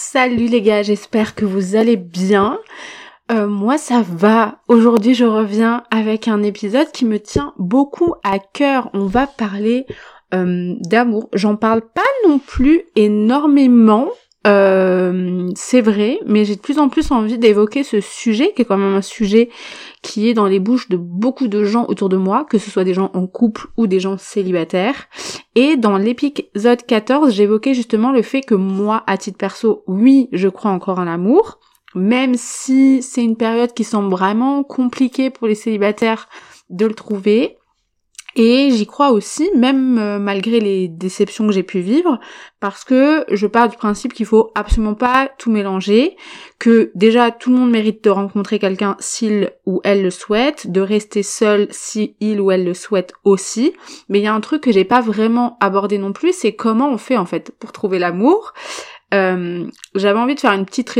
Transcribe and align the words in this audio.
Salut 0.00 0.46
les 0.46 0.62
gars, 0.62 0.84
j'espère 0.84 1.34
que 1.34 1.44
vous 1.44 1.74
allez 1.74 1.96
bien. 1.96 2.60
Euh, 3.32 3.48
moi 3.48 3.78
ça 3.78 4.00
va. 4.00 4.60
Aujourd'hui 4.68 5.12
je 5.12 5.24
reviens 5.24 5.82
avec 5.90 6.28
un 6.28 6.44
épisode 6.44 6.92
qui 6.92 7.04
me 7.04 7.18
tient 7.18 7.52
beaucoup 7.58 8.14
à 8.22 8.38
cœur. 8.38 8.90
On 8.94 9.06
va 9.06 9.26
parler 9.26 9.86
euh, 10.34 10.76
d'amour. 10.82 11.28
J'en 11.32 11.56
parle 11.56 11.80
pas 11.80 12.28
non 12.28 12.38
plus 12.38 12.84
énormément. 12.94 14.08
Euh, 14.48 15.50
c'est 15.54 15.82
vrai, 15.82 16.18
mais 16.26 16.44
j'ai 16.44 16.56
de 16.56 16.60
plus 16.60 16.78
en 16.78 16.88
plus 16.88 17.10
envie 17.10 17.38
d'évoquer 17.38 17.82
ce 17.82 18.00
sujet, 18.00 18.52
qui 18.54 18.62
est 18.62 18.64
quand 18.64 18.78
même 18.78 18.94
un 18.94 19.02
sujet 19.02 19.50
qui 20.02 20.28
est 20.28 20.34
dans 20.34 20.46
les 20.46 20.58
bouches 20.58 20.88
de 20.88 20.96
beaucoup 20.96 21.48
de 21.48 21.64
gens 21.64 21.84
autour 21.88 22.08
de 22.08 22.16
moi, 22.16 22.46
que 22.48 22.56
ce 22.56 22.70
soit 22.70 22.84
des 22.84 22.94
gens 22.94 23.10
en 23.12 23.26
couple 23.26 23.66
ou 23.76 23.86
des 23.86 24.00
gens 24.00 24.16
célibataires. 24.16 25.08
Et 25.54 25.76
dans 25.76 25.98
l'épisode 25.98 26.82
14, 26.86 27.32
j'évoquais 27.32 27.74
justement 27.74 28.10
le 28.10 28.22
fait 28.22 28.40
que 28.40 28.54
moi, 28.54 29.02
à 29.06 29.18
titre 29.18 29.38
perso, 29.38 29.82
oui, 29.86 30.28
je 30.32 30.48
crois 30.48 30.70
encore 30.70 30.98
en 30.98 31.04
l'amour, 31.04 31.58
même 31.94 32.34
si 32.34 33.02
c'est 33.02 33.24
une 33.24 33.36
période 33.36 33.74
qui 33.74 33.84
semble 33.84 34.10
vraiment 34.10 34.62
compliquée 34.62 35.30
pour 35.30 35.46
les 35.46 35.54
célibataires 35.54 36.28
de 36.70 36.86
le 36.86 36.94
trouver. 36.94 37.57
Et 38.40 38.70
j'y 38.70 38.86
crois 38.86 39.10
aussi, 39.10 39.50
même 39.56 39.98
euh, 39.98 40.20
malgré 40.20 40.60
les 40.60 40.86
déceptions 40.86 41.44
que 41.48 41.52
j'ai 41.52 41.64
pu 41.64 41.80
vivre, 41.80 42.20
parce 42.60 42.84
que 42.84 43.24
je 43.32 43.48
pars 43.48 43.68
du 43.68 43.76
principe 43.76 44.12
qu'il 44.12 44.26
faut 44.26 44.52
absolument 44.54 44.94
pas 44.94 45.28
tout 45.38 45.50
mélanger, 45.50 46.16
que 46.60 46.92
déjà 46.94 47.32
tout 47.32 47.50
le 47.50 47.56
monde 47.56 47.72
mérite 47.72 48.04
de 48.04 48.10
rencontrer 48.10 48.60
quelqu'un 48.60 48.96
s'il 49.00 49.50
ou 49.66 49.80
elle 49.82 50.04
le 50.04 50.10
souhaite, 50.10 50.70
de 50.70 50.80
rester 50.80 51.24
seul 51.24 51.66
si 51.72 52.14
il 52.20 52.40
ou 52.40 52.52
elle 52.52 52.64
le 52.64 52.74
souhaite 52.74 53.12
aussi. 53.24 53.72
Mais 54.08 54.20
il 54.20 54.22
y 54.22 54.28
a 54.28 54.34
un 54.34 54.40
truc 54.40 54.62
que 54.62 54.70
j'ai 54.70 54.84
pas 54.84 55.00
vraiment 55.00 55.56
abordé 55.58 55.98
non 55.98 56.12
plus, 56.12 56.32
c'est 56.32 56.52
comment 56.52 56.90
on 56.90 56.98
fait 56.98 57.16
en 57.16 57.26
fait 57.26 57.50
pour 57.58 57.72
trouver 57.72 57.98
l'amour. 57.98 58.54
Euh, 59.14 59.66
j'avais 59.96 60.18
envie 60.18 60.36
de 60.36 60.40
faire 60.40 60.52
une 60.52 60.66
petite 60.66 60.90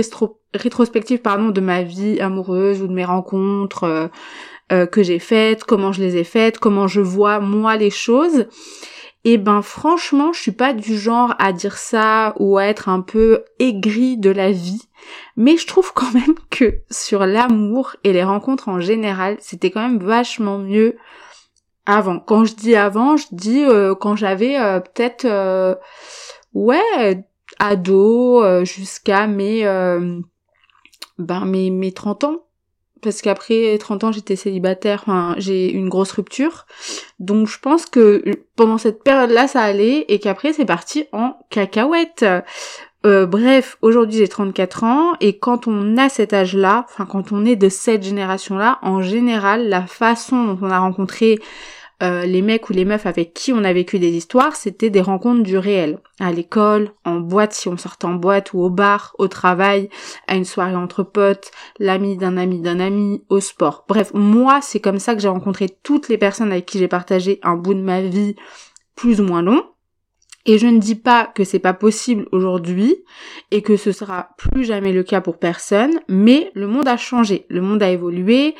rétrospective 0.55 1.21
pardon 1.21 1.51
de 1.51 1.61
ma 1.61 1.83
vie 1.83 2.21
amoureuse 2.21 2.83
ou 2.83 2.89
de 2.89 2.95
mes 2.95 3.05
rencontres 3.05 3.85
euh, 3.85 4.09
euh, 4.73 4.87
que 4.87 5.03
j'ai 5.03 5.19
faites, 5.19 5.65
comment 5.65 5.93
je 5.93 6.03
les 6.03 6.17
ai 6.17 6.25
faites, 6.25 6.59
comment 6.59 6.87
je 6.87 7.01
vois 7.01 7.41
moi 7.41 7.77
les 7.77 7.91
choses. 7.91 8.47
Et 9.25 9.37
ben 9.37 9.63
franchement, 9.63 10.33
je 10.33 10.41
suis 10.41 10.53
pas 10.53 10.73
du 10.73 10.97
genre 10.97 11.35
à 11.39 11.53
dire 11.53 11.77
ça 11.77 12.35
ou 12.39 12.57
à 12.59 12.65
être 12.65 12.89
un 12.89 13.01
peu 13.01 13.45
aigri 13.59 14.17
de 14.17 14.31
la 14.31 14.53
vie, 14.53 14.83
mais 15.37 15.57
je 15.57 15.67
trouve 15.67 15.93
quand 15.93 16.13
même 16.15 16.35
que 16.51 16.81
sur 16.91 17.27
l'amour 17.27 17.97
et 18.05 18.13
les 18.13 18.25
rencontres 18.25 18.69
en 18.69 18.81
général, 18.81 19.37
c'était 19.41 19.71
quand 19.71 19.83
même 19.83 19.99
vachement 19.99 20.59
mieux 20.59 20.97
avant. 21.85 22.21
Quand 22.21 22.45
je 22.45 22.55
dis 22.55 22.77
avant, 22.77 23.17
je 23.17 23.27
dis 23.33 23.65
quand 24.01 24.15
j'avais 24.15 24.57
peut-être 24.83 25.27
ouais 26.55 27.25
ado 27.59 28.43
euh, 28.43 28.65
jusqu'à 28.65 29.27
mes 29.27 29.67
euh, 29.67 30.21
ben 31.19 31.45
mes 31.45 31.71
mes 31.71 31.93
30 31.93 32.25
ans 32.25 32.48
parce 33.03 33.23
qu'après 33.23 33.77
30 33.79 34.05
ans 34.05 34.13
j'étais 34.13 34.37
célibataire, 34.37 35.03
enfin 35.07 35.35
j'ai 35.39 35.71
une 35.71 35.89
grosse 35.89 36.13
rupture. 36.13 36.67
Donc 37.19 37.49
je 37.49 37.59
pense 37.59 37.87
que 37.87 38.23
pendant 38.57 38.79
cette 38.79 39.03
période-là 39.03 39.49
ça 39.49 39.63
allait 39.63 40.05
et 40.09 40.19
qu'après 40.19 40.53
c'est 40.53 40.65
parti 40.65 41.05
en 41.13 41.37
cacahuète. 41.51 42.25
Euh, 43.07 43.27
bref, 43.27 43.79
aujourd'hui 43.81 44.19
j'ai 44.19 44.29
34 44.29 44.85
ans 44.85 45.13
et 45.21 45.39
quand 45.39 45.69
on 45.69 45.97
a 45.97 46.09
cet 46.09 46.33
âge-là, 46.33 46.85
enfin 46.89 47.07
quand 47.07 47.31
on 47.31 47.45
est 47.45 47.57
de 47.57 47.69
cette 47.69 48.03
génération-là, 48.03 48.79
en 48.83 49.03
général 49.03 49.69
la 49.69 49.87
façon 49.87 50.45
dont 50.45 50.59
on 50.63 50.71
a 50.71 50.79
rencontré 50.79 51.39
euh, 52.03 52.25
les 52.27 52.43
mecs 52.43 52.71
ou 52.71 52.73
les 52.73 52.85
meufs 52.85 53.07
avec 53.07 53.35
qui 53.35 53.53
on 53.53 53.65
a 53.65 53.73
vécu 53.73 53.99
des 53.99 54.11
histoires, 54.11 54.55
c'était 54.55 54.91
des 54.91 55.01
rencontres 55.01 55.43
du 55.43 55.59
réel. 55.59 55.99
À 56.21 56.31
l'école, 56.31 56.93
en 57.05 57.17
boîte 57.17 57.53
si 57.53 57.69
on 57.69 57.77
sortait 57.77 58.07
en 58.07 58.15
boîte 58.15 58.53
ou 58.53 58.61
au 58.61 58.71
bar, 58.71 59.15
au 59.19 59.27
travail, 59.27 59.89
à 60.29 60.37
une 60.37 60.45
soirée 60.45 60.77
entre 60.77 61.03
potes, 61.03 61.51
l'ami 61.79 62.17
d'un 62.17 62.37
ami 62.37 62.61
d'un 62.61 62.79
ami, 62.79 63.25
au 63.29 63.41
sport. 63.41 63.85
Bref, 63.89 64.13
moi 64.15 64.61
c'est 64.63 64.81
comme 64.81 65.01
ça 65.01 65.15
que 65.15 65.21
j'ai 65.21 65.29
rencontré 65.29 65.69
toutes 65.83 66.09
les 66.09 66.19
personnes 66.19 66.53
avec 66.53 66.67
qui 66.67 66.79
j'ai 66.79 66.89
partagé 66.89 67.41
un 67.43 67.57
bout 67.57 67.75
de 67.75 67.83
ma 67.83 68.01
vie 68.01 68.37
plus 68.95 69.21
ou 69.21 69.25
moins 69.25 69.43
long. 69.43 69.65
Et 70.47 70.57
je 70.57 70.67
ne 70.67 70.79
dis 70.79 70.95
pas 70.95 71.27
que 71.27 71.45
c'est 71.45 71.59
pas 71.59 71.75
possible 71.75 72.27
aujourd'hui 72.33 72.97
et 73.51 73.61
que 73.61 73.77
ce 73.77 73.93
sera 73.93 74.31
plus 74.39 74.65
jamais 74.65 74.93
le 74.93 75.03
cas 75.03 75.21
pour 75.21 75.37
personne, 75.37 76.01
mais 76.09 76.51
le 76.55 76.67
monde 76.67 76.89
a 76.89 76.97
changé, 76.97 77.45
le 77.51 77.61
monde 77.61 77.83
a 77.83 77.91
évolué, 77.91 78.55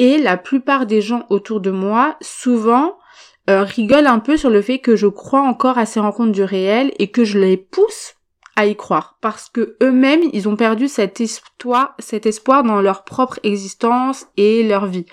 et 0.00 0.16
la 0.16 0.38
plupart 0.38 0.86
des 0.86 1.02
gens 1.02 1.26
autour 1.28 1.60
de 1.60 1.70
moi, 1.70 2.16
souvent, 2.22 2.96
euh, 3.50 3.64
rigolent 3.64 4.06
un 4.06 4.18
peu 4.18 4.38
sur 4.38 4.48
le 4.48 4.62
fait 4.62 4.78
que 4.78 4.96
je 4.96 5.06
crois 5.06 5.42
encore 5.42 5.76
à 5.76 5.84
ces 5.84 6.00
rencontres 6.00 6.32
du 6.32 6.42
réel 6.42 6.90
et 6.98 7.10
que 7.10 7.22
je 7.22 7.38
les 7.38 7.58
pousse 7.58 8.14
à 8.56 8.64
y 8.64 8.76
croire 8.76 9.18
parce 9.20 9.50
que 9.50 9.76
eux-mêmes 9.82 10.22
ils 10.32 10.48
ont 10.48 10.56
perdu 10.56 10.88
cet 10.88 11.20
espoir, 11.20 11.94
dans 12.64 12.80
leur 12.80 13.04
propre 13.04 13.38
existence 13.42 14.26
et 14.38 14.66
leur 14.66 14.86
vie. 14.86 15.06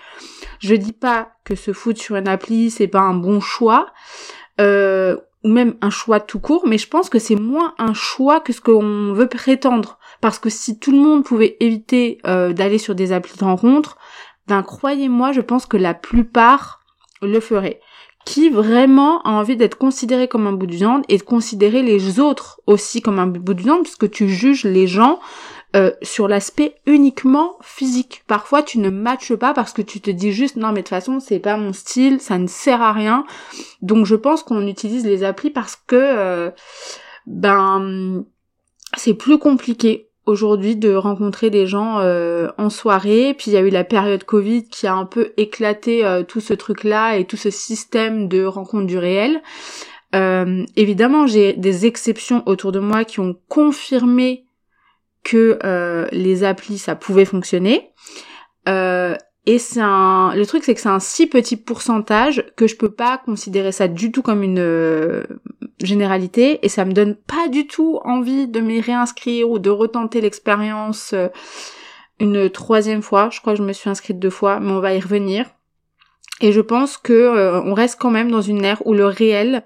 Je 0.59 0.73
dis 0.73 0.93
pas 0.93 1.31
que 1.43 1.55
se 1.55 1.73
foutre 1.73 2.01
sur 2.01 2.15
une 2.15 2.27
appli 2.27 2.71
c'est 2.71 2.87
pas 2.87 3.01
un 3.01 3.13
bon 3.13 3.41
choix 3.41 3.87
euh, 4.61 5.17
ou 5.43 5.49
même 5.49 5.75
un 5.81 5.89
choix 5.89 6.19
tout 6.19 6.39
court, 6.39 6.65
mais 6.65 6.77
je 6.77 6.87
pense 6.87 7.09
que 7.09 7.19
c'est 7.19 7.35
moins 7.35 7.73
un 7.77 7.93
choix 7.93 8.39
que 8.39 8.53
ce 8.53 8.61
qu'on 8.61 9.13
veut 9.13 9.27
prétendre 9.27 9.99
parce 10.21 10.39
que 10.39 10.49
si 10.49 10.79
tout 10.79 10.91
le 10.91 10.99
monde 10.99 11.23
pouvait 11.23 11.57
éviter 11.59 12.19
euh, 12.25 12.53
d'aller 12.53 12.77
sur 12.77 12.95
des 12.95 13.11
applis 13.11 13.37
de 13.37 13.43
rencontres, 13.43 13.97
ben 14.47 14.63
croyez-moi, 14.63 15.31
je 15.31 15.41
pense 15.41 15.65
que 15.65 15.77
la 15.77 15.93
plupart 15.93 16.81
le 17.21 17.39
feraient. 17.39 17.79
Qui 18.25 18.49
vraiment 18.49 19.21
a 19.21 19.29
envie 19.31 19.55
d'être 19.55 19.77
considéré 19.77 20.27
comme 20.27 20.47
un 20.47 20.51
bout 20.51 20.65
de 20.67 20.75
viande 20.75 21.03
et 21.07 21.17
de 21.17 21.23
considérer 21.23 21.81
les 21.81 22.19
autres 22.19 22.59
aussi 22.67 23.01
comme 23.01 23.19
un 23.19 23.27
bout 23.27 23.53
de 23.53 23.61
viande 23.61 23.83
puisque 23.83 24.09
tu 24.09 24.27
juges 24.27 24.65
les 24.65 24.85
gens 24.85 25.19
euh, 25.77 25.91
sur 26.01 26.27
l'aspect 26.27 26.75
uniquement 26.85 27.57
physique. 27.61 28.23
Parfois 28.27 28.63
tu 28.63 28.79
ne 28.79 28.89
matches 28.89 29.33
pas 29.33 29.53
parce 29.53 29.71
que 29.71 29.81
tu 29.81 30.01
te 30.01 30.11
dis 30.11 30.33
juste 30.33 30.57
non 30.57 30.69
mais 30.69 30.75
de 30.75 30.81
toute 30.81 30.89
façon 30.89 31.21
c'est 31.21 31.39
pas 31.39 31.55
mon 31.55 31.71
style, 31.71 32.19
ça 32.19 32.37
ne 32.37 32.47
sert 32.47 32.81
à 32.81 32.91
rien. 32.91 33.25
Donc 33.81 34.05
je 34.05 34.15
pense 34.15 34.43
qu'on 34.43 34.67
utilise 34.67 35.05
les 35.05 35.23
applis 35.23 35.49
parce 35.49 35.77
que 35.77 35.95
euh, 35.95 36.51
ben 37.27 38.25
c'est 38.97 39.13
plus 39.13 39.37
compliqué 39.37 40.06
aujourd'hui 40.27 40.75
de 40.75 40.93
rencontrer 40.93 41.49
des 41.49 41.65
gens 41.65 41.99
euh, 41.99 42.49
en 42.57 42.69
soirée. 42.69 43.33
Puis 43.35 43.51
il 43.51 43.53
y 43.53 43.57
a 43.57 43.61
eu 43.61 43.69
la 43.69 43.83
période 43.83 44.23
Covid 44.23 44.67
qui 44.67 44.85
a 44.85 44.93
un 44.93 45.05
peu 45.05 45.33
éclaté 45.37 46.05
euh, 46.05 46.23
tout 46.23 46.41
ce 46.41 46.53
truc-là 46.53 47.17
et 47.17 47.25
tout 47.25 47.37
ce 47.37 47.49
système 47.49 48.27
de 48.27 48.43
rencontre 48.45 48.85
du 48.85 48.97
réel. 48.97 49.41
Euh, 50.15 50.65
évidemment, 50.75 51.25
j'ai 51.25 51.53
des 51.53 51.85
exceptions 51.85 52.43
autour 52.45 52.71
de 52.71 52.79
moi 52.79 53.05
qui 53.05 53.19
ont 53.19 53.35
confirmé 53.47 54.45
que 55.23 55.59
les 56.13 56.45
applis 56.45 56.77
ça 56.77 56.95
pouvait 56.95 57.25
fonctionner. 57.25 57.91
Et 59.49 59.59
c'est 59.59 59.79
un, 59.79 60.35
le 60.35 60.45
truc 60.45 60.65
c'est 60.65 60.75
que 60.75 60.81
c'est 60.81 60.89
un 60.89 60.99
si 60.99 61.25
petit 61.25 61.55
pourcentage 61.55 62.43
que 62.57 62.67
je 62.67 62.75
peux 62.75 62.91
pas 62.91 63.17
considérer 63.17 63.71
ça 63.71 63.87
du 63.87 64.11
tout 64.11 64.21
comme 64.21 64.43
une 64.43 64.59
euh, 64.59 65.23
généralité 65.81 66.59
et 66.65 66.69
ça 66.69 66.83
me 66.83 66.91
donne 66.91 67.15
pas 67.15 67.47
du 67.47 67.65
tout 67.65 68.01
envie 68.03 68.49
de 68.49 68.59
m'y 68.59 68.81
réinscrire 68.81 69.49
ou 69.49 69.57
de 69.57 69.69
retenter 69.69 70.19
l'expérience 70.19 71.13
euh, 71.13 71.29
une 72.19 72.49
troisième 72.49 73.01
fois. 73.01 73.29
Je 73.31 73.39
crois 73.39 73.53
que 73.53 73.59
je 73.59 73.63
me 73.63 73.71
suis 73.71 73.89
inscrite 73.89 74.19
deux 74.19 74.29
fois, 74.29 74.59
mais 74.59 74.73
on 74.73 74.81
va 74.81 74.93
y 74.93 74.99
revenir. 74.99 75.45
Et 76.41 76.51
je 76.51 76.61
pense 76.61 76.97
que 76.97 77.13
euh, 77.13 77.61
on 77.61 77.73
reste 77.73 77.97
quand 78.01 78.11
même 78.11 78.29
dans 78.29 78.41
une 78.41 78.65
ère 78.65 78.85
où 78.85 78.93
le 78.93 79.05
réel 79.05 79.63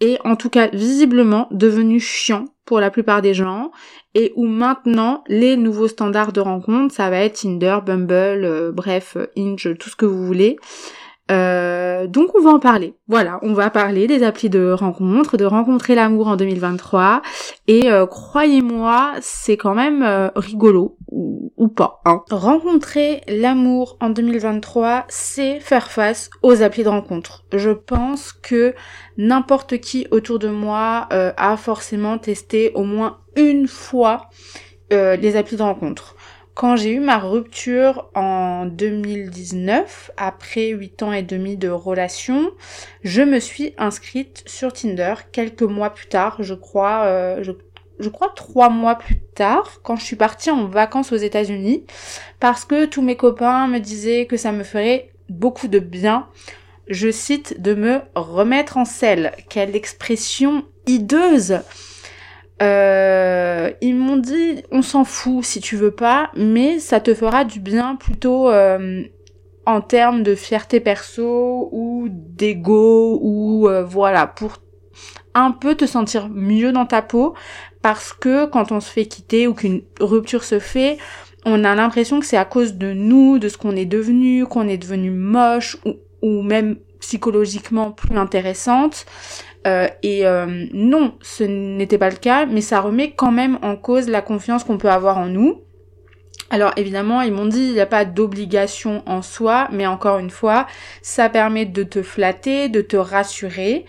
est 0.00 0.18
en 0.24 0.34
tout 0.34 0.50
cas 0.50 0.70
visiblement 0.72 1.46
devenu 1.52 2.00
chiant 2.00 2.46
pour 2.70 2.78
la 2.78 2.92
plupart 2.92 3.20
des 3.20 3.34
gens 3.34 3.72
et 4.14 4.32
où 4.36 4.46
maintenant 4.46 5.24
les 5.26 5.56
nouveaux 5.56 5.88
standards 5.88 6.32
de 6.32 6.40
rencontre, 6.40 6.94
ça 6.94 7.10
va 7.10 7.16
être 7.16 7.40
Tinder, 7.40 7.78
Bumble, 7.84 8.44
euh, 8.44 8.70
bref, 8.70 9.16
Inge, 9.36 9.76
tout 9.76 9.90
ce 9.90 9.96
que 9.96 10.06
vous 10.06 10.24
voulez. 10.24 10.56
Euh, 11.30 12.06
donc 12.06 12.34
on 12.34 12.42
va 12.42 12.50
en 12.50 12.58
parler. 12.58 12.94
Voilà, 13.08 13.38
on 13.42 13.52
va 13.52 13.70
parler 13.70 14.06
des 14.06 14.22
applis 14.22 14.50
de 14.50 14.72
rencontre, 14.72 15.36
de 15.36 15.44
rencontrer 15.44 15.94
l'amour 15.94 16.28
en 16.28 16.36
2023. 16.36 17.22
Et 17.68 17.90
euh, 17.90 18.06
croyez-moi, 18.06 19.12
c'est 19.20 19.56
quand 19.56 19.74
même 19.74 20.02
euh, 20.02 20.28
rigolo 20.34 20.96
ou, 21.12 21.68
pas. 21.68 22.00
Hein. 22.04 22.22
Rencontrer 22.30 23.20
l'amour 23.28 23.96
en 24.00 24.10
2023, 24.10 25.04
c'est 25.08 25.60
faire 25.60 25.90
face 25.90 26.30
aux 26.42 26.62
applis 26.62 26.84
de 26.84 26.88
rencontre. 26.88 27.44
Je 27.52 27.70
pense 27.70 28.32
que 28.32 28.74
n'importe 29.18 29.78
qui 29.78 30.06
autour 30.10 30.38
de 30.38 30.48
moi 30.48 31.08
a 31.10 31.56
forcément 31.56 32.16
testé 32.18 32.72
au 32.74 32.84
moins 32.84 33.18
une 33.36 33.68
fois 33.68 34.30
les 34.90 35.36
applis 35.36 35.56
de 35.56 35.62
rencontre. 35.62 36.16
Quand 36.60 36.76
j'ai 36.76 36.90
eu 36.90 37.00
ma 37.00 37.16
rupture 37.16 38.10
en 38.14 38.66
2019, 38.66 40.10
après 40.18 40.68
8 40.68 41.02
ans 41.02 41.12
et 41.14 41.22
demi 41.22 41.56
de 41.56 41.70
relation, 41.70 42.50
je 43.02 43.22
me 43.22 43.40
suis 43.40 43.72
inscrite 43.78 44.42
sur 44.44 44.70
Tinder 44.70 45.14
quelques 45.32 45.62
mois 45.62 45.88
plus 45.88 46.08
tard, 46.08 46.36
je 46.40 46.52
crois, 46.52 47.04
euh, 47.06 47.42
je, 47.98 48.08
crois 48.10 48.30
trois 48.36 48.68
mois 48.68 48.96
plus 48.96 49.20
tard, 49.34 49.80
quand 49.82 49.96
je 49.96 50.04
suis 50.04 50.16
partie 50.16 50.50
en 50.50 50.66
vacances 50.66 51.12
aux 51.12 51.16
États-Unis, 51.16 51.86
parce 52.40 52.66
que 52.66 52.84
tous 52.84 53.00
mes 53.00 53.16
copains 53.16 53.66
me 53.66 53.78
disaient 53.78 54.26
que 54.26 54.36
ça 54.36 54.52
me 54.52 54.62
ferait 54.62 55.12
beaucoup 55.30 55.66
de 55.66 55.78
bien, 55.78 56.28
je 56.88 57.10
cite, 57.10 57.62
de 57.62 57.72
me 57.72 58.02
remettre 58.14 58.76
en 58.76 58.84
selle. 58.84 59.32
Quelle 59.48 59.74
expression 59.74 60.66
hideuse 60.86 61.62
euh, 62.62 63.70
ils 63.80 63.94
m'ont 63.94 64.18
dit 64.18 64.62
on 64.70 64.82
s'en 64.82 65.04
fout 65.04 65.44
si 65.44 65.60
tu 65.60 65.76
veux 65.76 65.90
pas, 65.90 66.30
mais 66.36 66.78
ça 66.78 67.00
te 67.00 67.14
fera 67.14 67.44
du 67.44 67.60
bien 67.60 67.96
plutôt 67.96 68.50
euh, 68.50 69.02
en 69.66 69.80
termes 69.80 70.22
de 70.22 70.34
fierté 70.34 70.80
perso 70.80 71.68
ou 71.72 72.08
d'ego 72.10 73.18
ou 73.22 73.68
euh, 73.68 73.84
voilà 73.84 74.26
pour 74.26 74.58
un 75.34 75.52
peu 75.52 75.74
te 75.74 75.86
sentir 75.86 76.28
mieux 76.28 76.72
dans 76.72 76.86
ta 76.86 77.02
peau 77.02 77.34
parce 77.82 78.12
que 78.12 78.46
quand 78.46 78.72
on 78.72 78.80
se 78.80 78.90
fait 78.90 79.06
quitter 79.06 79.46
ou 79.46 79.54
qu'une 79.54 79.82
rupture 80.00 80.44
se 80.44 80.58
fait, 80.58 80.98
on 81.46 81.64
a 81.64 81.74
l'impression 81.74 82.20
que 82.20 82.26
c'est 82.26 82.36
à 82.36 82.44
cause 82.44 82.74
de 82.74 82.92
nous, 82.92 83.38
de 83.38 83.48
ce 83.48 83.56
qu'on 83.56 83.74
est 83.74 83.86
devenu, 83.86 84.44
qu'on 84.44 84.68
est 84.68 84.76
devenu 84.76 85.10
moche 85.10 85.78
ou, 85.86 85.94
ou 86.20 86.42
même 86.42 86.76
psychologiquement 87.00 87.90
plus 87.90 88.16
intéressante. 88.16 89.06
Euh, 89.66 89.88
et 90.02 90.26
euh, 90.26 90.66
non, 90.72 91.14
ce 91.20 91.44
n'était 91.44 91.98
pas 91.98 92.10
le 92.10 92.16
cas, 92.16 92.46
mais 92.46 92.60
ça 92.60 92.80
remet 92.80 93.12
quand 93.12 93.32
même 93.32 93.58
en 93.62 93.76
cause 93.76 94.08
la 94.08 94.22
confiance 94.22 94.64
qu'on 94.64 94.78
peut 94.78 94.90
avoir 94.90 95.18
en 95.18 95.26
nous. 95.26 95.62
Alors 96.48 96.72
évidemment, 96.76 97.20
ils 97.20 97.32
m'ont 97.32 97.46
dit 97.46 97.66
il 97.66 97.72
n'y 97.72 97.80
a 97.80 97.86
pas 97.86 98.04
d'obligation 98.04 99.02
en 99.06 99.22
soi, 99.22 99.68
mais 99.70 99.86
encore 99.86 100.18
une 100.18 100.30
fois, 100.30 100.66
ça 101.02 101.28
permet 101.28 101.64
de 101.64 101.82
te 101.82 102.02
flatter, 102.02 102.68
de 102.68 102.80
te 102.80 102.96
rassurer. 102.96 103.84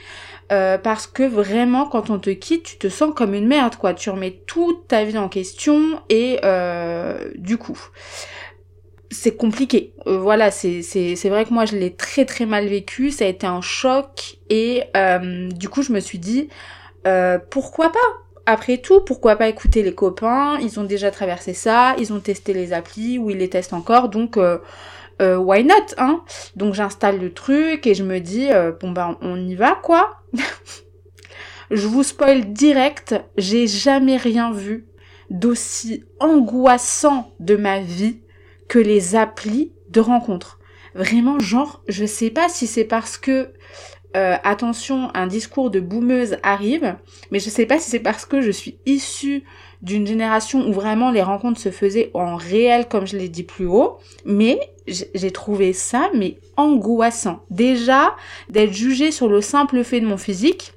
Euh, 0.51 0.77
parce 0.77 1.07
que 1.07 1.23
vraiment 1.23 1.85
quand 1.85 2.09
on 2.09 2.19
te 2.19 2.29
quitte 2.29 2.63
tu 2.63 2.77
te 2.77 2.89
sens 2.89 3.13
comme 3.15 3.33
une 3.33 3.47
merde 3.47 3.77
quoi 3.77 3.93
tu 3.93 4.09
remets 4.09 4.41
toute 4.47 4.85
ta 4.89 5.05
vie 5.05 5.17
en 5.17 5.29
question 5.29 6.01
et 6.09 6.41
du 7.35 7.57
coup 7.57 7.79
c'est 9.11 9.35
compliqué. 9.35 9.93
Euh, 10.07 10.17
voilà, 10.17 10.51
c'est 10.51 10.81
vrai 11.25 11.45
que 11.45 11.53
moi 11.53 11.65
je 11.65 11.75
l'ai 11.75 11.93
très 11.93 12.25
très 12.25 12.45
mal 12.45 12.67
vécu, 12.67 13.11
ça 13.11 13.25
a 13.25 13.27
été 13.27 13.45
un 13.45 13.61
choc 13.61 14.37
et 14.49 14.83
euh, 14.95 15.49
du 15.49 15.69
coup 15.69 15.83
je 15.83 15.91
me 15.91 15.99
suis 15.99 16.17
dit 16.17 16.49
euh, 17.05 17.37
pourquoi 17.49 17.91
pas? 17.91 17.99
Après 18.45 18.77
tout, 18.77 19.01
pourquoi 19.01 19.35
pas 19.35 19.47
écouter 19.47 19.83
les 19.83 19.93
copains? 19.93 20.57
Ils 20.61 20.79
ont 20.79 20.83
déjà 20.83 21.11
traversé 21.11 21.53
ça, 21.53 21.95
ils 21.99 22.11
ont 22.11 22.19
testé 22.19 22.53
les 22.53 22.73
applis 22.73 23.19
ou 23.19 23.29
ils 23.29 23.37
les 23.37 23.49
testent 23.49 23.73
encore, 23.73 24.09
donc 24.09 24.39
why 25.19 25.63
not 25.63 25.93
hein? 25.97 26.23
Donc 26.55 26.73
j'installe 26.73 27.19
le 27.19 27.31
truc 27.31 27.85
et 27.85 27.93
je 27.93 28.03
me 28.03 28.19
dis 28.19 28.49
bon 28.79 28.91
ben 28.91 29.17
on 29.21 29.37
y 29.37 29.55
va 29.55 29.75
quoi. 29.75 30.21
je 31.71 31.85
vous 31.85 32.03
spoil 32.03 32.51
direct, 32.51 33.15
j'ai 33.37 33.67
jamais 33.67 34.17
rien 34.17 34.51
vu 34.51 34.87
d'aussi 35.29 36.03
angoissant 36.19 37.31
de 37.39 37.55
ma 37.55 37.79
vie 37.79 38.20
que 38.71 38.79
les 38.79 39.17
applis 39.17 39.73
de 39.89 39.99
rencontre. 39.99 40.57
Vraiment, 40.95 41.39
genre, 41.39 41.83
je 41.89 42.05
sais 42.05 42.29
pas 42.29 42.47
si 42.47 42.67
c'est 42.67 42.85
parce 42.85 43.17
que 43.17 43.49
euh, 44.15 44.37
attention, 44.45 45.09
un 45.13 45.27
discours 45.27 45.69
de 45.71 45.81
boumeuse 45.81 46.37
arrive, 46.41 46.95
mais 47.31 47.39
je 47.39 47.49
sais 47.49 47.65
pas 47.65 47.79
si 47.79 47.89
c'est 47.89 47.99
parce 47.99 48.25
que 48.25 48.39
je 48.39 48.49
suis 48.49 48.77
issue 48.85 49.43
d'une 49.81 50.07
génération 50.07 50.65
où 50.65 50.71
vraiment 50.71 51.11
les 51.11 51.21
rencontres 51.21 51.59
se 51.59 51.69
faisaient 51.69 52.11
en 52.13 52.37
réel, 52.37 52.87
comme 52.87 53.05
je 53.05 53.17
l'ai 53.17 53.27
dit 53.27 53.43
plus 53.43 53.65
haut, 53.65 53.97
mais 54.23 54.57
j'ai 54.87 55.31
trouvé 55.31 55.73
ça, 55.73 56.09
mais 56.15 56.37
angoissant. 56.55 57.43
Déjà, 57.49 58.15
d'être 58.47 58.71
jugée 58.71 59.11
sur 59.11 59.27
le 59.27 59.41
simple 59.41 59.83
fait 59.83 59.99
de 59.99 60.05
mon 60.05 60.17
physique, 60.17 60.71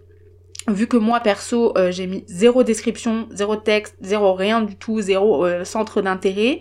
vu 0.69 0.87
que 0.87 0.97
moi 0.97 1.21
perso 1.21 1.77
euh, 1.77 1.91
j'ai 1.91 2.07
mis 2.07 2.25
zéro 2.27 2.63
description, 2.65 3.29
zéro 3.31 3.57
texte, 3.57 3.97
zéro 4.01 4.35
rien 4.35 4.63
du 4.63 4.77
tout, 4.77 5.01
zéro 5.01 5.45
euh, 5.45 5.65
centre 5.65 6.01
d'intérêt, 6.01 6.61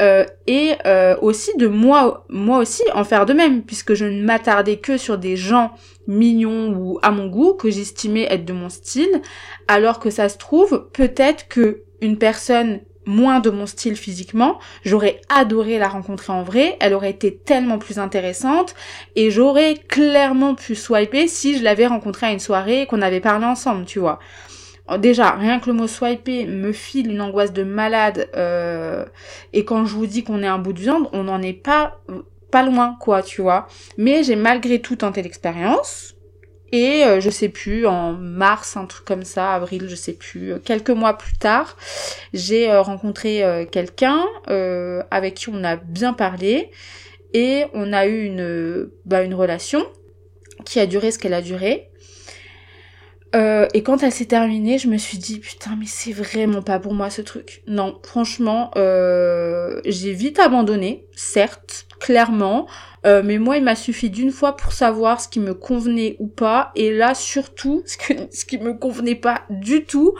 et 0.00 0.72
euh, 0.84 1.16
aussi 1.22 1.56
de 1.56 1.66
moi, 1.66 2.24
moi 2.28 2.58
aussi 2.58 2.82
en 2.94 3.04
faire 3.04 3.26
de 3.26 3.32
même, 3.32 3.62
puisque 3.62 3.94
je 3.94 4.04
ne 4.04 4.22
m'attardais 4.22 4.76
que 4.76 4.96
sur 4.96 5.18
des 5.18 5.36
gens 5.36 5.72
mignons 6.06 6.74
ou 6.74 6.98
à 7.02 7.10
mon 7.10 7.26
goût 7.26 7.54
que 7.54 7.70
j'estimais 7.70 8.26
être 8.30 8.44
de 8.44 8.52
mon 8.52 8.68
style, 8.68 9.22
alors 9.68 9.98
que 9.98 10.10
ça 10.10 10.28
se 10.28 10.38
trouve 10.38 10.88
peut-être 10.92 11.48
que 11.48 11.82
une 12.00 12.18
personne 12.18 12.80
moins 13.06 13.38
de 13.38 13.50
mon 13.50 13.66
style 13.66 13.96
physiquement, 13.96 14.58
j'aurais 14.84 15.20
adoré 15.28 15.78
la 15.78 15.88
rencontrer 15.88 16.32
en 16.32 16.42
vrai, 16.42 16.76
elle 16.80 16.92
aurait 16.92 17.10
été 17.10 17.36
tellement 17.36 17.78
plus 17.78 17.98
intéressante 17.98 18.74
et 19.14 19.30
j'aurais 19.30 19.74
clairement 19.88 20.56
pu 20.56 20.74
swiper 20.74 21.28
si 21.28 21.56
je 21.56 21.62
l'avais 21.62 21.86
rencontrée 21.86 22.26
à 22.26 22.32
une 22.32 22.40
soirée 22.40 22.86
qu'on 22.86 23.02
avait 23.02 23.20
parlé 23.20 23.46
ensemble, 23.46 23.84
tu 23.84 24.00
vois. 24.00 24.18
Oh, 24.88 24.98
déjà, 24.98 25.30
rien 25.32 25.58
que 25.58 25.66
le 25.66 25.72
mot 25.72 25.88
swiper 25.88 26.46
me 26.46 26.72
file 26.72 27.10
une 27.10 27.20
angoisse 27.20 27.52
de 27.52 27.64
malade. 27.64 28.28
Euh, 28.36 29.04
et 29.52 29.64
quand 29.64 29.84
je 29.84 29.94
vous 29.94 30.06
dis 30.06 30.22
qu'on 30.22 30.42
est 30.42 30.46
un 30.46 30.58
bout 30.58 30.72
de 30.72 30.80
viande, 30.80 31.08
on 31.12 31.24
n'en 31.24 31.42
est 31.42 31.52
pas 31.52 32.00
pas 32.52 32.62
loin, 32.62 32.96
quoi, 33.00 33.22
tu 33.22 33.42
vois. 33.42 33.66
Mais 33.98 34.22
j'ai 34.22 34.36
malgré 34.36 34.80
tout 34.80 34.94
tenté 34.96 35.22
l'expérience. 35.22 36.14
Et 36.72 37.04
euh, 37.04 37.20
je 37.20 37.30
sais 37.30 37.48
plus, 37.48 37.86
en 37.86 38.12
mars, 38.12 38.76
un 38.76 38.86
truc 38.86 39.04
comme 39.04 39.24
ça, 39.24 39.54
avril, 39.54 39.86
je 39.88 39.94
sais 39.96 40.12
plus, 40.12 40.52
euh, 40.52 40.58
quelques 40.58 40.90
mois 40.90 41.14
plus 41.14 41.36
tard, 41.36 41.76
j'ai 42.32 42.72
rencontré 42.76 43.66
quelqu'un 43.72 44.24
avec 45.10 45.34
qui 45.34 45.48
on 45.48 45.64
a 45.64 45.76
bien 45.76 46.12
parlé 46.12 46.70
et 47.34 47.64
on 47.74 47.92
a 47.92 48.06
eu 48.06 48.24
une, 48.24 48.88
bah, 49.04 49.22
une 49.22 49.34
relation 49.34 49.84
qui 50.64 50.80
a 50.80 50.86
duré 50.86 51.10
ce 51.10 51.18
qu'elle 51.18 51.34
a 51.34 51.42
duré. 51.42 51.90
Euh, 53.36 53.66
et 53.74 53.82
quand 53.82 54.02
elle 54.02 54.12
s'est 54.12 54.24
terminée, 54.24 54.78
je 54.78 54.88
me 54.88 54.96
suis 54.96 55.18
dit 55.18 55.40
putain 55.40 55.76
mais 55.78 55.86
c'est 55.86 56.12
vraiment 56.12 56.62
pas 56.62 56.78
pour 56.78 56.94
moi 56.94 57.10
ce 57.10 57.20
truc. 57.20 57.62
Non, 57.66 57.98
franchement, 58.02 58.70
euh, 58.76 59.80
j'ai 59.84 60.12
vite 60.12 60.38
abandonné, 60.38 61.06
certes, 61.14 61.86
clairement, 62.00 62.66
euh, 63.04 63.22
mais 63.22 63.38
moi 63.38 63.58
il 63.58 63.64
m'a 63.64 63.74
suffi 63.76 64.08
d'une 64.08 64.30
fois 64.32 64.56
pour 64.56 64.72
savoir 64.72 65.20
ce 65.20 65.28
qui 65.28 65.40
me 65.40 65.52
convenait 65.52 66.16
ou 66.18 66.28
pas, 66.28 66.72
et 66.76 66.90
là 66.92 67.14
surtout 67.14 67.82
ce, 67.86 67.96
ce 68.32 68.44
qui 68.46 68.58
me 68.58 68.72
convenait 68.72 69.14
pas 69.14 69.42
du 69.50 69.84
tout. 69.84 70.14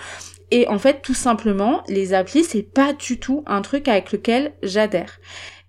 Et 0.53 0.69
en 0.69 0.79
fait, 0.79 1.03
tout 1.03 1.15
simplement, 1.15 1.83
les 1.89 2.13
applis 2.13 2.45
c'est 2.45 2.63
pas 2.63 2.93
du 2.93 3.19
tout 3.19 3.43
un 3.47 3.63
truc 3.63 3.89
avec 3.89 4.13
lequel 4.13 4.53
j'adhère. 4.63 5.19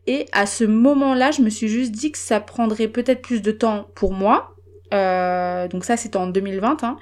Et 0.06 0.26
à 0.32 0.46
ce 0.46 0.64
moment-là, 0.64 1.32
je 1.32 1.42
me 1.42 1.50
suis 1.50 1.68
juste 1.68 1.92
dit 1.92 2.12
que 2.12 2.18
ça 2.18 2.40
prendrait 2.40 2.88
peut-être 2.88 3.22
plus 3.22 3.42
de 3.42 3.52
temps 3.52 3.88
pour 3.94 4.14
moi, 4.14 4.57
euh, 4.94 5.68
donc 5.68 5.84
ça 5.84 5.98
c'était 5.98 6.18
en 6.18 6.28
2020, 6.28 6.84
hein, 6.84 6.98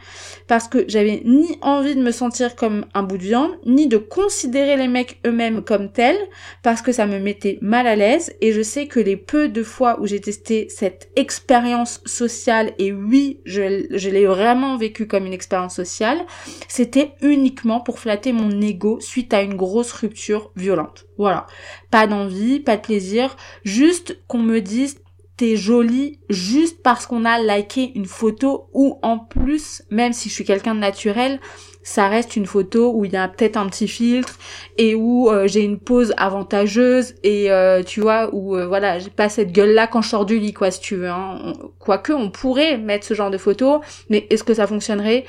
parce 0.47 0.67
que 0.67 0.85
j'avais 0.87 1.21
ni 1.25 1.57
envie 1.61 1.95
de 1.95 2.01
me 2.01 2.11
sentir 2.11 2.55
comme 2.55 2.85
un 2.93 3.03
bout 3.03 3.17
de 3.17 3.23
viande, 3.23 3.51
ni 3.65 3.87
de 3.87 3.97
considérer 3.97 4.75
les 4.77 4.87
mecs 4.87 5.19
eux-mêmes 5.25 5.63
comme 5.63 5.91
tels, 5.91 6.17
parce 6.63 6.81
que 6.81 6.91
ça 6.91 7.05
me 7.05 7.19
mettait 7.19 7.59
mal 7.61 7.87
à 7.87 7.95
l'aise, 7.95 8.33
et 8.41 8.53
je 8.53 8.61
sais 8.61 8.87
que 8.87 8.99
les 8.99 9.17
peu 9.17 9.49
de 9.49 9.63
fois 9.63 9.99
où 9.99 10.07
j'ai 10.07 10.19
testé 10.19 10.67
cette 10.69 11.09
expérience 11.15 12.01
sociale, 12.05 12.73
et 12.79 12.91
oui, 12.91 13.39
je, 13.45 13.61
l'ai 14.09 14.25
vraiment 14.25 14.77
vécu 14.77 15.07
comme 15.07 15.25
une 15.25 15.33
expérience 15.33 15.75
sociale, 15.75 16.19
c'était 16.67 17.13
uniquement 17.21 17.81
pour 17.81 17.99
flatter 17.99 18.33
mon 18.33 18.61
ego 18.61 18.99
suite 18.99 19.33
à 19.33 19.41
une 19.41 19.55
grosse 19.55 19.91
rupture 19.91 20.51
violente. 20.55 21.05
Voilà. 21.17 21.45
Pas 21.91 22.07
d'envie, 22.07 22.59
pas 22.59 22.77
de 22.77 22.81
plaisir, 22.81 23.35
juste 23.63 24.17
qu'on 24.27 24.39
me 24.39 24.59
dise 24.59 24.97
t'es 25.37 25.55
jolie 25.57 26.19
juste 26.29 26.81
parce 26.81 27.05
qu'on 27.05 27.25
a 27.25 27.39
liké 27.39 27.91
une 27.95 28.05
photo 28.05 28.69
ou 28.73 28.99
en 29.01 29.19
plus, 29.19 29.83
même 29.89 30.13
si 30.13 30.29
je 30.29 30.33
suis 30.33 30.45
quelqu'un 30.45 30.75
de 30.75 30.79
naturel, 30.79 31.39
ça 31.85 32.07
reste 32.07 32.35
une 32.35 32.47
photo 32.47 32.93
où 32.93 33.05
il 33.05 33.13
y 33.13 33.15
a 33.15 33.27
peut-être 33.27 33.57
un 33.57 33.67
petit 33.67 33.87
filtre 33.87 34.39
et 34.77 34.95
où 34.95 35.29
euh, 35.29 35.47
j'ai 35.47 35.61
une 35.61 35.79
pose 35.79 36.13
avantageuse 36.17 37.13
et 37.21 37.51
euh, 37.51 37.83
tu 37.83 38.01
vois 38.01 38.33
où 38.33 38.57
euh, 38.57 38.65
voilà 38.65 38.97
j'ai 38.97 39.11
pas 39.11 39.29
cette 39.29 39.51
gueule 39.51 39.73
là 39.75 39.85
quand 39.85 40.01
je 40.01 40.09
sors 40.09 40.25
du 40.25 40.39
lit 40.39 40.51
quoi 40.51 40.71
si 40.71 40.79
tu 40.79 40.95
veux 40.95 41.09
hein. 41.09 41.53
quoique 41.77 42.11
on 42.11 42.31
pourrait 42.31 42.79
mettre 42.79 43.05
ce 43.05 43.13
genre 43.13 43.29
de 43.29 43.37
photo 43.37 43.81
mais 44.09 44.25
est-ce 44.31 44.43
que 44.43 44.53
ça 44.53 44.67
fonctionnerait? 44.67 45.25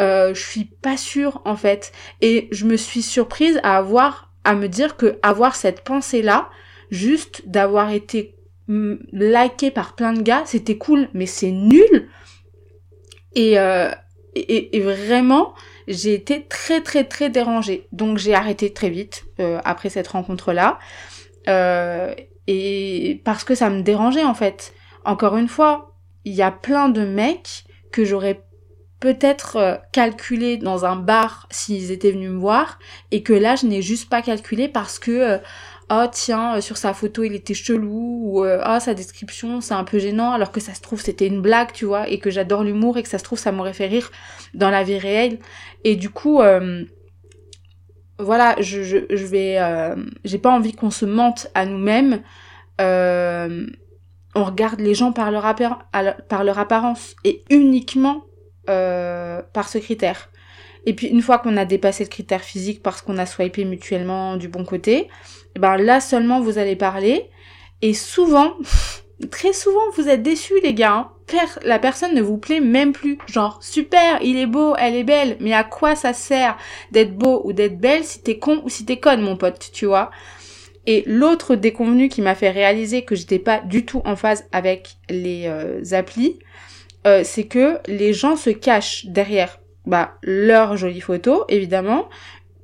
Je 0.00 0.32
suis 0.34 0.64
pas 0.64 0.96
sûre 0.96 1.42
en 1.44 1.56
fait. 1.56 1.90
Et 2.20 2.48
je 2.52 2.66
me 2.66 2.76
suis 2.76 3.02
surprise 3.02 3.58
à 3.64 3.76
avoir, 3.76 4.32
à 4.44 4.54
me 4.54 4.68
dire 4.68 4.96
que 4.96 5.18
avoir 5.22 5.56
cette 5.56 5.82
pensée 5.82 6.22
là, 6.22 6.50
juste 6.92 7.42
d'avoir 7.48 7.90
été 7.90 8.37
liké 8.68 9.70
par 9.70 9.94
plein 9.94 10.12
de 10.12 10.22
gars, 10.22 10.42
c'était 10.44 10.76
cool, 10.76 11.08
mais 11.14 11.26
c'est 11.26 11.50
nul. 11.50 12.08
Et, 13.34 13.58
euh, 13.58 13.90
vraiment, 14.74 15.54
j'ai 15.88 16.14
été 16.14 16.46
très 16.46 16.82
très 16.82 17.04
très 17.04 17.30
dérangée. 17.30 17.88
Donc 17.92 18.18
j'ai 18.18 18.34
arrêté 18.34 18.72
très 18.72 18.90
vite 18.90 19.24
euh, 19.40 19.58
après 19.64 19.88
cette 19.88 20.08
rencontre 20.08 20.52
là. 20.52 20.78
Euh, 21.48 22.14
et 22.46 23.20
parce 23.24 23.44
que 23.44 23.54
ça 23.54 23.70
me 23.70 23.82
dérangeait 23.82 24.24
en 24.24 24.34
fait. 24.34 24.74
Encore 25.04 25.36
une 25.36 25.48
fois, 25.48 25.96
il 26.24 26.34
y 26.34 26.42
a 26.42 26.50
plein 26.50 26.88
de 26.88 27.04
mecs 27.04 27.64
que 27.90 28.04
j'aurais 28.04 28.42
peut-être 29.00 29.56
euh, 29.56 29.76
calculé 29.92 30.56
dans 30.56 30.84
un 30.84 30.96
bar 30.96 31.46
s'ils 31.50 31.90
étaient 31.90 32.10
venus 32.10 32.30
me 32.30 32.38
voir 32.38 32.78
et 33.10 33.22
que 33.22 33.32
là 33.32 33.56
je 33.56 33.66
n'ai 33.66 33.80
juste 33.80 34.10
pas 34.10 34.22
calculé 34.22 34.68
parce 34.68 34.98
que 34.98 35.38
euh, 35.90 36.04
oh 36.04 36.08
tiens 36.10 36.56
euh, 36.56 36.60
sur 36.60 36.76
sa 36.76 36.94
photo 36.94 37.22
il 37.22 37.34
était 37.34 37.54
chelou 37.54 38.20
ou 38.24 38.44
oh 38.44 38.80
sa 38.80 38.94
description 38.94 39.60
c'est 39.60 39.74
un 39.74 39.84
peu 39.84 39.98
gênant 39.98 40.32
alors 40.32 40.52
que 40.52 40.60
ça 40.60 40.74
se 40.74 40.80
trouve 40.80 41.00
c'était 41.00 41.26
une 41.26 41.40
blague 41.40 41.72
tu 41.72 41.84
vois 41.84 42.08
et 42.08 42.18
que 42.18 42.30
j'adore 42.30 42.64
l'humour 42.64 42.98
et 42.98 43.02
que 43.02 43.08
ça 43.08 43.18
se 43.18 43.24
trouve 43.24 43.38
ça 43.38 43.52
m'aurait 43.52 43.72
fait 43.72 43.86
rire 43.86 44.10
dans 44.54 44.70
la 44.70 44.82
vie 44.82 44.98
réelle 44.98 45.38
et 45.84 45.96
du 45.96 46.10
coup 46.10 46.40
voilà 48.18 48.56
je, 48.60 48.82
je, 48.82 48.96
je 49.10 49.26
vais 49.26 49.58
j'ai 50.24 50.38
pas 50.38 50.50
envie 50.50 50.72
qu'on 50.72 50.90
se 50.90 51.04
mente 51.04 51.48
à 51.54 51.64
nous-mêmes 51.66 52.22
on 54.34 54.44
regarde 54.44 54.80
les 54.80 54.94
gens 54.94 55.12
par 55.12 55.30
leur, 55.30 55.44
par 56.28 56.44
leur 56.44 56.58
apparence 56.58 57.16
et 57.24 57.42
uniquement 57.50 58.24
euh, 58.68 59.40
par 59.54 59.68
ce 59.68 59.78
critère. 59.78 60.28
Et 60.86 60.94
puis 60.94 61.08
une 61.08 61.22
fois 61.22 61.38
qu'on 61.38 61.56
a 61.56 61.64
dépassé 61.64 62.04
le 62.04 62.08
critère 62.08 62.42
physique 62.42 62.82
parce 62.82 63.02
qu'on 63.02 63.18
a 63.18 63.26
swipé 63.26 63.64
mutuellement 63.64 64.36
du 64.36 64.48
bon 64.48 64.64
côté, 64.64 65.08
eh 65.56 65.58
ben 65.58 65.76
là 65.76 66.00
seulement 66.00 66.40
vous 66.40 66.58
allez 66.58 66.76
parler. 66.76 67.30
Et 67.82 67.94
souvent, 67.94 68.54
très 69.30 69.52
souvent 69.52 69.80
vous 69.96 70.08
êtes 70.08 70.22
déçus 70.22 70.60
les 70.62 70.74
gars. 70.74 70.92
Hein. 70.92 71.10
la 71.62 71.78
personne 71.78 72.14
ne 72.14 72.22
vous 72.22 72.38
plaît 72.38 72.60
même 72.60 72.92
plus. 72.92 73.18
Genre 73.26 73.58
super, 73.62 74.18
il 74.22 74.36
est 74.36 74.46
beau, 74.46 74.74
elle 74.78 74.94
est 74.94 75.04
belle, 75.04 75.36
mais 75.40 75.52
à 75.52 75.64
quoi 75.64 75.94
ça 75.94 76.12
sert 76.12 76.56
d'être 76.92 77.14
beau 77.14 77.42
ou 77.44 77.52
d'être 77.52 77.78
belle 77.78 78.04
si 78.04 78.22
t'es 78.22 78.38
con 78.38 78.62
ou 78.64 78.68
si 78.68 78.84
t'es 78.84 78.98
conne 78.98 79.20
mon 79.20 79.36
pote, 79.36 79.70
tu 79.72 79.86
vois? 79.86 80.10
Et 80.86 81.02
l'autre 81.06 81.54
déconvenu 81.54 82.08
qui 82.08 82.22
m'a 82.22 82.34
fait 82.34 82.50
réaliser 82.50 83.02
que 83.02 83.14
j'étais 83.14 83.38
pas 83.38 83.60
du 83.60 83.84
tout 83.84 84.00
en 84.06 84.16
phase 84.16 84.46
avec 84.52 84.96
les 85.10 85.42
euh, 85.46 85.82
applis, 85.92 86.38
euh, 87.06 87.20
c'est 87.24 87.44
que 87.44 87.78
les 87.86 88.14
gens 88.14 88.36
se 88.36 88.48
cachent 88.48 89.04
derrière 89.04 89.60
bah, 89.88 90.18
leurs 90.22 90.76
jolies 90.76 91.00
photos, 91.00 91.44
évidemment, 91.48 92.08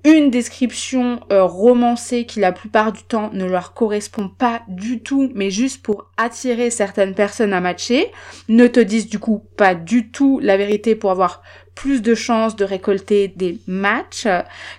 une 0.04 0.30
description 0.30 1.20
euh, 1.32 1.44
romancée 1.44 2.26
qui 2.26 2.38
la 2.38 2.52
plupart 2.52 2.92
du 2.92 3.02
temps 3.02 3.30
ne 3.32 3.46
leur 3.46 3.72
correspond 3.72 4.28
pas 4.28 4.60
du 4.68 5.02
tout, 5.02 5.30
mais 5.34 5.50
juste 5.50 5.82
pour 5.82 6.10
attirer 6.18 6.68
certaines 6.68 7.14
personnes 7.14 7.54
à 7.54 7.62
matcher, 7.62 8.12
ne 8.50 8.66
te 8.66 8.80
disent 8.80 9.08
du 9.08 9.18
coup 9.18 9.42
pas 9.56 9.74
du 9.74 10.10
tout 10.10 10.38
la 10.42 10.58
vérité 10.58 10.94
pour 10.94 11.10
avoir 11.10 11.42
plus 11.74 12.02
de 12.02 12.14
chances 12.14 12.54
de 12.54 12.64
récolter 12.64 13.28
des 13.28 13.58
matchs 13.66 14.28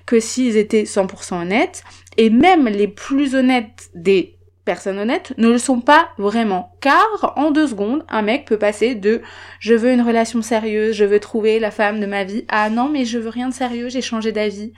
que 0.06 0.20
s'ils 0.20 0.58
étaient 0.58 0.84
100% 0.84 1.42
honnêtes. 1.42 1.84
Et 2.18 2.30
même 2.30 2.68
les 2.68 2.88
plus 2.88 3.34
honnêtes 3.34 3.90
des 3.96 4.35
personnes 4.66 5.00
honnêtes 5.00 5.34
ne 5.38 5.50
le 5.50 5.58
sont 5.58 5.80
pas 5.80 6.10
vraiment. 6.18 6.76
Car 6.82 7.34
en 7.38 7.52
deux 7.52 7.68
secondes, 7.68 8.04
un 8.10 8.22
mec 8.22 8.46
peut 8.46 8.58
passer 8.58 8.96
de 8.96 9.22
je 9.60 9.74
veux 9.74 9.92
une 9.92 10.02
relation 10.02 10.42
sérieuse, 10.42 10.96
je 10.96 11.06
veux 11.06 11.20
trouver 11.20 11.60
la 11.60 11.72
femme 11.72 12.00
de 12.00 12.06
ma 12.06 12.24
vie 12.24 12.46
à 12.50 12.70
non 12.70 12.90
mais 12.90 13.06
je 13.06 13.20
veux 13.20 13.30
rien 13.30 13.50
de 13.50 13.54
sérieux, 13.54 13.90
j'ai 13.90 14.02
changé 14.02 14.32
d'avis. 14.32 14.74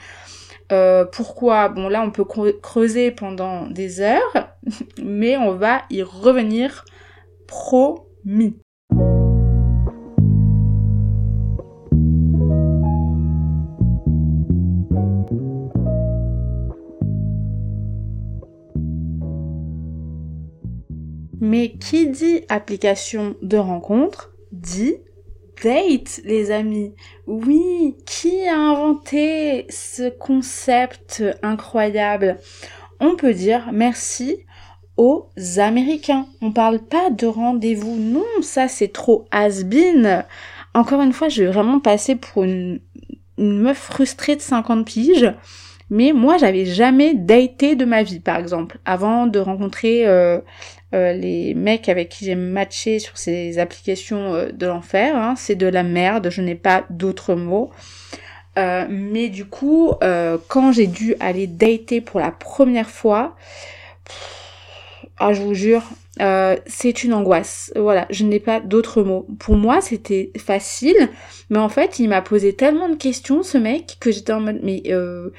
Euh, 0.72 1.06
pourquoi? 1.06 1.70
Bon 1.70 1.88
là 1.88 2.04
on 2.04 2.12
peut 2.12 2.26
creuser 2.62 3.12
pendant 3.12 3.68
des 3.68 4.02
heures, 4.02 4.52
mais 5.02 5.38
on 5.38 5.54
va 5.54 5.84
y 5.90 6.04
revenir 6.04 6.86
promis. 7.48 8.60
Mais 21.48 21.72
qui 21.72 22.10
dit 22.10 22.42
application 22.50 23.38
de 23.42 23.56
rencontre 23.56 24.34
dit 24.52 24.96
date, 25.64 26.20
les 26.26 26.52
amis. 26.52 26.94
Oui, 27.26 27.96
qui 28.06 28.46
a 28.48 28.58
inventé 28.58 29.66
ce 29.70 30.10
concept 30.10 31.24
incroyable? 31.42 32.38
On 33.00 33.16
peut 33.16 33.34
dire 33.34 33.70
merci 33.72 34.40
aux 34.98 35.30
Américains. 35.56 36.28
On 36.42 36.52
parle 36.52 36.80
pas 36.80 37.12
de 37.12 37.28
rendez-vous. 37.28 37.96
Non, 37.96 38.26
ça 38.42 38.68
c'est 38.68 38.92
trop 38.92 39.26
has-been. 39.32 40.26
Encore 40.74 41.02
une 41.02 41.14
fois, 41.14 41.30
je 41.30 41.44
vais 41.44 41.52
vraiment 41.52 41.80
passer 41.80 42.18
pour 42.18 42.44
une, 42.44 42.82
meuf 43.38 43.78
frustrée 43.78 44.36
de 44.36 44.42
50 44.42 44.86
piges. 44.86 45.34
Mais 45.90 46.12
moi, 46.12 46.38
j'avais 46.38 46.66
jamais 46.66 47.14
daté 47.14 47.78
de 47.78 47.86
ma 47.86 48.04
vie, 48.04 48.20
par 48.20 48.36
exemple, 48.36 48.80
avant 48.84 49.26
de 49.26 49.40
rencontrer 49.40 50.06
euh, 50.06 50.42
euh, 50.94 51.14
les 51.14 51.54
mecs 51.54 51.90
avec 51.90 52.10
qui 52.10 52.26
j'ai 52.26 52.36
matché 52.36 53.00
sur 53.00 53.18
ces 53.18 53.60
applications 53.60 54.34
euh, 54.34 54.52
de 54.52 54.66
l'enfer. 54.66 55.16
Hein. 55.16 55.36
c'est 55.36 55.56
de 55.56 55.68
la 55.68 55.84
merde, 55.84 56.30
je 56.30 56.42
n'ai 56.42 56.56
pas 56.56 56.86
d'autres 56.90 57.36
mots. 57.36 57.72
mais 58.56 59.30
du 59.30 59.46
coup, 59.46 59.94
quand 60.48 60.72
j'ai 60.72 60.88
dû 60.88 61.16
aller 61.20 61.46
dater 61.46 62.02
pour 62.02 62.20
la 62.20 62.32
première 62.32 62.90
fois, 62.90 63.36
ah, 65.20 65.34
je 65.34 65.42
vous 65.42 65.54
jure, 65.54 65.84
euh, 66.22 66.56
c'est 66.66 67.04
une 67.04 67.14
angoisse. 67.14 67.72
Voilà, 67.76 68.08
je 68.10 68.24
n'ai 68.24 68.40
pas 68.40 68.60
d'autres 68.60 69.04
mots. 69.04 69.28
Pour 69.40 69.56
moi, 69.56 69.82
c'était 69.82 70.32
facile, 70.38 71.10
mais 71.50 71.60
en 71.60 71.70
fait, 71.70 72.00
il 72.00 72.10
m'a 72.10 72.22
posé 72.22 72.54
tellement 72.54 72.90
de 72.90 72.96
questions, 72.96 73.44
ce 73.44 73.58
mec, 73.58 73.98
que 74.00 74.12
j'étais 74.12 74.34
en 74.34 74.40
mode, 74.40 74.60
mais 74.64 74.84
euh, 74.88 75.30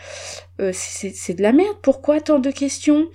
euh, 0.61 0.71
c'est 0.73 1.35
de 1.35 1.43
la 1.43 1.53
merde. 1.53 1.77
Pourquoi 1.83 2.21
tant 2.21 2.39
de 2.39 2.51
questions? 2.51 3.09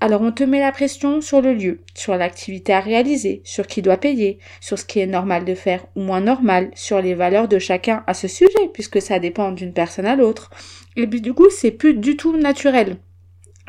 Alors, 0.00 0.22
on 0.22 0.32
te 0.32 0.42
met 0.42 0.60
la 0.60 0.72
pression 0.72 1.20
sur 1.20 1.40
le 1.40 1.54
lieu, 1.54 1.80
sur 1.94 2.16
l'activité 2.16 2.72
à 2.72 2.80
réaliser, 2.80 3.42
sur 3.44 3.66
qui 3.66 3.82
doit 3.82 3.96
payer, 3.96 4.38
sur 4.60 4.78
ce 4.78 4.84
qui 4.84 5.00
est 5.00 5.06
normal 5.06 5.44
de 5.44 5.54
faire 5.54 5.86
ou 5.94 6.02
moins 6.02 6.20
normal, 6.20 6.70
sur 6.74 7.00
les 7.00 7.14
valeurs 7.14 7.48
de 7.48 7.58
chacun 7.58 8.02
à 8.06 8.14
ce 8.14 8.28
sujet, 8.28 8.70
puisque 8.72 9.00
ça 9.00 9.18
dépend 9.18 9.52
d'une 9.52 9.72
personne 9.72 10.06
à 10.06 10.16
l'autre. 10.16 10.50
Et 10.96 11.06
puis, 11.06 11.20
du 11.20 11.34
coup, 11.34 11.50
c'est 11.50 11.70
plus 11.70 11.94
du 11.94 12.16
tout 12.16 12.36
naturel 12.36 12.96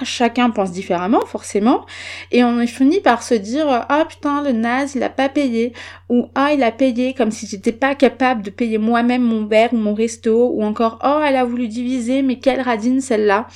chacun 0.04 0.50
pense 0.50 0.72
différemment 0.72 1.26
forcément 1.26 1.86
et 2.32 2.44
on 2.44 2.60
est 2.60 2.68
fini 2.68 3.00
par 3.00 3.24
se 3.24 3.34
dire 3.34 3.66
ah 3.68 4.06
putain 4.08 4.44
le 4.44 4.52
naze 4.52 4.96
il 4.96 5.04
a 5.04 5.10
pas 5.10 5.30
payé 5.30 5.74
ou 6.10 6.30
ah 6.36 6.52
il 6.54 6.64
a 6.64 6.72
payé 6.72 7.14
comme 7.14 7.32
si 7.32 7.48
j'étais 7.48 7.72
pas 7.72 7.96
capable 7.96 8.42
de 8.42 8.50
payer 8.50 8.78
moi-même 8.78 9.24
mon 9.24 9.46
verre 9.46 9.74
ou 9.74 9.78
mon 9.78 9.94
resto 9.94 10.52
ou 10.54 10.64
encore 10.64 11.00
oh 11.04 11.22
elle 11.26 11.36
a 11.36 11.46
voulu 11.46 11.68
diviser 11.68 12.22
mais 12.22 12.40
quelle 12.40 12.62
radine 12.62 13.02
celle-là 13.02 13.48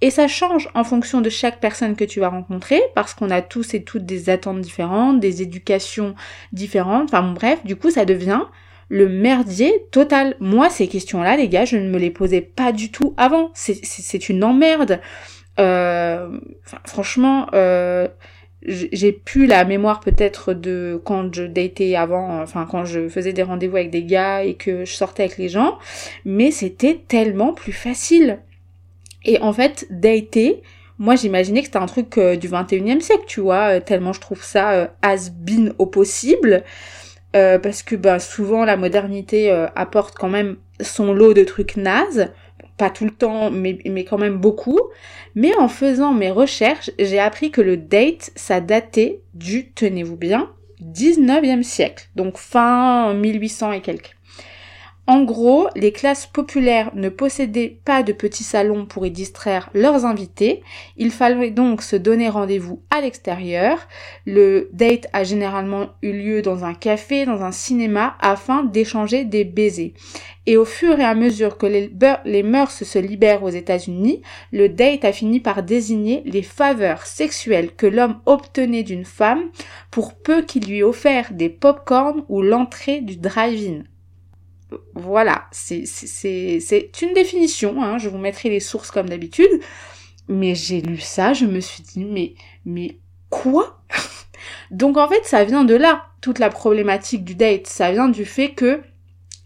et 0.00 0.10
ça 0.10 0.28
change 0.28 0.68
en 0.74 0.84
fonction 0.84 1.20
de 1.20 1.28
chaque 1.28 1.60
personne 1.60 1.96
que 1.96 2.04
tu 2.04 2.20
vas 2.20 2.28
rencontrer 2.28 2.80
parce 2.94 3.14
qu'on 3.14 3.30
a 3.30 3.42
tous 3.42 3.74
et 3.74 3.82
toutes 3.82 4.06
des 4.06 4.30
attentes 4.30 4.60
différentes 4.60 5.20
des 5.20 5.42
éducations 5.42 6.14
différentes 6.52 7.12
enfin 7.12 7.32
bref 7.32 7.64
du 7.64 7.76
coup 7.76 7.90
ça 7.90 8.04
devient 8.04 8.42
le 8.88 9.08
merdier 9.08 9.86
total. 9.90 10.34
Moi, 10.40 10.70
ces 10.70 10.88
questions-là, 10.88 11.36
les 11.36 11.48
gars, 11.48 11.64
je 11.64 11.76
ne 11.76 11.88
me 11.88 11.98
les 11.98 12.10
posais 12.10 12.40
pas 12.40 12.72
du 12.72 12.90
tout 12.90 13.14
avant. 13.16 13.50
C'est 13.54 14.28
une 14.28 14.44
emmerde. 14.44 15.00
Euh, 15.58 16.38
franchement, 16.84 17.48
euh, 17.54 18.08
j'ai 18.62 19.12
plus 19.12 19.46
la 19.46 19.64
mémoire 19.64 20.00
peut-être 20.00 20.52
de 20.52 21.00
quand 21.04 21.34
je 21.34 21.44
datais 21.44 21.96
avant, 21.96 22.40
enfin 22.42 22.66
quand 22.70 22.84
je 22.84 23.08
faisais 23.08 23.32
des 23.32 23.42
rendez-vous 23.42 23.76
avec 23.76 23.90
des 23.90 24.04
gars 24.04 24.42
et 24.44 24.54
que 24.54 24.84
je 24.84 24.92
sortais 24.92 25.24
avec 25.24 25.38
les 25.38 25.48
gens, 25.48 25.78
mais 26.24 26.50
c'était 26.50 27.00
tellement 27.08 27.52
plus 27.52 27.72
facile. 27.72 28.40
Et 29.24 29.40
en 29.40 29.52
fait, 29.52 29.86
dater, 29.90 30.62
moi 30.98 31.16
j'imaginais 31.16 31.60
que 31.60 31.66
c'était 31.66 31.78
un 31.78 31.86
truc 31.86 32.18
euh, 32.18 32.36
du 32.36 32.48
21e 32.48 33.00
siècle, 33.00 33.24
tu 33.26 33.40
vois, 33.40 33.80
tellement 33.80 34.12
je 34.12 34.20
trouve 34.20 34.42
ça 34.42 34.92
has-been 35.02 35.72
au 35.78 35.86
possible. 35.86 36.64
parce 37.32 37.82
que 37.82 37.94
bah, 37.94 38.18
souvent 38.18 38.64
la 38.64 38.76
modernité 38.76 39.50
apporte 39.76 40.16
quand 40.16 40.28
même 40.28 40.56
son 40.80 41.12
lot 41.12 41.34
de 41.34 41.44
trucs 41.44 41.76
nazes 41.76 42.32
pas 42.78 42.90
tout 42.90 43.04
le 43.04 43.10
temps, 43.10 43.50
mais, 43.50 44.04
quand 44.04 44.18
même 44.18 44.38
beaucoup. 44.38 44.80
Mais 45.34 45.54
en 45.56 45.68
faisant 45.68 46.14
mes 46.14 46.30
recherches, 46.30 46.90
j'ai 46.98 47.18
appris 47.18 47.50
que 47.50 47.60
le 47.60 47.76
date, 47.76 48.30
ça 48.34 48.60
datait 48.60 49.20
du, 49.34 49.70
tenez-vous 49.72 50.16
bien, 50.16 50.50
19e 50.82 51.62
siècle, 51.62 52.08
donc 52.14 52.38
fin 52.38 53.12
1800 53.12 53.72
et 53.72 53.80
quelques. 53.82 54.17
En 55.10 55.22
gros, 55.22 55.68
les 55.74 55.90
classes 55.90 56.26
populaires 56.26 56.90
ne 56.94 57.08
possédaient 57.08 57.80
pas 57.82 58.02
de 58.02 58.12
petits 58.12 58.44
salons 58.44 58.84
pour 58.84 59.06
y 59.06 59.10
distraire 59.10 59.70
leurs 59.72 60.04
invités. 60.04 60.62
Il 60.98 61.12
fallait 61.12 61.50
donc 61.50 61.80
se 61.80 61.96
donner 61.96 62.28
rendez-vous 62.28 62.82
à 62.90 63.00
l'extérieur. 63.00 63.78
Le 64.26 64.68
date 64.74 65.06
a 65.14 65.24
généralement 65.24 65.92
eu 66.02 66.12
lieu 66.12 66.42
dans 66.42 66.66
un 66.66 66.74
café, 66.74 67.24
dans 67.24 67.42
un 67.42 67.52
cinéma, 67.52 68.18
afin 68.20 68.64
d'échanger 68.64 69.24
des 69.24 69.44
baisers. 69.44 69.94
Et 70.44 70.58
au 70.58 70.66
fur 70.66 71.00
et 71.00 71.04
à 71.04 71.14
mesure 71.14 71.56
que 71.56 71.64
les, 71.64 72.42
mœurs 72.42 72.84
se 72.84 72.98
libèrent 72.98 73.44
aux 73.44 73.48
États-Unis, 73.48 74.20
le 74.52 74.68
date 74.68 75.06
a 75.06 75.12
fini 75.12 75.40
par 75.40 75.62
désigner 75.62 76.22
les 76.26 76.42
faveurs 76.42 77.06
sexuelles 77.06 77.70
que 77.74 77.86
l'homme 77.86 78.20
obtenait 78.26 78.82
d'une 78.82 79.06
femme 79.06 79.44
pour 79.90 80.18
peu 80.18 80.42
qu'il 80.42 80.66
lui 80.66 80.82
offert 80.82 81.32
des 81.32 81.48
pop-corn 81.48 82.26
ou 82.28 82.42
l'entrée 82.42 83.00
du 83.00 83.16
drive-in 83.16 83.84
voilà, 84.94 85.46
c'est 85.50 85.84
une 87.02 87.14
définition, 87.14 87.82
hein, 87.82 87.98
je 87.98 88.08
vous 88.08 88.18
mettrai 88.18 88.50
les 88.50 88.60
sources 88.60 88.90
comme 88.90 89.08
d'habitude, 89.08 89.60
mais 90.28 90.54
j'ai 90.54 90.80
lu 90.80 90.98
ça, 90.98 91.32
je 91.32 91.46
me 91.46 91.60
suis 91.60 91.82
dit, 91.82 92.04
mais, 92.04 92.34
mais 92.64 92.98
quoi? 93.30 93.82
Donc 94.70 94.96
en 94.96 95.08
fait, 95.08 95.24
ça 95.24 95.44
vient 95.44 95.64
de 95.64 95.74
là, 95.74 96.06
toute 96.20 96.38
la 96.38 96.50
problématique 96.50 97.24
du 97.24 97.34
date, 97.34 97.66
ça 97.66 97.92
vient 97.92 98.08
du 98.08 98.24
fait 98.24 98.50
que 98.50 98.82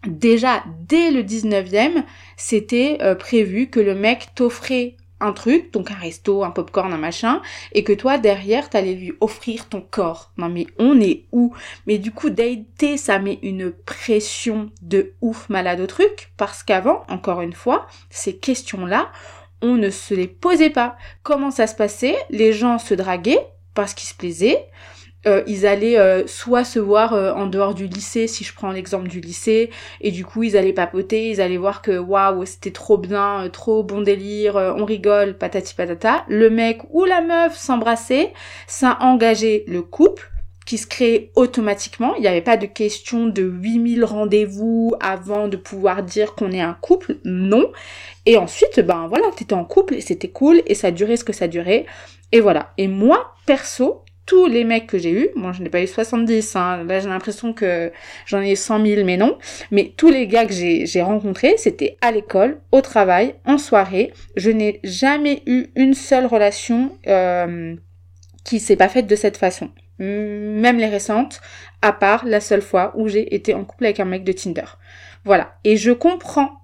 déjà, 0.07 0.63
dès 0.87 1.11
le 1.11 1.23
19e, 1.23 2.03
c'était 2.35 2.97
euh, 3.01 3.15
prévu 3.15 3.67
que 3.67 3.79
le 3.79 3.95
mec 3.95 4.29
t'offrait 4.35 4.97
un 5.23 5.33
truc, 5.33 5.71
donc 5.73 5.91
un 5.91 5.95
resto, 5.95 6.43
un 6.43 6.51
popcorn, 6.51 6.93
un 6.93 6.97
machin, 6.97 7.41
et 7.71 7.83
que 7.83 7.93
toi 7.93 8.17
derrière 8.17 8.69
t'allais 8.69 8.93
lui 8.93 9.13
offrir 9.21 9.69
ton 9.69 9.81
corps. 9.81 10.31
Non 10.37 10.49
mais 10.49 10.67
on 10.77 10.99
est 10.99 11.25
où? 11.31 11.53
Mais 11.87 11.97
du 11.97 12.11
coup 12.11 12.29
dater 12.29 12.97
ça 12.97 13.19
met 13.19 13.39
une 13.41 13.71
pression 13.71 14.71
de 14.81 15.13
ouf 15.21 15.49
malade 15.49 15.79
au 15.79 15.87
truc, 15.87 16.31
parce 16.37 16.63
qu'avant, 16.63 17.03
encore 17.09 17.41
une 17.41 17.53
fois, 17.53 17.87
ces 18.09 18.35
questions-là, 18.37 19.11
on 19.61 19.75
ne 19.75 19.89
se 19.89 20.13
les 20.13 20.27
posait 20.27 20.69
pas. 20.69 20.97
Comment 21.23 21.51
ça 21.51 21.67
se 21.67 21.75
passait? 21.75 22.17
Les 22.29 22.51
gens 22.51 22.79
se 22.79 22.93
draguaient 22.93 23.47
parce 23.73 23.93
qu'ils 23.93 24.09
se 24.09 24.13
plaisaient. 24.13 24.67
Euh, 25.25 25.43
ils 25.47 25.65
allaient 25.65 25.97
euh, 25.97 26.27
soit 26.27 26.63
se 26.63 26.79
voir 26.79 27.13
euh, 27.13 27.31
en 27.33 27.47
dehors 27.47 27.73
du 27.73 27.87
lycée, 27.87 28.27
si 28.27 28.43
je 28.43 28.53
prends 28.53 28.71
l'exemple 28.71 29.07
du 29.07 29.21
lycée, 29.21 29.69
et 30.01 30.11
du 30.11 30.25
coup 30.25 30.43
ils 30.43 30.57
allaient 30.57 30.73
papoter, 30.73 31.29
ils 31.29 31.39
allaient 31.39 31.57
voir 31.57 31.81
que 31.81 31.97
waouh 31.97 32.45
c'était 32.45 32.71
trop 32.71 32.97
bien, 32.97 33.49
trop 33.51 33.83
bon 33.83 34.01
délire, 34.01 34.55
on 34.55 34.85
rigole, 34.85 35.37
patati 35.37 35.75
patata. 35.75 36.25
Le 36.27 36.49
mec 36.49 36.81
ou 36.91 37.05
la 37.05 37.21
meuf 37.21 37.55
s'embrassaient, 37.55 38.33
ça 38.67 38.97
engageait 38.99 39.63
le 39.67 39.81
couple 39.81 40.29
qui 40.65 40.77
se 40.77 40.87
créait 40.87 41.31
automatiquement. 41.35 42.15
Il 42.15 42.21
n'y 42.21 42.27
avait 42.27 42.41
pas 42.41 42.57
de 42.57 42.65
question 42.65 43.27
de 43.27 43.43
8000 43.43 44.05
rendez-vous 44.05 44.93
avant 45.01 45.47
de 45.47 45.57
pouvoir 45.57 46.03
dire 46.03 46.35
qu'on 46.35 46.51
est 46.51 46.61
un 46.61 46.77
couple. 46.79 47.17
Non. 47.25 47.71
Et 48.25 48.37
ensuite, 48.37 48.79
ben 48.79 49.07
voilà, 49.07 49.25
t'étais 49.35 49.53
en 49.53 49.65
couple 49.65 49.95
et 49.95 50.01
c'était 50.01 50.29
cool 50.29 50.61
et 50.65 50.75
ça 50.75 50.91
durait 50.91 51.17
ce 51.17 51.25
que 51.25 51.33
ça 51.33 51.47
durait. 51.47 51.85
Et 52.31 52.39
voilà. 52.39 52.71
Et 52.77 52.87
moi, 52.87 53.33
perso, 53.45 54.02
tous 54.25 54.47
les 54.47 54.63
mecs 54.63 54.87
que 54.87 54.97
j'ai 54.97 55.11
eus, 55.11 55.29
moi 55.35 55.51
je 55.51 55.61
n'ai 55.61 55.69
pas 55.69 55.81
eu 55.81 55.87
70, 55.87 56.55
hein, 56.55 56.83
là 56.85 56.99
j'ai 56.99 57.09
l'impression 57.09 57.53
que 57.53 57.91
j'en 58.25 58.41
ai 58.41 58.55
100 58.55 58.85
000, 58.85 59.05
mais 59.05 59.17
non, 59.17 59.37
mais 59.71 59.93
tous 59.97 60.09
les 60.09 60.27
gars 60.27 60.45
que 60.45 60.53
j'ai 60.53 61.01
rencontrés, 61.01 61.55
c'était 61.57 61.97
à 62.01 62.11
l'école, 62.11 62.59
au 62.71 62.81
travail, 62.81 63.35
en 63.45 63.57
soirée. 63.57 64.13
Je 64.35 64.51
n'ai 64.51 64.79
jamais 64.83 65.43
eu 65.45 65.67
une 65.75 65.93
seule 65.93 66.25
relation 66.25 66.97
euh, 67.07 67.75
qui 68.43 68.59
s'est 68.59 68.75
pas 68.75 68.89
faite 68.89 69.07
de 69.07 69.15
cette 69.15 69.37
façon. 69.37 69.69
Même 69.99 70.77
les 70.77 70.87
récentes, 70.87 71.41
à 71.81 71.93
part 71.93 72.25
la 72.25 72.41
seule 72.41 72.61
fois 72.61 72.93
où 72.95 73.07
j'ai 73.07 73.35
été 73.35 73.53
en 73.53 73.63
couple 73.63 73.85
avec 73.85 73.99
un 73.99 74.05
mec 74.05 74.23
de 74.23 74.31
Tinder. 74.31 74.65
Voilà. 75.25 75.55
Et 75.63 75.77
je 75.77 75.91
comprends 75.91 76.62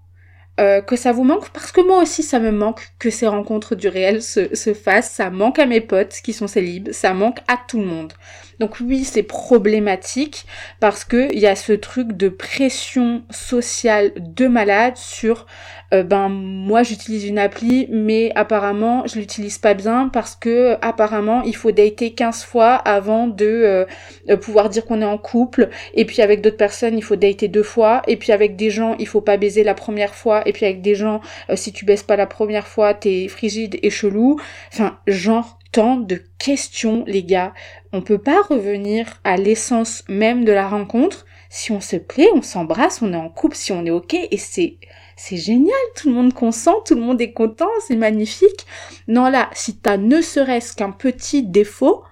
euh, 0.59 0.81
que 0.81 0.95
ça 0.95 1.11
vous 1.11 1.23
manque 1.23 1.49
parce 1.49 1.71
que 1.71 1.81
moi 1.81 2.01
aussi 2.01 2.21
ça 2.21 2.39
me 2.39 2.51
manque 2.51 2.89
que 2.99 3.09
ces 3.09 3.27
rencontres 3.27 3.75
du 3.75 3.87
réel 3.87 4.21
se, 4.21 4.53
se 4.55 4.73
fassent, 4.73 5.11
ça 5.11 5.29
manque 5.29 5.57
à 5.57 5.65
mes 5.65 5.81
potes 5.81 6.15
qui 6.23 6.33
sont 6.33 6.47
célibes, 6.47 6.91
ça 6.91 7.13
manque 7.13 7.39
à 7.47 7.57
tout 7.67 7.79
le 7.79 7.85
monde. 7.85 8.13
Donc 8.59 8.77
oui, 8.81 9.05
c'est 9.05 9.23
problématique 9.23 10.45
parce 10.81 11.05
que 11.05 11.33
il 11.33 11.39
y 11.39 11.47
a 11.47 11.55
ce 11.55 11.71
truc 11.71 12.13
de 12.13 12.27
pression 12.27 13.23
sociale 13.29 14.11
de 14.17 14.47
malade 14.47 14.97
sur 14.97 15.45
euh, 15.93 16.03
ben 16.03 16.29
moi 16.29 16.83
j'utilise 16.83 17.25
une 17.25 17.39
appli 17.39 17.87
mais 17.89 18.31
apparemment 18.35 19.07
je 19.07 19.17
l'utilise 19.17 19.57
pas 19.57 19.73
bien 19.73 20.07
parce 20.07 20.35
que 20.35 20.77
apparemment 20.81 21.41
il 21.43 21.55
faut 21.55 21.71
dater 21.71 22.11
15 22.11 22.43
fois 22.43 22.75
avant 22.75 23.25
de 23.25 23.85
euh, 24.29 24.37
pouvoir 24.37 24.69
dire 24.69 24.85
qu'on 24.85 25.01
est 25.01 25.05
en 25.05 25.17
couple. 25.17 25.69
Et 25.93 26.03
puis 26.03 26.21
avec 26.21 26.41
d'autres 26.41 26.57
personnes 26.57 26.97
il 26.97 27.03
faut 27.03 27.15
dater 27.15 27.47
deux 27.47 27.63
fois. 27.63 28.01
Et 28.07 28.17
puis 28.17 28.33
avec 28.33 28.57
des 28.57 28.69
gens 28.69 28.95
il 28.99 29.07
faut 29.07 29.21
pas 29.21 29.37
baiser 29.37 29.63
la 29.63 29.73
première 29.73 30.15
fois 30.15 30.45
et 30.49 30.53
puis 30.53 30.65
avec 30.65 30.81
des 30.81 30.95
gens 30.95 31.21
euh, 31.49 31.55
si 31.55 31.71
tu 31.71 31.85
baises 31.85 32.03
pas 32.03 32.15
la 32.15 32.27
première 32.27 32.67
fois 32.67 32.93
t'es 32.93 33.27
frigide 33.27 33.79
et 33.81 33.89
chelou. 33.89 34.39
Enfin 34.73 34.99
genre 35.07 35.59
tant 35.71 35.97
de 35.97 36.21
questions 36.37 37.03
les 37.07 37.23
gars. 37.23 37.53
On 37.93 38.01
peut 38.01 38.17
pas 38.17 38.41
revenir 38.41 39.19
à 39.23 39.37
l'essence 39.37 40.03
même 40.09 40.45
de 40.45 40.51
la 40.51 40.67
rencontre. 40.67 41.25
Si 41.49 41.71
on 41.71 41.81
se 41.81 41.95
plaît 41.95 42.29
on 42.35 42.41
s'embrasse 42.41 43.01
on 43.01 43.13
est 43.13 43.17
en 43.17 43.29
couple 43.29 43.55
si 43.55 43.71
on 43.71 43.85
est 43.85 43.91
ok 43.91 44.13
et 44.13 44.37
c'est 44.37 44.77
c'est 45.21 45.35
génial, 45.35 45.75
tout 45.97 46.07
le 46.07 46.15
monde 46.15 46.33
consent, 46.33 46.79
tout 46.85 46.95
le 46.95 47.01
monde 47.01 47.19
est 47.19 47.33
content, 47.33 47.67
c'est 47.85 47.97
magnifique. 47.97 48.65
Non 49.09 49.29
là, 49.29 49.49
si 49.51 49.75
t'as 49.75 49.97
ne 49.97 50.21
serait-ce 50.21 50.73
qu'un 50.73 50.91
petit 50.91 51.43
défaut, 51.43 52.03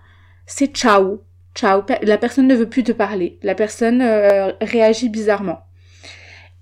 c'est 0.46 0.76
ciao. 0.76 1.22
Ciao, 1.56 1.84
la 2.04 2.18
personne 2.18 2.48
ne 2.48 2.56
veut 2.56 2.70
plus 2.70 2.84
te 2.84 2.92
parler, 2.92 3.40
la 3.42 3.56
personne 3.56 4.02
euh, 4.02 4.52
réagit 4.62 5.10
bizarrement. 5.10 5.62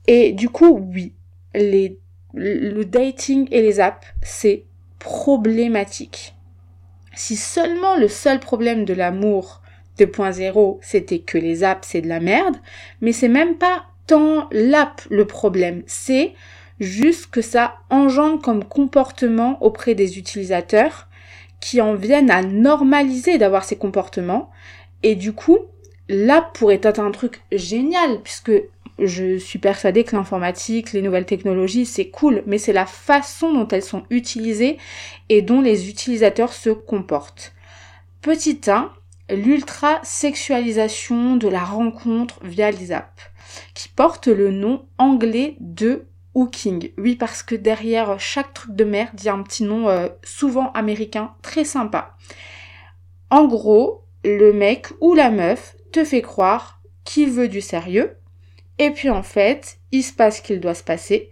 Et 0.08 0.34
du 0.34 0.50
coup, 0.50 0.88
oui, 0.94 1.16
le 1.56 2.84
dating 2.84 3.48
et 3.52 3.62
les 3.62 3.80
apps, 3.80 4.06
c'est 4.22 4.66
problématique. 5.00 6.36
Si 7.16 7.36
seulement 7.36 7.96
le 7.96 8.08
seul 8.08 8.40
problème 8.40 8.86
de 8.86 8.94
l'amour 8.94 9.62
2.0, 10.00 10.80
c'était 10.82 11.20
que 11.20 11.38
les 11.38 11.64
apps, 11.64 11.88
c'est 11.88 12.02
de 12.02 12.10
la 12.10 12.20
merde, 12.20 12.58
mais 13.02 13.14
c'est 13.14 13.30
même 13.30 13.56
pas 13.56 13.86
tant 14.08 14.48
l'app 14.52 15.02
le 15.10 15.26
problème, 15.26 15.84
c'est 15.88 16.34
juste 16.80 17.28
que 17.32 17.42
ça 17.42 17.76
engendre 17.90 18.42
comme 18.42 18.64
comportement 18.64 19.62
auprès 19.64 19.96
des 19.96 20.18
utilisateurs 20.18 21.08
qui 21.62 21.82
en 21.82 21.96
viennent 21.96 22.32
à 22.32 22.42
normaliser 22.42 23.38
d'avoir 23.38 23.64
ces 23.64 23.78
comportements 23.78 24.52
et 25.04 25.16
du 25.16 25.34
coup 25.34 25.58
l'app 26.10 26.54
pourrait 26.54 26.82
être 26.84 27.00
un 27.00 27.12
truc 27.12 27.42
génial 27.52 28.22
puisque 28.22 28.52
je 29.00 29.38
suis 29.38 29.60
persuadée 29.60 30.04
que 30.04 30.16
l'informatique, 30.16 30.94
les 30.94 31.02
nouvelles 31.02 31.26
technologies, 31.26 31.86
c'est 31.86 32.10
cool, 32.10 32.44
mais 32.46 32.58
c'est 32.58 32.74
la 32.74 32.86
façon 32.86 33.54
dont 33.54 33.68
elles 33.68 33.84
sont 33.84 34.04
utilisées 34.10 34.78
et 35.30 35.42
dont 35.42 35.62
les 35.62 35.90
utilisateurs 35.90 36.54
se 36.54 36.70
comportent. 36.70 37.54
Petit 38.22 38.62
1, 38.68 38.92
l'ultra-sexualisation 39.30 41.36
de 41.36 41.48
la 41.48 41.64
rencontre 41.64 42.40
via 42.44 42.72
les 42.72 42.92
apps 42.92 43.32
qui 43.74 43.90
porte 43.90 44.28
le 44.28 44.52
nom 44.52 44.86
anglais 44.98 45.56
de 45.60 46.06
hooking. 46.34 46.92
Oui, 46.98 47.16
parce 47.16 47.44
que 47.44 47.56
derrière 47.56 48.20
chaque 48.20 48.54
truc 48.54 48.76
de 48.76 48.84
merde, 48.84 49.20
il 49.20 49.26
y 49.26 49.30
a 49.30 49.34
un 49.34 49.44
petit 49.44 49.64
nom 49.64 49.90
euh, 49.90 50.10
souvent 50.24 50.72
américain 50.74 51.34
très 51.42 51.64
sympa. 51.64 52.18
En 53.30 53.46
gros, 53.46 54.06
le 54.24 54.54
mec 54.54 54.88
ou 55.02 55.14
la 55.14 55.32
meuf 55.32 55.76
te 55.92 56.04
fait 56.04 56.22
croire 56.22 56.82
qu'il 57.04 57.32
veut 57.32 57.48
du 57.48 57.62
sérieux, 57.62 58.18
et 58.80 58.92
puis 58.92 59.10
en 59.10 59.24
fait, 59.24 59.78
il 59.92 60.04
se 60.04 60.14
passe 60.14 60.38
ce 60.38 60.42
qu'il 60.42 60.60
doit 60.60 60.74
se 60.76 60.84
passer, 60.84 61.30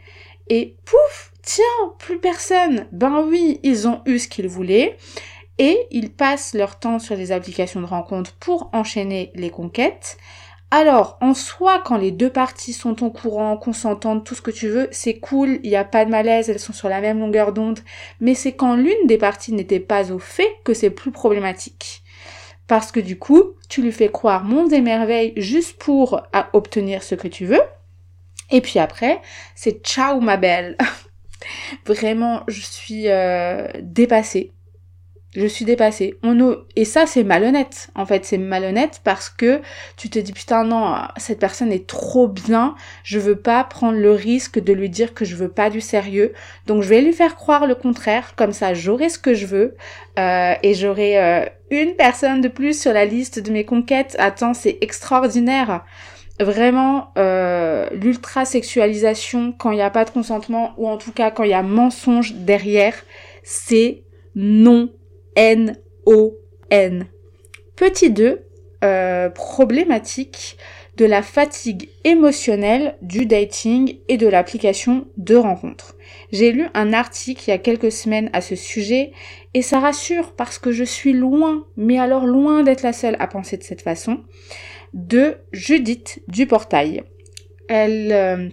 et 0.50 0.76
pouf, 0.86 1.32
tiens, 1.42 1.94
plus 2.00 2.20
personne. 2.20 2.88
Ben 2.92 3.26
oui, 3.28 3.60
ils 3.64 3.88
ont 3.88 4.02
eu 4.06 4.20
ce 4.20 4.28
qu'ils 4.28 4.48
voulaient, 4.48 4.98
et 5.58 5.88
ils 5.92 6.12
passent 6.12 6.54
leur 6.54 6.80
temps 6.80 7.00
sur 7.00 7.16
des 7.16 7.32
applications 7.32 7.82
de 7.82 7.86
rencontre 7.86 8.34
pour 8.36 8.70
enchaîner 8.74 9.32
les 9.36 9.50
conquêtes. 9.50 10.18
Alors, 10.72 11.20
en 11.22 11.36
soi, 11.36 11.84
quand 11.86 11.98
les 11.98 12.10
deux 12.10 12.32
parties 12.32 12.74
sont 12.74 13.04
au 13.04 13.12
courant, 13.12 13.58
consentantes, 13.58 14.26
tout 14.26 14.34
ce 14.34 14.42
que 14.42 14.50
tu 14.50 14.70
veux, 14.70 14.88
c'est 14.92 15.20
cool, 15.20 15.60
il 15.62 15.70
n'y 15.70 15.76
a 15.76 15.84
pas 15.84 16.04
de 16.04 16.10
malaise, 16.10 16.50
elles 16.50 16.58
sont 16.58 16.74
sur 16.74 16.90
la 16.90 17.00
même 17.00 17.20
longueur 17.20 17.54
d'onde, 17.54 17.82
mais 18.20 18.34
c'est 18.34 18.54
quand 18.54 18.76
l'une 18.76 19.06
des 19.06 19.20
parties 19.20 19.54
n'était 19.54 19.80
pas 19.80 20.12
au 20.12 20.18
fait 20.18 20.50
que 20.64 20.74
c'est 20.74 20.90
plus 20.90 21.12
problématique. 21.12 22.03
Parce 22.74 22.92
que 22.92 23.00
du 23.00 23.20
coup, 23.20 23.52
tu 23.70 23.84
lui 23.84 23.92
fais 23.92 24.10
croire 24.10 24.46
monde 24.46 24.74
et 24.74 24.82
merveille 24.82 25.34
juste 25.38 25.78
pour 25.78 26.24
obtenir 26.54 27.04
ce 27.04 27.14
que 27.14 27.28
tu 27.28 27.46
veux, 27.46 27.62
et 28.50 28.62
puis 28.62 28.80
après, 28.80 29.22
c'est 29.54 29.86
ciao 29.86 30.20
ma 30.20 30.38
belle. 30.38 30.76
Vraiment, 31.86 32.42
je 32.48 32.62
suis 32.62 33.10
euh, 33.10 33.68
dépassée 33.84 34.54
je 35.36 35.48
suis 35.48 35.66
dépassée. 35.66 36.16
On 36.22 36.58
Et 36.76 36.86
ça, 36.86 37.06
c'est 37.08 37.24
malhonnête. 37.24 37.90
En 37.96 38.06
fait, 38.06 38.24
c'est 38.26 38.38
malhonnête 38.38 39.02
parce 39.04 39.30
que 39.30 39.62
tu 39.98 40.10
te 40.10 40.20
dis, 40.20 40.32
putain, 40.32 40.64
non, 40.64 40.96
cette 41.18 41.40
personne 41.40 41.72
est 41.72 41.88
trop 41.88 42.28
bien. 42.28 42.76
Je 43.04 43.20
veux 43.20 43.36
pas 43.36 43.64
prendre 43.64 43.98
le 43.98 44.12
risque 44.12 44.60
de 44.60 44.74
lui 44.74 44.90
dire 44.90 45.14
que 45.14 45.26
je 45.26 45.36
veux 45.36 45.50
pas 45.50 45.70
du 45.70 45.82
sérieux. 45.82 46.34
Donc, 46.68 46.84
je 46.84 46.90
vais 46.90 47.02
lui 47.02 47.14
faire 47.14 47.36
croire 47.36 47.66
le 47.66 47.74
contraire. 47.74 48.36
Comme 48.36 48.52
ça, 48.52 48.74
j'aurai 48.74 49.10
ce 49.10 49.18
que 49.18 49.34
je 49.34 49.48
veux. 49.48 49.76
Euh, 50.20 50.54
et 50.62 50.76
j'aurai 50.76 51.18
euh, 51.18 51.46
une 51.72 51.96
personne 51.96 52.42
de 52.42 52.48
plus 52.48 52.80
sur 52.80 52.94
la 52.94 53.06
liste 53.06 53.40
de 53.40 53.52
mes 53.52 53.66
conquêtes. 53.66 54.16
Attends, 54.20 54.54
c'est 54.54 54.78
extraordinaire. 54.82 55.84
vraiment 56.40 57.12
euh, 57.18 57.88
l'ultra 57.92 58.46
sexualisation 58.46 59.54
quand 59.58 59.72
il 59.72 59.76
n'y 59.76 59.82
a 59.82 59.90
pas 59.90 60.06
de 60.06 60.10
consentement 60.10 60.74
ou 60.78 60.88
en 60.88 60.98
tout 60.98 61.12
cas 61.12 61.30
quand 61.32 61.44
il 61.44 61.52
y 61.52 61.54
a 61.54 61.62
mensonge 61.64 62.34
derrière, 62.34 62.96
c'est 63.44 64.04
non 64.36 64.90
N 65.36 65.78
O 66.06 66.38
N. 66.70 67.08
Petit 67.76 68.12
2, 68.12 68.46
euh, 68.84 69.30
problématique 69.30 70.58
de 70.98 71.06
la 71.06 71.22
fatigue 71.22 71.90
émotionnelle 72.04 72.98
du 73.02 73.26
dating 73.26 73.98
et 74.08 74.18
de 74.18 74.28
l'application 74.28 75.08
de 75.18 75.36
rencontres. 75.36 75.96
J'ai 76.32 76.52
lu 76.52 76.66
un 76.74 76.94
article 76.94 77.44
il 77.48 77.52
y 77.52 77.54
a 77.54 77.58
quelques 77.58 77.92
semaines 77.92 78.30
à 78.34 78.42
ce 78.42 78.56
sujet 78.56 79.12
et 79.54 79.62
ça 79.62 79.80
rassure 79.80 80.34
parce 80.36 80.60
que 80.60 80.72
je 80.72 80.84
suis 80.84 81.14
loin, 81.14 81.66
mais 81.78 81.98
alors 81.98 82.26
loin 82.26 82.64
d'être 82.64 82.84
la 82.84 82.94
seule 82.94 83.16
à 83.20 83.28
penser 83.28 83.58
de 83.58 83.64
cette 83.64 83.82
façon, 83.82 84.24
de 84.94 85.38
Judith 85.52 86.22
Duportail. 86.28 87.04
Elle 87.70 88.12
euh, 88.12 88.50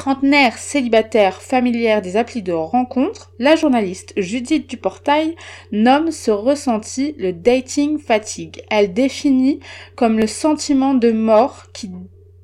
trentenaire 0.00 0.56
célibataire 0.56 1.42
familière 1.42 2.00
des 2.00 2.16
applis 2.16 2.40
de 2.40 2.52
rencontre, 2.52 3.34
la 3.38 3.54
journaliste 3.54 4.14
Judith 4.16 4.66
Duportail 4.66 5.36
nomme 5.72 6.10
ce 6.10 6.30
ressenti 6.30 7.14
le 7.18 7.34
dating 7.34 7.98
fatigue. 7.98 8.62
Elle 8.70 8.94
définit 8.94 9.60
comme 9.96 10.18
le 10.18 10.26
sentiment 10.26 10.94
de 10.94 11.12
mort 11.12 11.66
qui 11.74 11.90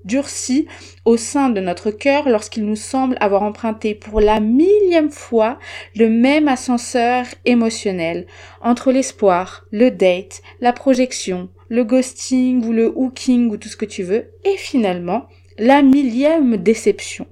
durcit 0.05 0.66
au 1.07 1.16
sein 1.16 1.49
de 1.49 1.62
notre 1.62 1.90
cœur 1.90 2.29
lorsqu'il 2.29 2.66
nous 2.66 2.77
semble 2.77 3.16
avoir 3.21 3.42
emprunté 3.42 3.95
pour 3.95 4.21
la 4.21 4.38
millième 4.38 5.11
fois 5.11 5.59
le 5.95 6.11
même 6.11 6.49
ascenseur 6.49 7.25
émotionnel 7.47 8.27
entre 8.61 8.92
l'espoir, 8.92 9.64
le 9.71 9.90
date, 9.90 10.42
la 10.61 10.75
projection, 10.75 11.49
le 11.71 11.85
ghosting 11.85 12.66
ou 12.66 12.73
le 12.75 12.92
hooking 12.95 13.49
ou 13.51 13.57
tout 13.57 13.71
ce 13.71 13.79
que 13.79 13.87
tu 13.87 14.03
veux, 14.03 14.31
et 14.45 14.59
finalement 14.59 15.27
la 15.59 15.83
millième 15.83 16.57
déception. 16.57 17.27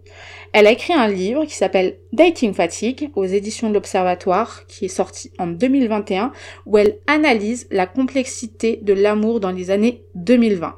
Elle 0.53 0.69
a 0.69 0.71
écrit 0.71 0.93
un 0.93 1.09
livre 1.09 1.45
qui 1.47 1.55
s'appelle 1.55 1.99
Dating 2.13 2.55
Fatigue 2.55 3.11
aux 3.17 3.25
éditions 3.25 3.69
de 3.69 3.75
l'Observatoire, 3.75 4.67
qui 4.69 4.85
est 4.85 4.89
sorti 4.89 5.33
en 5.39 5.49
2021, 5.49 6.31
où 6.67 6.79
elle 6.79 6.99
analyse 7.09 7.67
la 7.73 7.87
complexité 7.87 8.79
de 8.81 8.93
l'amour 8.93 9.41
dans 9.41 9.51
les 9.51 9.73
années 9.73 10.05
2020. 10.15 10.77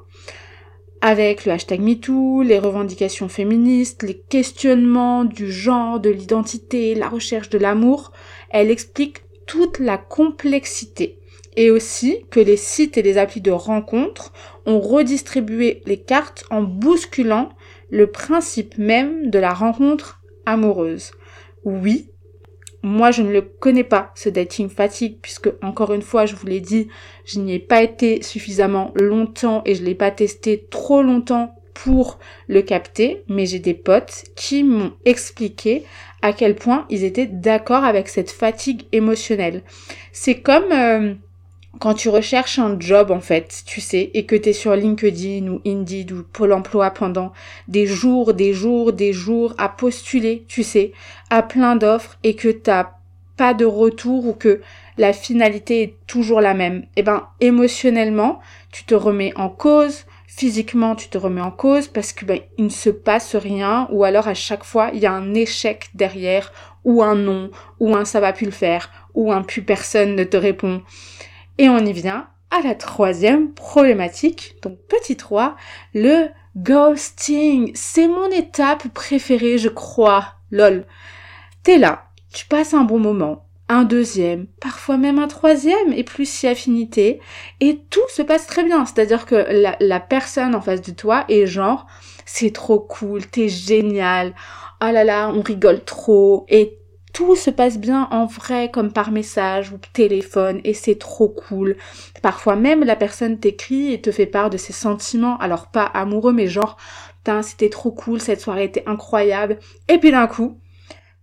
Avec 1.02 1.44
le 1.44 1.52
hashtag 1.52 1.80
MeToo, 1.80 2.42
les 2.42 2.58
revendications 2.58 3.28
féministes, 3.28 4.02
les 4.02 4.18
questionnements 4.18 5.24
du 5.24 5.52
genre, 5.52 6.00
de 6.00 6.08
l'identité, 6.08 6.94
la 6.94 7.10
recherche 7.10 7.50
de 7.50 7.58
l'amour, 7.58 8.12
elle 8.48 8.70
explique 8.70 9.18
toute 9.46 9.78
la 9.78 9.98
complexité 9.98 11.18
et 11.56 11.70
aussi 11.70 12.24
que 12.30 12.40
les 12.40 12.56
sites 12.56 12.98
et 12.98 13.02
les 13.02 13.18
applis 13.18 13.40
de 13.40 13.50
rencontres 13.50 14.32
ont 14.66 14.80
redistribué 14.80 15.82
les 15.86 15.98
cartes 15.98 16.44
en 16.50 16.62
bousculant 16.62 17.50
le 17.90 18.06
principe 18.08 18.78
même 18.78 19.30
de 19.30 19.38
la 19.38 19.54
rencontre 19.54 20.20
amoureuse. 20.44 21.12
Oui, 21.64 22.10
moi 22.82 23.10
je 23.10 23.22
ne 23.22 23.32
le 23.32 23.42
connais 23.42 23.84
pas, 23.84 24.12
ce 24.14 24.28
dating 24.28 24.68
fatigue, 24.68 25.18
puisque 25.20 25.50
encore 25.62 25.92
une 25.92 26.02
fois, 26.02 26.26
je 26.26 26.36
vous 26.36 26.46
l'ai 26.46 26.60
dit, 26.60 26.88
je 27.24 27.40
n'y 27.40 27.54
ai 27.54 27.58
pas 27.58 27.82
été 27.82 28.22
suffisamment 28.22 28.92
longtemps 28.94 29.62
et 29.64 29.74
je 29.74 29.82
l'ai 29.82 29.94
pas 29.94 30.10
testé 30.10 30.66
trop 30.70 31.02
longtemps 31.02 31.54
pour 31.74 32.18
le 32.48 32.62
capter, 32.62 33.22
mais 33.28 33.44
j'ai 33.44 33.58
des 33.58 33.74
potes 33.74 34.24
qui 34.34 34.62
m'ont 34.62 34.92
expliqué 35.04 35.84
à 36.22 36.32
quel 36.32 36.54
point 36.54 36.86
ils 36.88 37.04
étaient 37.04 37.26
d'accord 37.26 37.84
avec 37.84 38.08
cette 38.08 38.30
fatigue 38.30 38.84
émotionnelle. 38.92 39.62
C'est 40.12 40.40
comme 40.40 40.72
euh, 40.72 41.14
quand 41.78 41.94
tu 41.94 42.08
recherches 42.08 42.58
un 42.58 42.78
job 42.78 43.10
en 43.10 43.20
fait, 43.20 43.62
tu 43.66 43.80
sais, 43.80 44.10
et 44.14 44.26
que 44.26 44.36
tu 44.36 44.50
es 44.50 44.52
sur 44.52 44.74
LinkedIn 44.74 45.48
ou 45.48 45.60
Indeed 45.66 46.12
ou 46.12 46.22
Pôle 46.22 46.52
emploi 46.52 46.90
pendant 46.90 47.32
des 47.68 47.86
jours, 47.86 48.34
des 48.34 48.52
jours, 48.52 48.92
des 48.92 49.12
jours 49.12 49.54
à 49.58 49.68
postuler, 49.68 50.44
tu 50.48 50.62
sais, 50.62 50.92
à 51.30 51.42
plein 51.42 51.76
d'offres 51.76 52.18
et 52.22 52.34
que 52.34 52.48
t'as 52.48 52.90
pas 53.36 53.54
de 53.54 53.64
retour 53.64 54.26
ou 54.26 54.32
que 54.32 54.60
la 54.98 55.12
finalité 55.12 55.82
est 55.82 55.94
toujours 56.06 56.40
la 56.40 56.54
même. 56.54 56.86
Eh 56.96 57.02
ben, 57.02 57.28
émotionnellement, 57.40 58.40
tu 58.72 58.84
te 58.84 58.94
remets 58.94 59.32
en 59.36 59.50
cause, 59.50 60.06
physiquement, 60.26 60.94
tu 60.94 61.08
te 61.08 61.18
remets 61.18 61.42
en 61.42 61.50
cause 61.50 61.88
parce 61.88 62.12
que 62.12 62.24
ben, 62.24 62.40
il 62.58 62.66
ne 62.66 62.70
se 62.70 62.90
passe 62.90 63.36
rien 63.36 63.88
ou 63.90 64.04
alors 64.04 64.28
à 64.28 64.34
chaque 64.34 64.64
fois, 64.64 64.90
il 64.94 65.00
y 65.00 65.06
a 65.06 65.12
un 65.12 65.34
échec 65.34 65.90
derrière 65.94 66.52
ou 66.84 67.02
un 67.02 67.14
non 67.14 67.50
ou 67.80 67.94
un 67.94 68.04
ça 68.04 68.20
va 68.20 68.32
plus 68.32 68.46
le 68.46 68.52
faire 68.52 68.90
ou 69.14 69.32
un 69.32 69.42
plus 69.42 69.62
personne 69.62 70.14
ne 70.14 70.24
te 70.24 70.36
répond. 70.36 70.82
Et 71.58 71.68
on 71.68 71.78
y 71.78 71.92
vient 71.92 72.28
à 72.50 72.60
la 72.62 72.74
troisième 72.74 73.52
problématique, 73.52 74.56
donc 74.62 74.78
petit 74.88 75.16
3, 75.16 75.56
le 75.94 76.28
ghosting. 76.56 77.72
C'est 77.74 78.08
mon 78.08 78.30
étape 78.30 78.88
préférée, 78.88 79.58
je 79.58 79.68
crois. 79.68 80.34
Lol. 80.50 80.86
T'es 81.64 81.78
là, 81.78 82.04
tu 82.32 82.46
passes 82.46 82.72
un 82.72 82.84
bon 82.84 83.00
moment, 83.00 83.46
un 83.68 83.82
deuxième, 83.82 84.46
parfois 84.60 84.96
même 84.96 85.18
un 85.18 85.26
troisième, 85.26 85.92
et 85.92 86.04
plus 86.04 86.28
si 86.28 86.46
affinité, 86.46 87.20
et 87.60 87.80
tout 87.90 88.08
se 88.08 88.22
passe 88.22 88.46
très 88.46 88.62
bien. 88.62 88.84
C'est-à-dire 88.86 89.26
que 89.26 89.46
la, 89.80 90.00
personne 90.00 90.54
en 90.54 90.60
face 90.60 90.82
de 90.82 90.92
toi 90.92 91.24
est 91.28 91.46
genre, 91.46 91.86
c'est 92.24 92.52
trop 92.52 92.78
cool, 92.78 93.26
t'es 93.26 93.48
génial, 93.48 94.34
oh 94.80 94.90
là 94.92 95.02
là, 95.02 95.30
on 95.34 95.40
rigole 95.40 95.82
trop, 95.82 96.46
et 96.48 96.78
tout 97.16 97.34
se 97.34 97.48
passe 97.48 97.78
bien 97.78 98.08
en 98.10 98.26
vrai 98.26 98.70
comme 98.70 98.92
par 98.92 99.10
message 99.10 99.72
ou 99.72 99.78
téléphone 99.94 100.60
et 100.64 100.74
c'est 100.74 100.98
trop 100.98 101.30
cool. 101.30 101.78
Parfois 102.20 102.56
même 102.56 102.84
la 102.84 102.94
personne 102.94 103.38
t'écrit 103.38 103.90
et 103.94 104.02
te 104.02 104.12
fait 104.12 104.26
part 104.26 104.50
de 104.50 104.58
ses 104.58 104.74
sentiments, 104.74 105.38
alors 105.38 105.68
pas 105.68 105.84
amoureux 105.86 106.34
mais 106.34 106.46
genre 106.46 106.76
c'était 107.42 107.70
trop 107.70 107.90
cool, 107.90 108.20
cette 108.20 108.40
soirée 108.40 108.64
était 108.64 108.84
incroyable. 108.86 109.58
Et 109.88 109.98
puis 109.98 110.10
d'un 110.10 110.26
coup, 110.26 110.58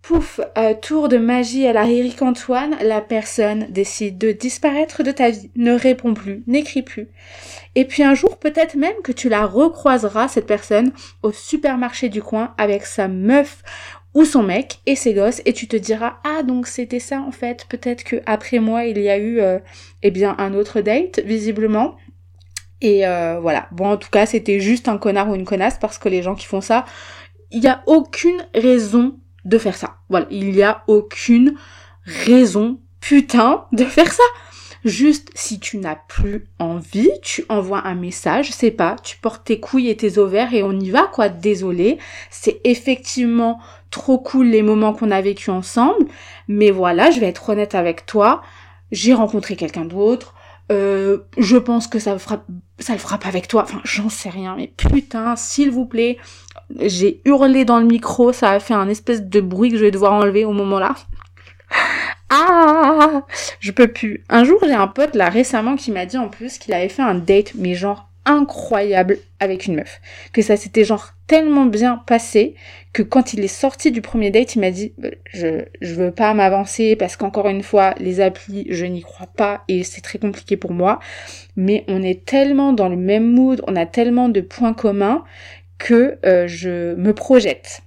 pouf, 0.02 0.40
euh, 0.58 0.74
tour 0.74 1.08
de 1.08 1.16
magie 1.16 1.66
à 1.66 1.72
la 1.72 1.88
Eric 1.88 2.20
Antoine, 2.22 2.76
la 2.82 3.00
personne 3.00 3.66
décide 3.70 4.18
de 4.18 4.32
disparaître 4.32 5.02
de 5.02 5.12
ta 5.12 5.30
vie, 5.30 5.50
ne 5.56 5.72
répond 5.72 6.12
plus, 6.12 6.42
n'écrit 6.46 6.82
plus. 6.82 7.08
Et 7.74 7.86
puis 7.86 8.02
un 8.02 8.14
jour, 8.14 8.38
peut-être 8.38 8.74
même 8.76 9.00
que 9.02 9.12
tu 9.12 9.28
la 9.28 9.46
recroiseras, 9.46 10.28
cette 10.28 10.46
personne, 10.46 10.92
au 11.22 11.32
supermarché 11.32 12.08
du 12.08 12.22
coin 12.22 12.54
avec 12.58 12.84
sa 12.84 13.08
meuf 13.08 13.62
ou 14.14 14.24
son 14.24 14.42
mec 14.42 14.78
et 14.86 14.96
ses 14.96 15.12
gosses 15.12 15.42
et 15.44 15.52
tu 15.52 15.66
te 15.66 15.76
diras 15.76 16.18
ah 16.24 16.42
donc 16.42 16.66
c'était 16.66 17.00
ça 17.00 17.20
en 17.20 17.32
fait. 17.32 17.66
Peut-être 17.68 18.04
que 18.04 18.16
après 18.26 18.60
moi 18.60 18.84
il 18.84 18.98
y 18.98 19.08
a 19.08 19.18
eu 19.18 19.40
euh, 19.40 19.58
eh 20.02 20.10
bien 20.10 20.34
un 20.38 20.54
autre 20.54 20.80
date 20.80 21.20
visiblement. 21.24 21.96
Et 22.80 23.06
euh, 23.06 23.38
voilà. 23.40 23.68
Bon 23.72 23.86
en 23.86 23.96
tout 23.96 24.10
cas 24.10 24.26
c'était 24.26 24.60
juste 24.60 24.88
un 24.88 24.98
connard 24.98 25.28
ou 25.30 25.34
une 25.34 25.44
connasse 25.44 25.78
parce 25.78 25.98
que 25.98 26.08
les 26.08 26.22
gens 26.22 26.34
qui 26.34 26.46
font 26.46 26.60
ça 26.60 26.84
il 27.50 27.60
n'y 27.60 27.68
a 27.68 27.82
aucune 27.86 28.46
raison 28.54 29.18
de 29.44 29.58
faire 29.58 29.76
ça. 29.76 29.96
Voilà. 30.08 30.26
Il 30.30 30.50
n'y 30.52 30.62
a 30.62 30.82
aucune 30.86 31.54
raison 32.04 32.80
putain 33.00 33.66
de 33.72 33.84
faire 33.84 34.12
ça. 34.12 34.22
Juste, 34.84 35.30
si 35.34 35.60
tu 35.60 35.78
n'as 35.78 35.96
plus 35.96 36.46
envie, 36.58 37.10
tu 37.22 37.46
envoies 37.48 37.86
un 37.86 37.94
message, 37.94 38.50
sais 38.50 38.70
pas, 38.70 38.96
tu 39.02 39.16
portes 39.16 39.46
tes 39.46 39.58
couilles 39.58 39.88
et 39.88 39.96
tes 39.96 40.18
ovaires 40.18 40.52
et 40.52 40.62
on 40.62 40.78
y 40.78 40.90
va, 40.90 41.10
quoi. 41.10 41.30
Désolé. 41.30 41.98
C'est 42.30 42.60
effectivement 42.64 43.60
trop 43.94 44.18
cool 44.18 44.48
les 44.48 44.62
moments 44.62 44.92
qu'on 44.92 45.10
a 45.10 45.20
vécu 45.20 45.50
ensemble. 45.50 46.06
Mais 46.48 46.70
voilà, 46.70 47.10
je 47.10 47.20
vais 47.20 47.28
être 47.28 47.48
honnête 47.48 47.74
avec 47.74 48.06
toi. 48.06 48.42
J'ai 48.90 49.14
rencontré 49.14 49.56
quelqu'un 49.56 49.84
d'autre. 49.84 50.34
Euh, 50.72 51.18
je 51.38 51.56
pense 51.56 51.86
que 51.86 51.98
ça 51.98 52.16
ça 52.78 52.92
le 52.92 52.98
frappe 52.98 53.26
avec 53.26 53.48
toi. 53.48 53.62
Enfin, 53.62 53.80
j'en 53.84 54.08
sais 54.08 54.30
rien. 54.30 54.56
Mais 54.56 54.72
putain, 54.76 55.36
s'il 55.36 55.70
vous 55.70 55.86
plaît. 55.86 56.18
J'ai 56.80 57.20
hurlé 57.24 57.64
dans 57.64 57.78
le 57.78 57.86
micro. 57.86 58.32
Ça 58.32 58.50
a 58.50 58.60
fait 58.60 58.74
un 58.74 58.88
espèce 58.88 59.22
de 59.22 59.40
bruit 59.40 59.70
que 59.70 59.76
je 59.76 59.84
vais 59.84 59.90
devoir 59.90 60.12
enlever 60.12 60.44
au 60.44 60.52
moment 60.52 60.78
là. 60.78 60.94
Ah, 62.30 63.22
je 63.60 63.70
peux 63.70 63.88
plus. 63.88 64.24
Un 64.28 64.42
jour, 64.42 64.58
j'ai 64.64 64.72
un 64.72 64.88
pote 64.88 65.14
là 65.14 65.28
récemment 65.28 65.76
qui 65.76 65.92
m'a 65.92 66.04
dit 66.04 66.18
en 66.18 66.28
plus 66.28 66.58
qu'il 66.58 66.74
avait 66.74 66.88
fait 66.88 67.02
un 67.02 67.14
date, 67.14 67.52
mais 67.54 67.74
genre 67.74 68.08
incroyable 68.26 69.18
avec 69.40 69.66
une 69.66 69.76
meuf. 69.76 70.00
Que 70.32 70.42
ça 70.42 70.56
s'était 70.56 70.84
genre 70.84 71.10
tellement 71.26 71.66
bien 71.66 72.02
passé 72.06 72.54
que 72.92 73.02
quand 73.02 73.34
il 73.34 73.44
est 73.44 73.48
sorti 73.48 73.90
du 73.90 74.00
premier 74.02 74.30
date, 74.30 74.54
il 74.54 74.60
m'a 74.60 74.70
dit 74.70 74.92
euh, 75.04 75.10
je 75.32 75.64
je 75.80 75.94
veux 75.94 76.10
pas 76.10 76.32
m'avancer 76.34 76.96
parce 76.96 77.16
qu'encore 77.16 77.48
une 77.48 77.62
fois, 77.62 77.94
les 77.98 78.20
applis, 78.20 78.66
je 78.70 78.86
n'y 78.86 79.02
crois 79.02 79.26
pas 79.26 79.64
et 79.68 79.82
c'est 79.82 80.00
très 80.00 80.18
compliqué 80.18 80.56
pour 80.56 80.72
moi, 80.72 81.00
mais 81.56 81.84
on 81.88 82.02
est 82.02 82.24
tellement 82.24 82.72
dans 82.72 82.88
le 82.88 82.96
même 82.96 83.30
mood, 83.30 83.62
on 83.66 83.76
a 83.76 83.86
tellement 83.86 84.28
de 84.28 84.40
points 84.40 84.74
communs 84.74 85.24
que 85.78 86.18
euh, 86.24 86.46
je 86.46 86.94
me 86.94 87.12
projette. 87.12 87.82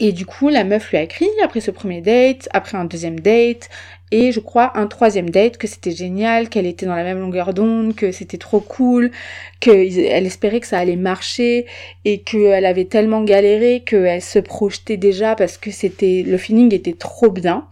Et 0.00 0.10
du 0.12 0.26
coup, 0.26 0.48
la 0.48 0.64
meuf 0.64 0.90
lui 0.90 0.98
a 0.98 1.02
écrit 1.02 1.28
après 1.42 1.60
ce 1.60 1.70
premier 1.70 2.00
date, 2.00 2.48
après 2.52 2.76
un 2.76 2.84
deuxième 2.84 3.20
date, 3.20 3.68
et 4.16 4.30
je 4.30 4.38
crois 4.38 4.78
un 4.78 4.86
troisième 4.86 5.28
date, 5.28 5.56
que 5.56 5.66
c'était 5.66 5.90
génial, 5.90 6.48
qu'elle 6.48 6.66
était 6.66 6.86
dans 6.86 6.94
la 6.94 7.02
même 7.02 7.18
longueur 7.18 7.52
d'onde, 7.52 7.96
que 7.96 8.12
c'était 8.12 8.38
trop 8.38 8.60
cool, 8.60 9.10
qu'elle 9.58 10.24
espérait 10.24 10.60
que 10.60 10.68
ça 10.68 10.78
allait 10.78 10.94
marcher, 10.94 11.66
et 12.04 12.20
qu'elle 12.20 12.64
avait 12.64 12.84
tellement 12.84 13.24
galéré 13.24 13.82
qu'elle 13.84 14.22
se 14.22 14.38
projetait 14.38 14.98
déjà 14.98 15.34
parce 15.34 15.58
que 15.58 15.72
c'était 15.72 16.22
le 16.24 16.38
feeling 16.38 16.72
était 16.72 16.92
trop 16.92 17.28
bien. 17.28 17.66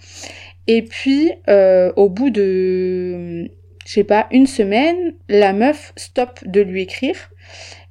Et 0.66 0.82
puis, 0.82 1.30
euh, 1.48 1.92
au 1.94 2.08
bout 2.08 2.30
de, 2.30 3.44
je 3.86 3.92
sais 3.92 4.02
pas, 4.02 4.26
une 4.32 4.48
semaine, 4.48 5.14
la 5.28 5.52
meuf 5.52 5.92
stoppe 5.94 6.40
de 6.44 6.60
lui 6.60 6.82
écrire 6.82 7.30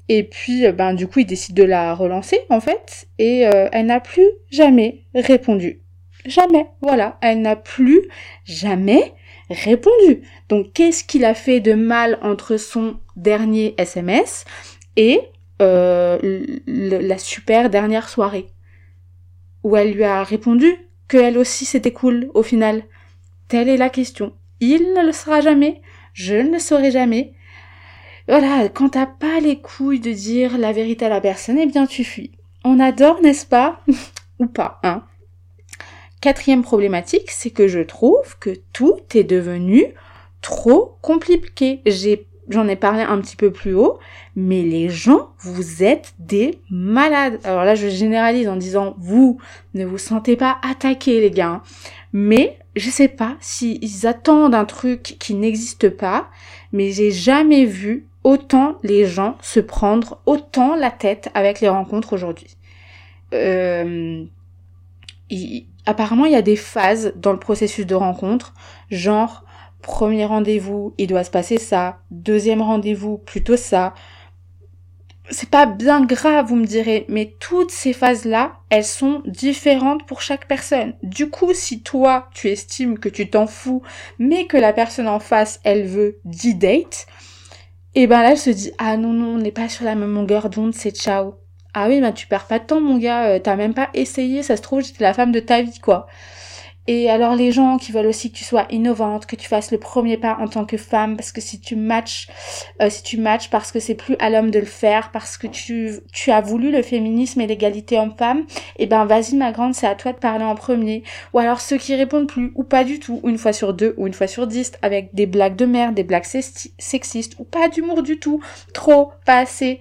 Et 0.10 0.24
puis, 0.24 0.70
ben, 0.74 0.94
du 0.94 1.08
coup, 1.08 1.20
il 1.20 1.26
décide 1.26 1.56
de 1.56 1.64
la 1.64 1.96
relancer, 1.96 2.40
en 2.50 2.60
fait. 2.60 3.08
Et 3.18 3.48
euh, 3.48 3.70
elle 3.72 3.86
n'a 3.86 4.02
plus 4.02 4.28
jamais 4.52 5.04
répondu. 5.16 5.81
Jamais. 6.26 6.68
Voilà. 6.82 7.18
Elle 7.22 7.42
n'a 7.42 7.56
plus 7.56 8.02
jamais 8.46 9.14
répondu. 9.50 10.22
Donc, 10.50 10.74
qu'est-ce 10.74 11.04
qu'il 11.04 11.26
a 11.26 11.34
fait 11.34 11.60
de 11.60 11.74
mal 11.74 12.20
entre 12.22 12.58
son 12.58 13.00
dernier 13.16 13.76
SMS 13.78 14.46
et 14.96 15.22
euh, 15.62 16.46
la 16.68 17.18
super 17.18 17.70
dernière 17.70 18.10
soirée? 18.10 18.48
Où 19.64 19.76
elle 19.76 19.94
lui 19.94 20.04
a 20.04 20.24
répondu 20.24 20.76
que 21.08 21.18
elle 21.18 21.38
aussi 21.38 21.66
c'était 21.66 21.92
cool 21.92 22.30
au 22.34 22.44
final. 22.44 22.84
Telle 23.48 23.70
est 23.70 23.78
la 23.78 23.90
question. 23.90 24.34
Il 24.60 24.94
ne 24.94 25.06
le 25.06 25.12
sera 25.12 25.42
jamais. 25.42 25.82
Je 26.14 26.36
ne 26.36 26.54
le 26.54 26.60
saurai 26.60 26.92
jamais 26.92 27.34
voilà, 28.28 28.70
quand 28.70 28.90
t'as 28.90 29.08
pas 29.08 29.40
les 29.40 29.60
couilles 29.60 30.00
de 30.00 30.14
dire 30.14 30.58
la 30.58 30.72
vérité 30.72 31.06
à 31.06 31.10
la 31.10 31.22
personne, 31.22 31.58
eh 31.58 31.66
bien 31.66 31.86
tu 31.86 32.04
fuis. 32.04 32.32
On 32.64 32.80
adore, 32.80 33.22
n'est-ce 33.22 33.46
pas? 33.46 33.82
Ou 34.40 34.46
pas, 34.46 34.80
hein? 34.84 35.04
Quatrième 36.22 36.62
problématique, 36.62 37.32
c'est 37.32 37.50
que 37.50 37.68
je 37.68 37.80
trouve 37.80 38.38
que 38.40 38.52
tout 38.74 39.00
est 39.16 39.24
devenu 39.24 39.86
trop 40.42 40.98
compliqué. 41.02 41.82
J'en 42.50 42.68
ai 42.68 42.76
parlé 42.76 43.02
un 43.02 43.20
petit 43.20 43.36
peu 43.36 43.52
plus 43.52 43.74
haut, 43.74 43.98
mais 44.36 44.62
les 44.62 44.90
gens, 44.90 45.30
vous 45.40 45.84
êtes 45.84 46.14
des 46.20 46.60
malades. 46.70 47.40
Alors 47.44 47.64
là, 47.64 47.74
je 47.74 47.88
généralise 47.88 48.48
en 48.48 48.56
disant, 48.56 48.96
vous 49.00 49.40
ne 49.74 49.84
vous 49.84 49.98
sentez 49.98 50.36
pas 50.36 50.58
attaqués, 50.62 51.22
les 51.22 51.32
gars. 51.32 51.48
Hein. 51.48 51.62
Mais 52.14 52.60
je 52.76 52.90
sais 52.90 53.08
pas 53.08 53.38
s'ils 53.40 54.06
attendent 54.06 54.56
un 54.56 54.66
truc 54.66 55.16
qui 55.20 55.34
n'existe 55.34 55.90
pas, 55.90 56.30
mais 56.72 56.92
j'ai 56.92 57.12
jamais 57.12 57.66
vu 57.66 58.06
autant 58.24 58.78
les 58.84 59.06
gens 59.06 59.38
se 59.42 59.60
prendre 59.60 60.20
autant 60.26 60.76
la 60.76 60.92
tête 60.92 61.30
avec 61.34 61.62
les 61.62 61.70
rencontres 61.70 62.14
aujourd'hui. 62.14 62.58
Euh, 63.34 64.26
apparemment, 65.86 66.26
il 66.26 66.32
y 66.32 66.36
a 66.36 66.42
des 66.42 66.56
phases 66.56 67.14
dans 67.16 67.34
le 67.34 67.40
processus 67.40 67.86
de 67.86 67.96
rencontre, 67.96 68.54
genre 68.90 69.44
premier 69.82 70.26
rendez-vous, 70.26 70.94
il 70.98 71.08
doit 71.08 71.24
se 71.24 71.32
passer 71.32 71.58
ça, 71.58 72.00
deuxième 72.12 72.62
rendez-vous, 72.62 73.18
plutôt 73.18 73.58
ça. 73.58 73.94
C'est 75.30 75.50
pas 75.50 75.66
bien 75.66 76.06
grave, 76.06 76.48
vous 76.48 76.56
me 76.56 76.66
direz, 76.66 77.06
mais 77.08 77.36
toutes 77.40 77.72
ces 77.72 77.94
phases-là, 77.94 78.60
elles 78.70 78.86
sont 78.86 79.24
différentes 79.26 80.06
pour 80.06 80.22
chaque 80.22 80.48
personne. 80.48 80.94
Du 81.04 81.30
coup, 81.30 81.54
si 81.54 81.82
toi, 81.82 82.30
tu 82.34 82.50
estimes 82.50 83.00
que 83.00 83.10
tu 83.10 83.30
t'en 83.30 83.48
fous, 83.48 83.82
mais 84.20 84.46
que 84.46 84.58
la 84.58 84.74
personne 84.74 85.08
en 85.08 85.20
face, 85.20 85.60
elle 85.64 85.86
veut 85.86 86.20
10 86.26 86.56
dates, 86.56 87.08
et 87.94 88.08
ben 88.08 88.22
là, 88.22 88.32
elle 88.32 88.38
se 88.38 88.50
dit, 88.50 88.72
ah 88.78 88.98
non, 88.98 89.14
non, 89.14 89.36
on 89.36 89.38
n'est 89.38 89.52
pas 89.52 89.70
sur 89.70 89.86
la 89.86 89.96
même 89.96 90.14
longueur 90.14 90.50
d'onde, 90.50 90.74
c'est 90.74 90.96
ciao. 90.96 91.36
Ah 91.74 91.88
oui, 91.88 92.02
bah 92.02 92.12
tu 92.12 92.28
perds 92.28 92.48
pas 92.48 92.60
de 92.60 92.66
temps, 92.66 92.82
mon 92.82 92.98
gars, 92.98 93.26
euh, 93.30 93.40
t'as 93.40 93.56
même 93.56 93.74
pas 93.74 93.90
essayé, 93.94 94.44
ça 94.44 94.58
se 94.58 94.62
trouve, 94.62 94.84
j'étais 94.84 95.04
la 95.04 95.14
femme 95.14 95.32
de 95.32 95.40
ta 95.40 95.62
vie, 95.62 95.80
quoi. 95.80 96.08
Et 96.88 97.10
alors 97.10 97.36
les 97.36 97.52
gens 97.52 97.78
qui 97.78 97.92
veulent 97.92 98.08
aussi 98.08 98.32
que 98.32 98.38
tu 98.38 98.44
sois 98.44 98.66
innovante, 98.72 99.28
que 99.28 99.36
tu 99.36 99.48
fasses 99.48 99.72
le 99.72 99.78
premier 99.78 100.18
pas 100.18 100.38
en 100.40 100.48
tant 100.48 100.66
que 100.66 100.78
femme, 100.78 101.16
parce 101.16 101.32
que 101.32 101.40
si 101.40 101.62
tu 101.62 101.76
matches, 101.76 102.28
euh, 102.82 102.90
si 102.90 103.04
tu 103.04 103.18
matches 103.18 103.50
parce 103.52 103.72
que 103.72 103.80
c'est 103.80 103.96
plus 103.96 104.16
à 104.20 104.30
l'homme 104.32 104.50
de 104.50 104.60
le 104.60 104.66
faire, 104.66 105.12
parce 105.12 105.38
que 105.38 105.48
tu, 105.48 106.00
tu 106.12 106.32
as 106.32 106.42
voulu 106.42 106.72
le 106.72 106.82
féminisme 106.82 107.40
et 107.40 107.48
l'égalité 107.48 108.00
homme-femme, 108.00 108.40
et 108.78 108.84
eh 108.84 108.88
ben 108.88 109.06
vas-y 109.06 109.36
ma 109.36 109.52
grande, 109.52 109.76
c'est 109.76 109.88
à 109.88 109.96
toi 109.96 110.12
de 110.12 110.18
parler 110.18 110.44
en 110.44 110.56
premier. 110.56 111.04
Ou 111.34 111.40
alors 111.40 111.62
ceux 111.62 111.78
qui 111.78 111.96
répondent 111.96 112.28
plus, 112.28 112.52
ou 112.56 112.64
pas 112.64 112.84
du 112.84 113.00
tout, 113.00 113.20
ou 113.24 113.30
une 113.30 113.38
fois 113.38 113.54
sur 113.54 113.74
deux, 113.74 113.94
ou 113.98 114.08
une 114.08 114.14
fois 114.14 114.28
sur 114.28 114.48
dix, 114.48 114.72
avec 114.82 115.14
des 115.14 115.28
blagues 115.28 115.56
de 115.56 115.66
merde, 115.66 115.96
des 115.96 116.04
blagues 116.04 116.26
sexistes, 116.26 117.36
ou 117.40 117.44
pas 117.44 117.70
d'humour 117.70 118.02
du 118.02 118.20
tout, 118.20 118.42
trop, 118.74 119.12
pas 119.26 119.38
assez. 119.38 119.80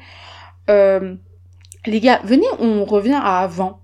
Euh, 0.68 1.16
les 1.87 2.01
gars, 2.01 2.21
venez, 2.25 2.47
on 2.59 2.85
revient 2.85 3.21
à 3.23 3.40
avant. 3.40 3.81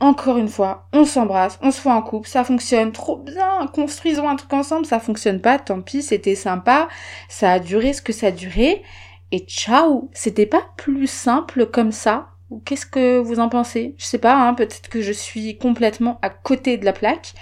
Encore 0.00 0.38
une 0.38 0.48
fois, 0.48 0.88
on 0.94 1.04
s'embrasse, 1.04 1.58
on 1.62 1.70
se 1.70 1.82
voit 1.82 1.92
en 1.92 2.00
couple, 2.00 2.26
ça 2.26 2.42
fonctionne 2.42 2.90
trop 2.90 3.18
bien, 3.18 3.66
construisons 3.74 4.28
un 4.28 4.36
truc 4.36 4.52
ensemble, 4.54 4.86
ça 4.86 4.98
fonctionne 4.98 5.42
pas, 5.42 5.58
tant 5.58 5.82
pis, 5.82 6.02
c'était 6.02 6.34
sympa, 6.34 6.88
ça 7.28 7.52
a 7.52 7.58
duré 7.58 7.92
ce 7.92 8.00
que 8.00 8.14
ça 8.14 8.28
a 8.28 8.30
duré, 8.30 8.82
et 9.30 9.40
ciao, 9.40 10.08
c'était 10.14 10.46
pas 10.46 10.62
plus 10.78 11.06
simple 11.06 11.66
comme 11.66 11.92
ça. 11.92 12.28
Qu'est-ce 12.64 12.86
que 12.86 13.18
vous 13.18 13.40
en 13.40 13.48
pensez? 13.48 13.94
Je 13.98 14.06
sais 14.06 14.18
pas, 14.18 14.34
hein, 14.34 14.54
peut-être 14.54 14.88
que 14.88 15.02
je 15.02 15.12
suis 15.12 15.58
complètement 15.58 16.18
à 16.22 16.30
côté 16.30 16.78
de 16.78 16.84
la 16.86 16.94
plaque, 16.94 17.34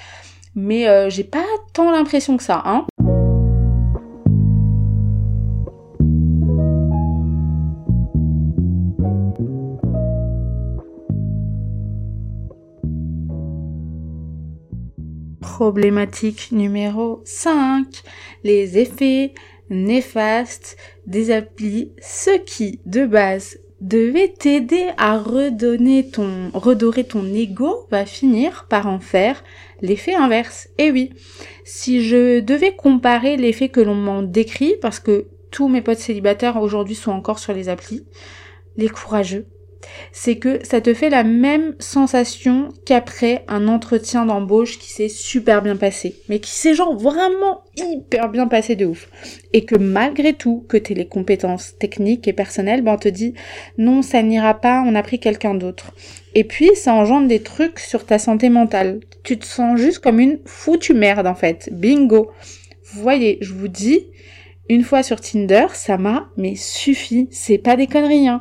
mais 0.56 0.88
euh, 0.88 1.08
j'ai 1.08 1.24
pas 1.24 1.44
tant 1.72 1.92
l'impression 1.92 2.36
que 2.36 2.42
ça, 2.42 2.60
hein. 2.66 2.86
Problématique 15.48 16.52
numéro 16.52 17.22
5. 17.24 17.86
Les 18.44 18.78
effets 18.78 19.32
néfastes 19.70 20.76
des 21.06 21.30
applis, 21.30 21.90
ce 22.00 22.38
qui, 22.38 22.80
de 22.84 23.06
base, 23.06 23.58
devait 23.80 24.28
t'aider 24.28 24.88
à 24.98 25.18
redonner 25.18 26.10
ton, 26.10 26.50
redorer 26.52 27.04
ton 27.04 27.24
ego, 27.24 27.86
va 27.90 28.04
finir 28.04 28.66
par 28.68 28.86
en 28.86 29.00
faire 29.00 29.42
l'effet 29.80 30.14
inverse. 30.14 30.68
Et 30.76 30.92
oui, 30.92 31.14
si 31.64 32.04
je 32.04 32.40
devais 32.40 32.76
comparer 32.76 33.38
l'effet 33.38 33.70
que 33.70 33.80
l'on 33.80 33.94
m'en 33.94 34.22
décrit, 34.22 34.74
parce 34.82 35.00
que 35.00 35.28
tous 35.50 35.68
mes 35.68 35.80
potes 35.80 35.98
célibataires 35.98 36.60
aujourd'hui 36.60 36.94
sont 36.94 37.12
encore 37.12 37.38
sur 37.38 37.54
les 37.54 37.70
applis, 37.70 38.04
les 38.76 38.90
courageux, 38.90 39.46
c'est 40.12 40.36
que 40.36 40.64
ça 40.64 40.80
te 40.80 40.94
fait 40.94 41.10
la 41.10 41.24
même 41.24 41.74
sensation 41.78 42.70
qu'après 42.84 43.44
un 43.48 43.68
entretien 43.68 44.26
d'embauche 44.26 44.78
qui 44.78 44.90
s'est 44.90 45.08
super 45.08 45.62
bien 45.62 45.76
passé, 45.76 46.16
mais 46.28 46.40
qui 46.40 46.50
s'est 46.50 46.74
genre 46.74 46.96
vraiment 46.96 47.62
hyper 47.76 48.28
bien 48.28 48.48
passé 48.48 48.76
de 48.76 48.86
ouf. 48.86 49.08
Et 49.52 49.64
que 49.64 49.76
malgré 49.76 50.32
tout, 50.32 50.64
que 50.68 50.76
t'aies 50.76 50.94
les 50.94 51.06
compétences 51.06 51.76
techniques 51.78 52.28
et 52.28 52.32
personnelles, 52.32 52.82
ben 52.82 52.94
on 52.94 52.98
te 52.98 53.08
dit 53.08 53.34
non, 53.76 54.02
ça 54.02 54.22
n'ira 54.22 54.54
pas, 54.54 54.82
on 54.86 54.94
a 54.94 55.02
pris 55.02 55.20
quelqu'un 55.20 55.54
d'autre. 55.54 55.92
Et 56.34 56.44
puis 56.44 56.70
ça 56.74 56.94
engendre 56.94 57.28
des 57.28 57.42
trucs 57.42 57.78
sur 57.78 58.04
ta 58.04 58.18
santé 58.18 58.48
mentale. 58.48 59.00
Tu 59.22 59.38
te 59.38 59.46
sens 59.46 59.78
juste 59.78 59.98
comme 60.00 60.20
une 60.20 60.38
foutue 60.44 60.94
merde 60.94 61.26
en 61.26 61.34
fait. 61.34 61.68
Bingo. 61.72 62.30
Vous 62.90 63.02
voyez, 63.02 63.36
je 63.42 63.52
vous 63.52 63.68
dis, 63.68 64.06
une 64.70 64.82
fois 64.82 65.02
sur 65.02 65.20
Tinder, 65.20 65.66
ça 65.74 65.98
m'a 65.98 66.30
mais 66.36 66.54
suffi. 66.56 67.28
C'est 67.30 67.58
pas 67.58 67.76
des 67.76 67.86
conneries, 67.86 68.28
hein 68.28 68.40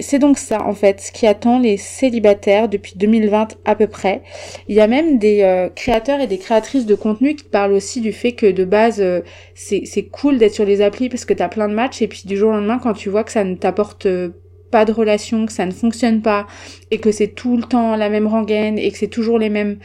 c'est 0.00 0.18
donc 0.18 0.38
ça 0.38 0.62
en 0.62 0.74
fait 0.74 1.00
ce 1.00 1.12
qui 1.12 1.26
attend 1.26 1.58
les 1.58 1.76
célibataires 1.76 2.68
depuis 2.68 2.94
2020 2.96 3.56
à 3.64 3.74
peu 3.74 3.86
près. 3.86 4.22
Il 4.68 4.76
y 4.76 4.80
a 4.80 4.86
même 4.86 5.18
des 5.18 5.42
euh, 5.42 5.68
créateurs 5.68 6.20
et 6.20 6.26
des 6.26 6.38
créatrices 6.38 6.86
de 6.86 6.94
contenu 6.94 7.34
qui 7.34 7.44
parlent 7.44 7.72
aussi 7.72 8.00
du 8.00 8.12
fait 8.12 8.32
que 8.32 8.46
de 8.46 8.64
base 8.64 9.00
euh, 9.00 9.20
c'est 9.54 10.08
cool 10.10 10.38
d'être 10.38 10.54
sur 10.54 10.64
les 10.64 10.82
applis 10.82 11.08
parce 11.08 11.24
que 11.24 11.34
t'as 11.34 11.48
plein 11.48 11.68
de 11.68 11.74
matchs 11.74 12.02
et 12.02 12.08
puis 12.08 12.22
du 12.26 12.36
jour 12.36 12.50
au 12.50 12.52
lendemain 12.52 12.78
quand 12.78 12.92
tu 12.92 13.08
vois 13.08 13.24
que 13.24 13.32
ça 13.32 13.44
ne 13.44 13.54
t'apporte 13.54 14.06
euh, 14.06 14.30
pas 14.70 14.84
de 14.84 14.92
relation, 14.92 15.46
que 15.46 15.52
ça 15.52 15.64
ne 15.64 15.70
fonctionne 15.70 16.20
pas 16.20 16.46
et 16.90 16.98
que 16.98 17.10
c'est 17.10 17.28
tout 17.28 17.56
le 17.56 17.62
temps 17.62 17.96
la 17.96 18.10
même 18.10 18.26
rengaine 18.26 18.78
et 18.78 18.90
que 18.90 18.98
c'est 18.98 19.08
toujours 19.08 19.38
les 19.38 19.48
mêmes 19.48 19.78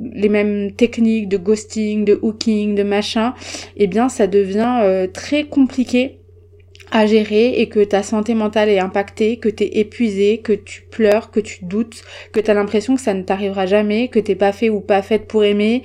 les 0.00 0.28
mêmes 0.28 0.72
techniques 0.72 1.28
de 1.28 1.36
ghosting, 1.36 2.04
de 2.04 2.18
hooking, 2.20 2.74
de 2.74 2.82
machin, 2.82 3.34
eh 3.76 3.86
bien 3.86 4.08
ça 4.08 4.26
devient 4.26 5.06
très 5.12 5.44
compliqué 5.44 6.18
à 6.94 7.06
gérer 7.06 7.60
et 7.60 7.68
que 7.68 7.82
ta 7.82 8.04
santé 8.04 8.34
mentale 8.34 8.68
est 8.68 8.78
impactée, 8.78 9.38
que 9.38 9.48
t'es 9.48 9.78
épuisé, 9.78 10.38
que 10.38 10.52
tu 10.52 10.82
pleures, 10.82 11.32
que 11.32 11.40
tu 11.40 11.64
doutes, 11.64 12.04
que 12.32 12.38
t'as 12.38 12.54
l'impression 12.54 12.94
que 12.94 13.00
ça 13.00 13.14
ne 13.14 13.22
t'arrivera 13.22 13.66
jamais, 13.66 14.06
que 14.06 14.20
t'es 14.20 14.36
pas 14.36 14.52
fait 14.52 14.70
ou 14.70 14.80
pas 14.80 15.02
faite 15.02 15.26
pour 15.26 15.42
aimer. 15.42 15.82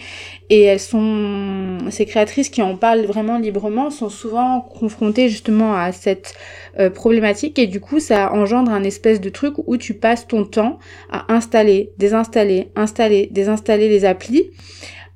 Et 0.51 0.61
elles 0.61 0.79
sont, 0.79 1.79
ces 1.89 2.05
créatrices 2.05 2.49
qui 2.49 2.61
en 2.61 2.77
parlent 2.77 3.05
vraiment 3.05 3.39
librement 3.39 3.89
sont 3.89 4.09
souvent 4.09 4.61
confrontées 4.61 5.29
justement 5.29 5.73
à 5.73 5.91
cette 5.91 6.35
euh, 6.79 6.91
problématique 6.91 7.57
et 7.57 7.65
du 7.65 7.81
coup 7.81 7.99
ça 7.99 8.31
engendre 8.31 8.71
un 8.71 8.83
espèce 8.83 9.19
de 9.19 9.29
truc 9.29 9.55
où 9.65 9.77
tu 9.77 9.95
passes 9.95 10.27
ton 10.27 10.45
temps 10.45 10.77
à 11.11 11.33
installer, 11.33 11.89
désinstaller, 11.97 12.69
installer, 12.75 13.29
désinstaller 13.31 13.89
les 13.89 14.05
applis. 14.05 14.51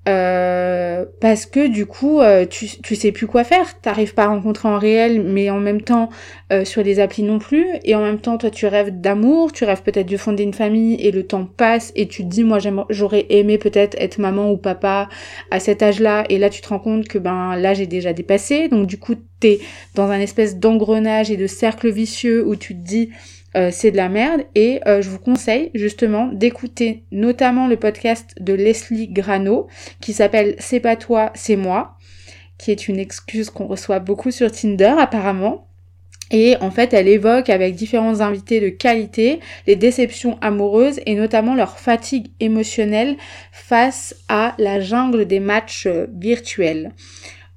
Euh, 0.09 1.05
parce 1.21 1.45
que 1.45 1.67
du 1.67 1.85
coup 1.85 2.19
euh, 2.19 2.45
tu, 2.45 2.67
tu 2.67 2.95
sais 2.95 3.13
plus 3.13 3.25
quoi 3.25 3.43
faire. 3.45 3.79
T'arrives 3.79 4.13
pas 4.13 4.23
à 4.23 4.27
rencontrer 4.27 4.67
en 4.67 4.77
réel 4.77 5.23
mais 5.23 5.49
en 5.49 5.59
même 5.59 5.81
temps 5.81 6.09
euh, 6.51 6.65
sur 6.65 6.83
les 6.83 6.99
applis 6.99 7.23
non 7.23 7.39
plus. 7.39 7.65
Et 7.85 7.95
en 7.95 8.01
même 8.01 8.19
temps 8.19 8.37
toi 8.37 8.49
tu 8.49 8.67
rêves 8.67 8.99
d'amour 8.99 9.53
tu 9.53 9.63
rêves 9.63 9.81
peut-être 9.81 10.09
de 10.09 10.17
fonder 10.17 10.43
une 10.43 10.53
famille 10.53 10.95
et 10.95 11.11
le 11.11 11.23
temps 11.25 11.45
passe 11.45 11.93
et 11.95 12.07
tu 12.07 12.23
te 12.23 12.27
dis 12.27 12.43
moi 12.43 12.57
j'aurais 12.89 13.25
aimé 13.29 13.57
peut-être 13.57 13.95
être 13.97 14.17
maman 14.17 14.51
ou 14.51 14.57
papa 14.57 15.07
à 15.51 15.59
cet 15.59 15.81
âge-là. 15.81 16.25
Et 16.29 16.37
là 16.37 16.49
tu 16.49 16.61
te 16.61 16.67
rends 16.67 16.79
compte 16.79 17.07
que 17.07 17.17
ben 17.17 17.55
l'âge 17.55 17.79
est 17.79 17.87
déjà 17.87 18.11
dépassé. 18.11 18.67
Donc 18.67 18.87
du 18.87 18.97
coup 18.97 19.15
t'es 19.39 19.59
dans 19.95 20.09
un 20.09 20.19
espèce 20.19 20.57
d'engrenage 20.57 21.31
et 21.31 21.37
de 21.37 21.47
cercle 21.47 21.89
vicieux 21.89 22.45
où 22.45 22.57
tu 22.57 22.75
te 22.75 22.81
dis 22.81 23.09
euh, 23.55 23.69
c'est 23.71 23.91
de 23.91 23.97
la 23.97 24.09
merde 24.09 24.41
et 24.55 24.81
euh, 24.87 25.01
je 25.01 25.09
vous 25.09 25.19
conseille 25.19 25.69
justement 25.73 26.27
d'écouter 26.27 27.03
notamment 27.11 27.67
le 27.67 27.77
podcast 27.77 28.33
de 28.39 28.53
Leslie 28.53 29.09
Grano 29.09 29.67
qui 30.01 30.13
s'appelle 30.13 30.55
C'est 30.59 30.79
pas 30.79 30.95
toi, 30.95 31.31
c'est 31.35 31.55
moi 31.55 31.97
qui 32.57 32.71
est 32.71 32.87
une 32.87 32.99
excuse 32.99 33.49
qu'on 33.49 33.67
reçoit 33.67 33.99
beaucoup 33.99 34.31
sur 34.31 34.51
Tinder 34.51 34.95
apparemment 34.97 35.67
Et 36.31 36.55
en 36.61 36.71
fait, 36.71 36.93
elle 36.93 37.07
évoque 37.07 37.49
avec 37.49 37.75
différents 37.75 38.21
invités 38.21 38.59
de 38.59 38.69
qualité 38.69 39.39
les 39.67 39.75
déceptions 39.75 40.37
amoureuses 40.41 40.99
et 41.05 41.15
notamment 41.15 41.55
leur 41.55 41.77
fatigue 41.77 42.31
émotionnelle 42.39 43.17
face 43.51 44.15
à 44.29 44.55
la 44.57 44.79
jungle 44.79 45.25
des 45.25 45.39
matchs 45.39 45.87
euh, 45.87 46.07
virtuels. 46.13 46.93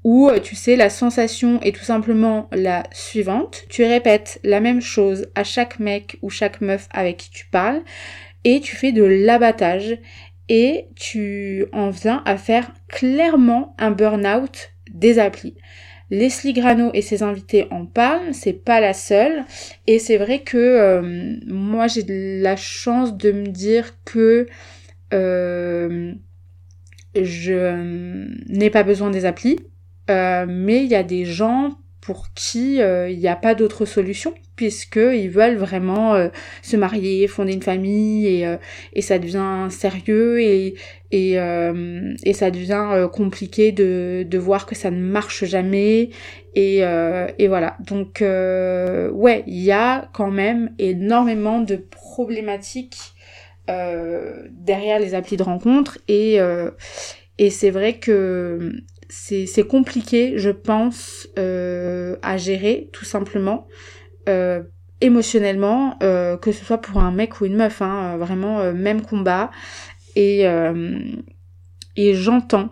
Où, 0.06 0.28
euh, 0.28 0.38
tu 0.38 0.54
sais, 0.54 0.76
la 0.76 0.88
sensation 0.88 1.60
est 1.62 1.74
tout 1.74 1.82
simplement 1.82 2.48
la 2.52 2.84
suivante. 2.92 3.64
Tu 3.68 3.82
répètes 3.82 4.38
la 4.44 4.60
même 4.60 4.80
chose 4.80 5.26
à 5.34 5.42
chaque 5.42 5.80
mec 5.80 6.16
ou 6.22 6.30
chaque 6.30 6.60
meuf 6.60 6.86
avec 6.92 7.16
qui 7.16 7.30
tu 7.30 7.46
parles 7.46 7.82
et 8.44 8.60
tu 8.60 8.76
fais 8.76 8.92
de 8.92 9.02
l'abattage 9.02 9.98
et 10.48 10.86
tu 10.94 11.66
en 11.72 11.90
viens 11.90 12.22
à 12.24 12.36
faire 12.36 12.70
clairement 12.86 13.74
un 13.80 13.90
burn-out 13.90 14.70
des 14.92 15.18
applis. 15.18 15.56
Leslie 16.12 16.52
Grano 16.52 16.92
et 16.94 17.02
ses 17.02 17.24
invités 17.24 17.66
en 17.72 17.84
parlent, 17.84 18.32
c'est 18.32 18.52
pas 18.52 18.78
la 18.78 18.94
seule. 18.94 19.44
Et 19.88 19.98
c'est 19.98 20.18
vrai 20.18 20.42
que 20.42 20.56
euh, 20.56 21.36
moi 21.48 21.88
j'ai 21.88 22.04
la 22.06 22.54
chance 22.54 23.16
de 23.16 23.32
me 23.32 23.48
dire 23.48 23.96
que 24.04 24.46
euh, 25.12 26.12
je 27.20 28.46
n'ai 28.48 28.70
pas 28.70 28.84
besoin 28.84 29.10
des 29.10 29.24
applis. 29.24 29.58
Euh, 30.10 30.46
mais 30.48 30.84
il 30.84 30.90
y 30.90 30.94
a 30.94 31.02
des 31.02 31.24
gens 31.24 31.78
pour 32.00 32.28
qui 32.34 32.76
il 32.76 33.18
n'y 33.18 33.28
a 33.28 33.36
pas 33.36 33.54
d'autre 33.54 33.84
solution 33.84 34.32
puisqu'ils 34.56 35.28
veulent 35.30 35.56
vraiment 35.56 36.14
euh, 36.14 36.28
se 36.62 36.76
marier, 36.76 37.28
fonder 37.28 37.52
une 37.52 37.62
famille 37.62 38.26
et, 38.26 38.46
euh, 38.46 38.56
et 38.94 39.02
ça 39.02 39.18
devient 39.18 39.68
sérieux 39.70 40.40
et, 40.40 40.74
et, 41.12 41.38
euh, 41.38 42.14
et 42.24 42.32
ça 42.32 42.50
devient 42.50 43.06
compliqué 43.12 43.70
de, 43.70 44.26
de 44.28 44.38
voir 44.38 44.66
que 44.66 44.74
ça 44.74 44.90
ne 44.90 45.00
marche 45.00 45.44
jamais 45.44 46.10
et, 46.54 46.78
et 46.78 47.48
voilà. 47.48 47.76
Donc 47.80 48.22
ouais, 48.22 49.44
il 49.46 49.62
y 49.62 49.72
a 49.72 50.08
quand 50.14 50.30
même 50.30 50.70
énormément 50.78 51.60
de 51.60 51.76
problématiques 51.76 52.96
derrière 53.68 54.98
les 54.98 55.14
applis 55.14 55.36
de 55.36 55.42
rencontre 55.42 55.98
et, 56.08 56.38
et 57.38 57.50
c'est 57.50 57.70
vrai 57.70 57.98
que 57.98 58.72
c'est 59.08 59.66
compliqué, 59.66 60.34
je 60.36 60.50
pense, 60.50 61.28
à 61.36 62.36
gérer 62.36 62.90
tout 62.92 63.04
simplement. 63.04 63.68
Euh, 64.28 64.62
émotionnellement, 65.02 65.98
euh, 66.02 66.38
que 66.38 66.52
ce 66.52 66.64
soit 66.64 66.78
pour 66.78 67.00
un 67.00 67.10
mec 67.10 67.42
ou 67.42 67.44
une 67.44 67.56
meuf, 67.56 67.82
hein, 67.82 68.14
euh, 68.14 68.16
vraiment 68.16 68.72
même 68.72 69.02
combat. 69.02 69.50
Et, 70.16 70.46
et 71.96 72.14
j'entends 72.14 72.70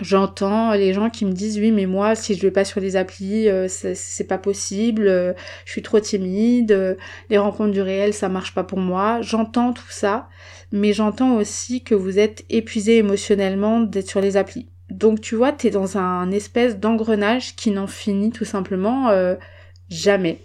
J'entends 0.00 0.74
les 0.74 0.92
gens 0.92 1.10
qui 1.10 1.24
me 1.24 1.32
disent 1.32 1.58
oui 1.58 1.72
mais 1.72 1.86
moi 1.86 2.14
si 2.14 2.34
je 2.34 2.42
vais 2.42 2.52
pas 2.52 2.64
sur 2.64 2.78
les 2.78 2.94
applis 2.94 3.48
c'est 3.68 4.26
pas 4.28 4.38
possible, 4.38 5.34
je 5.64 5.72
suis 5.72 5.82
trop 5.82 5.98
timide, 5.98 6.96
les 7.30 7.38
rencontres 7.38 7.72
du 7.72 7.80
réel 7.80 8.12
ça 8.14 8.28
marche 8.28 8.54
pas 8.54 8.62
pour 8.64 8.78
moi. 8.78 9.22
J'entends 9.22 9.72
tout 9.72 9.90
ça, 9.90 10.28
mais 10.70 10.92
j'entends 10.92 11.36
aussi 11.36 11.82
que 11.82 11.94
vous 11.96 12.18
êtes 12.18 12.44
épuisé 12.50 12.98
émotionnellement 12.98 13.80
d'être 13.80 14.08
sur 14.08 14.20
les 14.20 14.36
applis. 14.36 14.68
Donc 14.90 15.20
tu 15.20 15.34
vois, 15.34 15.52
t'es 15.52 15.70
dans 15.70 15.98
un 15.98 16.30
espèce 16.30 16.78
d'engrenage 16.78 17.56
qui 17.56 17.70
n'en 17.70 17.86
finit 17.86 18.30
tout 18.30 18.44
simplement 18.44 19.10
jamais. 19.90 20.38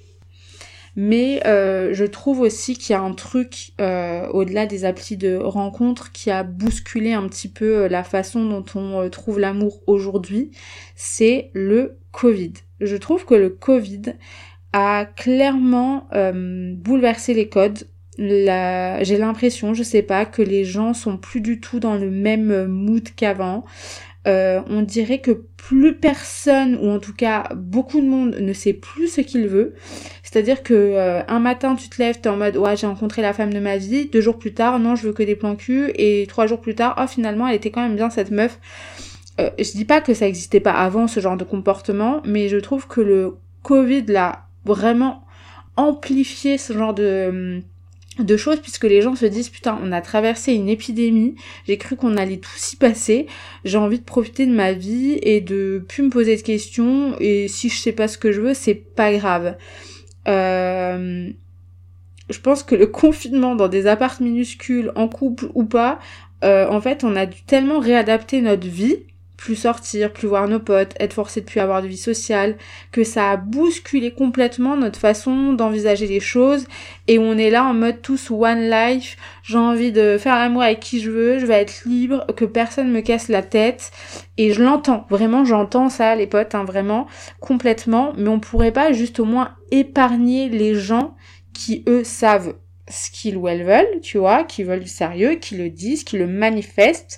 Mais 0.95 1.41
euh, 1.47 1.93
je 1.93 2.05
trouve 2.05 2.41
aussi 2.41 2.75
qu'il 2.77 2.93
y 2.93 2.95
a 2.95 3.01
un 3.01 3.13
truc 3.13 3.71
euh, 3.81 4.27
au-delà 4.27 4.67
des 4.67 4.85
applis 4.85 5.17
de 5.17 5.35
rencontres 5.35 6.11
qui 6.11 6.29
a 6.29 6.43
bousculé 6.43 7.13
un 7.13 7.27
petit 7.27 7.47
peu 7.47 7.83
euh, 7.83 7.87
la 7.87 8.03
façon 8.03 8.45
dont 8.45 8.65
on 8.75 9.09
trouve 9.09 9.39
l'amour 9.39 9.81
aujourd'hui, 9.87 10.51
c'est 10.95 11.49
le 11.53 11.97
Covid. 12.11 12.53
Je 12.79 12.95
trouve 12.95 13.25
que 13.25 13.33
le 13.33 13.49
Covid 13.49 14.13
a 14.71 15.05
clairement 15.05 16.07
bouleversé 16.11 17.35
les 17.35 17.47
codes. 17.47 17.87
J'ai 18.17 19.17
l'impression, 19.17 19.73
je 19.73 19.83
sais 19.83 20.01
pas, 20.01 20.25
que 20.25 20.41
les 20.41 20.65
gens 20.65 20.93
sont 20.93 21.17
plus 21.17 21.41
du 21.41 21.59
tout 21.59 21.79
dans 21.79 21.95
le 21.95 22.09
même 22.09 22.65
mood 22.65 23.07
qu'avant. 23.15 23.65
On 24.25 24.81
dirait 24.81 25.19
que 25.19 25.31
plus 25.57 25.95
personne, 25.95 26.77
ou 26.81 26.89
en 26.89 26.99
tout 26.99 27.13
cas 27.13 27.49
beaucoup 27.55 28.01
de 28.01 28.05
monde, 28.07 28.35
ne 28.39 28.53
sait 28.53 28.73
plus 28.73 29.07
ce 29.07 29.21
qu'il 29.21 29.47
veut. 29.47 29.73
C'est-à-dire 30.33 30.63
que 30.63 30.73
euh, 30.73 31.21
un 31.27 31.39
matin 31.39 31.75
tu 31.75 31.89
te 31.89 32.01
lèves, 32.01 32.19
t'es 32.19 32.27
en 32.27 32.37
mode 32.37 32.57
ouais 32.57 32.75
j'ai 32.75 32.87
rencontré 32.87 33.21
la 33.21 33.33
femme 33.33 33.53
de 33.53 33.59
ma 33.59 33.77
vie, 33.77 34.07
deux 34.07 34.19
jours 34.19 34.39
plus 34.39 34.53
tard 34.53 34.79
non 34.79 34.95
je 34.95 35.05
veux 35.07 35.13
que 35.13 35.21
des 35.21 35.35
plans 35.35 35.55
cul 35.55 35.91
et 35.95 36.25
trois 36.27 36.47
jours 36.47 36.59
plus 36.59 36.73
tard 36.73 36.95
oh 36.99 37.07
finalement 37.07 37.47
elle 37.47 37.55
était 37.55 37.69
quand 37.69 37.83
même 37.83 37.95
bien 37.95 38.09
cette 38.09 38.31
meuf. 38.31 38.59
Euh, 39.39 39.49
je 39.57 39.71
dis 39.71 39.85
pas 39.85 40.01
que 40.01 40.13
ça 40.13 40.27
existait 40.27 40.59
pas 40.59 40.73
avant 40.73 41.07
ce 41.07 41.19
genre 41.19 41.37
de 41.37 41.43
comportement, 41.43 42.21
mais 42.25 42.49
je 42.49 42.57
trouve 42.57 42.87
que 42.87 42.99
le 42.99 43.37
Covid 43.61 44.05
l'a 44.07 44.47
vraiment 44.65 45.23
amplifié 45.75 46.57
ce 46.57 46.73
genre 46.73 46.93
de 46.93 47.61
de 48.19 48.37
choses 48.37 48.59
puisque 48.59 48.83
les 48.83 49.01
gens 49.01 49.15
se 49.15 49.25
disent 49.25 49.49
putain 49.49 49.79
on 49.83 49.91
a 49.91 50.01
traversé 50.01 50.53
une 50.53 50.69
épidémie 50.69 51.35
j'ai 51.67 51.77
cru 51.77 51.95
qu'on 51.95 52.15
allait 52.15 52.37
tout 52.37 52.57
s'y 52.57 52.75
passer 52.75 53.25
j'ai 53.65 53.77
envie 53.77 53.99
de 53.99 54.03
profiter 54.03 54.45
de 54.45 54.53
ma 54.53 54.73
vie 54.73 55.17
et 55.23 55.41
de 55.41 55.83
plus 55.87 56.03
me 56.03 56.09
poser 56.09 56.35
de 56.35 56.41
questions 56.41 57.15
et 57.19 57.47
si 57.47 57.69
je 57.69 57.77
sais 57.77 57.91
pas 57.91 58.07
ce 58.07 58.17
que 58.17 58.31
je 58.31 58.41
veux 58.41 58.53
c'est 58.53 58.75
pas 58.75 59.13
grave. 59.13 59.57
Euh, 60.27 61.29
je 62.29 62.39
pense 62.39 62.63
que 62.63 62.75
le 62.75 62.87
confinement 63.03 63.55
dans 63.55 63.67
des 63.67 63.87
appartes 63.87 64.19
minuscules, 64.19 64.91
en 64.95 65.07
couple 65.07 65.49
ou 65.53 65.65
pas, 65.65 65.99
euh, 66.43 66.67
en 66.69 66.81
fait, 66.81 67.03
on 67.03 67.15
a 67.15 67.25
dû 67.25 67.43
tellement 67.43 67.79
réadapter 67.79 68.41
notre 68.41 68.67
vie, 68.67 68.97
plus 69.37 69.55
sortir, 69.55 70.13
plus 70.13 70.27
voir 70.27 70.47
nos 70.47 70.59
potes, 70.59 70.93
être 70.99 71.13
forcé 71.13 71.41
de 71.41 71.45
plus 71.45 71.59
avoir 71.59 71.81
de 71.81 71.87
vie 71.87 71.97
sociale, 71.97 72.55
que 72.91 73.03
ça 73.03 73.31
a 73.31 73.37
bousculé 73.37 74.11
complètement 74.11 74.77
notre 74.77 74.99
façon 74.99 75.53
d'envisager 75.53 76.07
les 76.07 76.19
choses. 76.19 76.65
Et 77.07 77.19
on 77.19 77.37
est 77.37 77.49
là 77.49 77.65
en 77.65 77.73
mode 77.73 78.01
tous 78.01 78.31
one 78.31 78.69
life, 78.69 79.17
j'ai 79.43 79.57
envie 79.57 79.91
de 79.91 80.17
faire 80.17 80.35
l'amour 80.35 80.61
avec 80.61 80.79
qui 80.79 81.01
je 81.01 81.11
veux, 81.11 81.39
je 81.39 81.45
vais 81.45 81.61
être 81.61 81.83
libre, 81.85 82.25
que 82.35 82.45
personne 82.45 82.91
me 82.91 83.01
casse 83.01 83.27
la 83.27 83.41
tête. 83.41 83.91
Et 84.37 84.53
je 84.53 84.63
l'entends, 84.63 85.05
vraiment 85.09 85.45
j'entends 85.45 85.89
ça 85.89 86.15
les 86.15 86.27
potes, 86.27 86.55
hein, 86.55 86.63
vraiment 86.63 87.07
complètement, 87.39 88.13
mais 88.17 88.29
on 88.29 88.39
pourrait 88.39 88.71
pas 88.71 88.93
juste 88.93 89.19
au 89.19 89.25
moins 89.25 89.55
épargner 89.71 90.49
les 90.49 90.75
gens 90.75 91.15
qui 91.53 91.83
eux 91.87 92.03
savent 92.03 92.55
ce 92.89 93.11
qu'ils 93.11 93.37
ou 93.37 93.47
elles 93.47 93.63
veulent, 93.63 94.01
tu 94.01 94.17
vois, 94.17 94.43
qui 94.43 94.63
veulent 94.63 94.81
du 94.81 94.89
sérieux, 94.89 95.35
qui 95.35 95.55
le 95.55 95.69
disent, 95.69 96.03
qui 96.03 96.17
le 96.17 96.27
manifestent. 96.27 97.17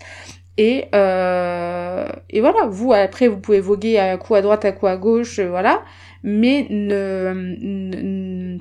Et, 0.58 0.86
euh, 0.96 2.08
et 2.30 2.40
voilà, 2.40 2.66
vous 2.68 2.94
après 2.94 3.28
vous 3.28 3.40
pouvez 3.40 3.60
voguer 3.60 3.98
à 3.98 4.18
coup 4.18 4.36
à 4.36 4.42
droite, 4.42 4.64
à 4.66 4.72
coup 4.72 4.88
à 4.88 4.96
gauche, 4.96 5.40
voilà, 5.40 5.84
mais 6.24 6.68
ne, 6.70 8.58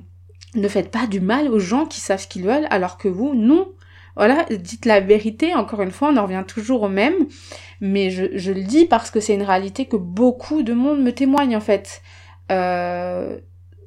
ne, 0.54 0.68
faites 0.68 0.90
pas 0.90 1.07
du 1.07 1.20
mal 1.20 1.48
aux 1.48 1.61
gens 1.61 1.87
qui 1.87 2.00
savent 2.00 2.20
ce 2.20 2.26
qu'ils 2.26 2.44
veulent, 2.44 2.66
alors 2.70 2.98
que 2.98 3.09
vous, 3.09 3.35
non. 3.35 3.68
Voilà, 4.16 4.44
dites 4.48 4.87
la 4.87 5.00
vérité, 5.00 5.54
encore 5.54 5.83
une 5.83 5.90
fois, 5.90 6.11
on 6.12 6.16
en 6.16 6.22
revient 6.22 6.44
toujours 6.46 6.83
au 6.83 6.88
même, 6.88 7.14
mais 7.80 8.11
je, 8.11 8.26
je 8.35 8.52
le 8.52 8.62
dis 8.62 8.87
parce 8.87 9.11
que 9.11 9.18
c'est 9.18 9.35
une 9.35 9.42
réalité 9.42 9.87
que 9.87 9.96
beaucoup 9.96 10.62
de 10.62 10.72
monde 10.72 11.02
me 11.02 11.12
témoigne 11.12 11.57
en 11.57 11.61
fait. 11.61 12.00
Euh, 12.52 13.38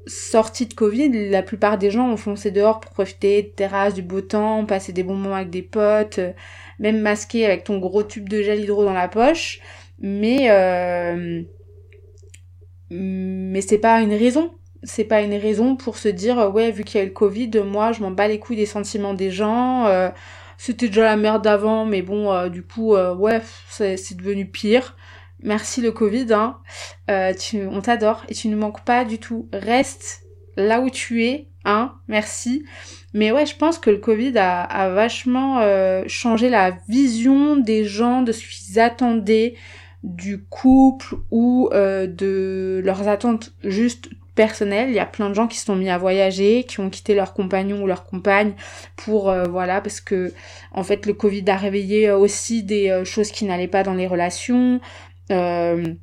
sortie 0.08 0.66
de 0.66 0.74
Covid, 0.74 1.30
la 1.30 1.42
plupart 1.42 1.78
des 1.78 1.90
gens 1.90 2.08
ont 2.10 2.16
foncé 2.16 2.50
dehors 2.50 2.80
pour 2.80 2.90
profiter 2.92 3.42
de 3.42 3.48
terrasse, 3.48 3.94
du 3.94 4.02
beau 4.02 4.20
temps, 4.20 4.64
passer 4.64 4.92
des 4.92 5.02
bons 5.02 5.14
moments 5.14 5.36
avec 5.36 5.50
des 5.50 5.62
potes, 5.62 6.18
euh, 6.18 6.32
même 6.78 7.00
masqué 7.00 7.44
avec 7.44 7.64
ton 7.64 7.78
gros 7.78 8.02
tube 8.02 8.28
de 8.28 8.42
gel 8.42 8.60
hydro 8.60 8.84
dans 8.84 8.92
la 8.92 9.08
poche. 9.08 9.60
Mais 10.00 10.50
euh, 10.50 11.42
mais 12.90 13.60
c'est 13.60 13.78
pas 13.78 14.00
une 14.00 14.14
raison. 14.14 14.52
C'est 14.84 15.04
pas 15.04 15.22
une 15.22 15.34
raison 15.34 15.76
pour 15.76 15.96
se 15.98 16.08
dire 16.08 16.38
euh, 16.38 16.50
ouais 16.50 16.70
vu 16.70 16.84
qu'il 16.84 16.98
y 16.98 17.00
a 17.00 17.04
eu 17.04 17.08
le 17.08 17.12
Covid, 17.12 17.50
moi 17.64 17.92
je 17.92 18.00
m'en 18.00 18.10
bats 18.10 18.28
les 18.28 18.38
couilles 18.38 18.56
des 18.56 18.66
sentiments 18.66 19.14
des 19.14 19.30
gens. 19.30 19.86
C'était 20.56 20.88
déjà 20.88 21.04
la 21.04 21.16
merde 21.16 21.42
d'avant, 21.42 21.84
mais 21.84 22.02
bon 22.02 22.48
du 22.48 22.62
coup 22.62 22.94
ouais 22.94 23.40
c'est 23.70 24.16
devenu 24.16 24.46
pire. 24.46 24.96
Merci 25.42 25.80
le 25.80 25.92
Covid, 25.92 26.26
hein. 26.32 26.58
Euh, 27.10 27.32
on 27.70 27.80
t'adore 27.80 28.24
et 28.28 28.34
tu 28.34 28.48
ne 28.48 28.56
manques 28.56 28.84
pas 28.84 29.04
du 29.04 29.18
tout. 29.18 29.48
Reste 29.52 30.22
là 30.56 30.80
où 30.80 30.90
tu 30.90 31.24
es, 31.24 31.48
hein. 31.64 31.94
Merci. 32.08 32.64
Mais 33.14 33.32
ouais, 33.32 33.46
je 33.46 33.56
pense 33.56 33.78
que 33.78 33.90
le 33.90 33.98
Covid 33.98 34.36
a, 34.36 34.90
vachement 34.90 35.60
euh, 35.60 36.04
changé 36.06 36.50
la 36.50 36.72
vision 36.88 37.56
des 37.56 37.84
gens 37.84 38.22
de 38.22 38.32
ce 38.32 38.44
qu'ils 38.46 38.78
attendaient 38.78 39.54
du 40.02 40.44
couple 40.44 41.16
ou 41.30 41.68
euh, 41.72 42.06
de 42.06 42.80
leurs 42.84 43.08
attentes 43.08 43.52
juste 43.64 44.10
personnelles. 44.34 44.90
Il 44.90 44.94
y 44.94 45.00
a 45.00 45.06
plein 45.06 45.28
de 45.30 45.34
gens 45.34 45.48
qui 45.48 45.58
se 45.58 45.64
sont 45.66 45.74
mis 45.74 45.90
à 45.90 45.98
voyager, 45.98 46.64
qui 46.64 46.78
ont 46.80 46.90
quitté 46.90 47.14
leur 47.14 47.32
compagnon 47.32 47.82
ou 47.82 47.86
leur 47.86 48.04
compagne 48.04 48.52
pour 48.94 49.34
voilà 49.50 49.80
parce 49.80 50.00
que 50.00 50.32
en 50.70 50.84
fait 50.84 51.06
le 51.06 51.12
Covid 51.12 51.42
a 51.48 51.56
réveillé 51.56 52.12
aussi 52.12 52.62
des 52.62 53.02
choses 53.04 53.32
qui 53.32 53.46
n'allaient 53.46 53.66
pas 53.66 53.82
dans 53.82 53.94
les 53.94 54.06
relations. 54.06 54.80
Euh, 55.30 55.94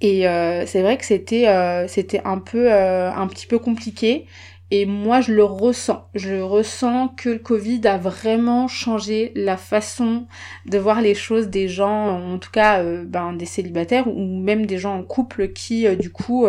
et 0.00 0.26
euh, 0.26 0.66
c'est 0.66 0.82
vrai 0.82 0.98
que 0.98 1.04
c'était 1.04 1.48
euh, 1.48 1.86
c'était 1.86 2.20
un 2.24 2.38
peu 2.38 2.72
un 2.72 3.26
petit 3.28 3.46
peu 3.46 3.58
compliqué. 3.58 4.26
Et 4.74 4.86
moi, 4.86 5.20
je 5.20 5.34
le 5.34 5.44
ressens. 5.44 6.08
Je 6.14 6.40
ressens 6.40 7.08
que 7.08 7.28
le 7.28 7.38
Covid 7.38 7.82
a 7.84 7.98
vraiment 7.98 8.68
changé 8.68 9.30
la 9.34 9.58
façon 9.58 10.26
de 10.64 10.78
voir 10.78 11.02
les 11.02 11.14
choses 11.14 11.48
des 11.48 11.68
gens, 11.68 12.08
en 12.08 12.38
tout 12.38 12.50
cas 12.50 12.82
ben, 12.82 13.34
des 13.34 13.44
célibataires 13.44 14.08
ou 14.08 14.40
même 14.40 14.64
des 14.64 14.78
gens 14.78 14.96
en 14.96 15.02
couple 15.02 15.48
qui, 15.48 15.94
du 15.96 16.10
coup, 16.10 16.46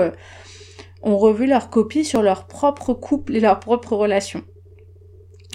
ont 1.02 1.18
revu 1.18 1.46
leur 1.46 1.70
copie 1.70 2.06
sur 2.06 2.22
leur 2.22 2.48
propre 2.48 2.94
couple 2.94 3.36
et 3.36 3.42
leur 3.42 3.60
propre 3.60 3.94
relation. 3.98 4.42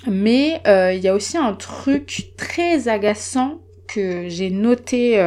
Mais 0.07 0.61
euh, 0.67 0.93
il 0.93 1.01
y 1.01 1.09
a 1.09 1.15
aussi 1.15 1.39
un 1.39 1.55
truc 1.55 2.33
très 2.37 2.89
agaçant 2.89 3.61
que 3.87 4.29
j'ai 4.29 4.51
noté 4.51 5.19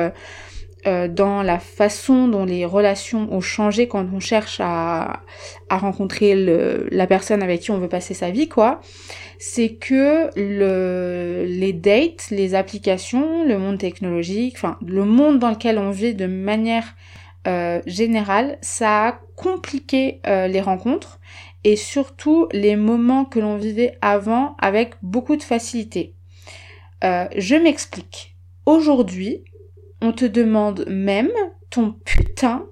euh, 0.87 1.07
dans 1.07 1.43
la 1.43 1.59
façon 1.59 2.27
dont 2.27 2.45
les 2.45 2.65
relations 2.65 3.27
ont 3.31 3.41
changé 3.41 3.87
quand 3.87 4.05
on 4.13 4.19
cherche 4.19 4.59
à, 4.59 5.21
à 5.69 5.77
rencontrer 5.77 6.35
le, 6.35 6.87
la 6.91 7.07
personne 7.07 7.43
avec 7.43 7.61
qui 7.61 7.71
on 7.71 7.77
veut 7.77 7.87
passer 7.87 8.13
sa 8.13 8.31
vie, 8.31 8.49
quoi. 8.49 8.81
C'est 9.37 9.75
que 9.75 10.29
le, 10.35 11.45
les 11.45 11.73
dates, 11.73 12.29
les 12.31 12.55
applications, 12.55 13.45
le 13.45 13.57
monde 13.57 13.77
technologique, 13.77 14.55
enfin 14.57 14.77
le 14.85 15.05
monde 15.05 15.39
dans 15.39 15.51
lequel 15.51 15.77
on 15.77 15.91
vit 15.91 16.13
de 16.13 16.27
manière 16.27 16.95
euh, 17.47 17.81
générale, 17.87 18.57
ça 18.61 19.07
a 19.07 19.19
compliqué 19.35 20.21
euh, 20.27 20.47
les 20.47 20.61
rencontres 20.61 21.19
et 21.63 21.75
surtout 21.75 22.47
les 22.51 22.75
moments 22.75 23.25
que 23.25 23.39
l'on 23.39 23.57
vivait 23.57 23.97
avant 24.01 24.55
avec 24.59 24.93
beaucoup 25.01 25.35
de 25.35 25.43
facilité. 25.43 26.15
Euh, 27.03 27.27
je 27.35 27.55
m'explique. 27.55 28.35
Aujourd'hui, 28.65 29.43
on 30.01 30.11
te 30.11 30.25
demande 30.25 30.85
même 30.87 31.31
ton 31.69 31.93
putain 32.05 32.65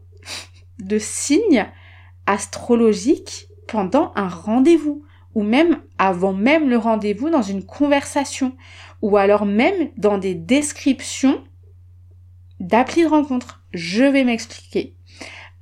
de 0.80 0.98
signe 0.98 1.68
astrologique 2.26 3.48
pendant 3.68 4.12
un 4.16 4.28
rendez-vous 4.28 5.04
ou 5.36 5.44
même 5.44 5.80
avant 5.98 6.34
même 6.34 6.70
le 6.70 6.78
rendez-vous 6.78 7.30
dans 7.30 7.42
une 7.42 7.64
conversation 7.64 8.56
ou 9.02 9.18
alors 9.18 9.46
même 9.46 9.90
dans 9.98 10.18
des 10.18 10.36
descriptions 10.36 11.44
d'appli 12.60 13.04
de 13.04 13.08
rencontre. 13.08 13.64
Je 13.74 14.04
vais 14.04 14.24
m'expliquer. 14.24 14.96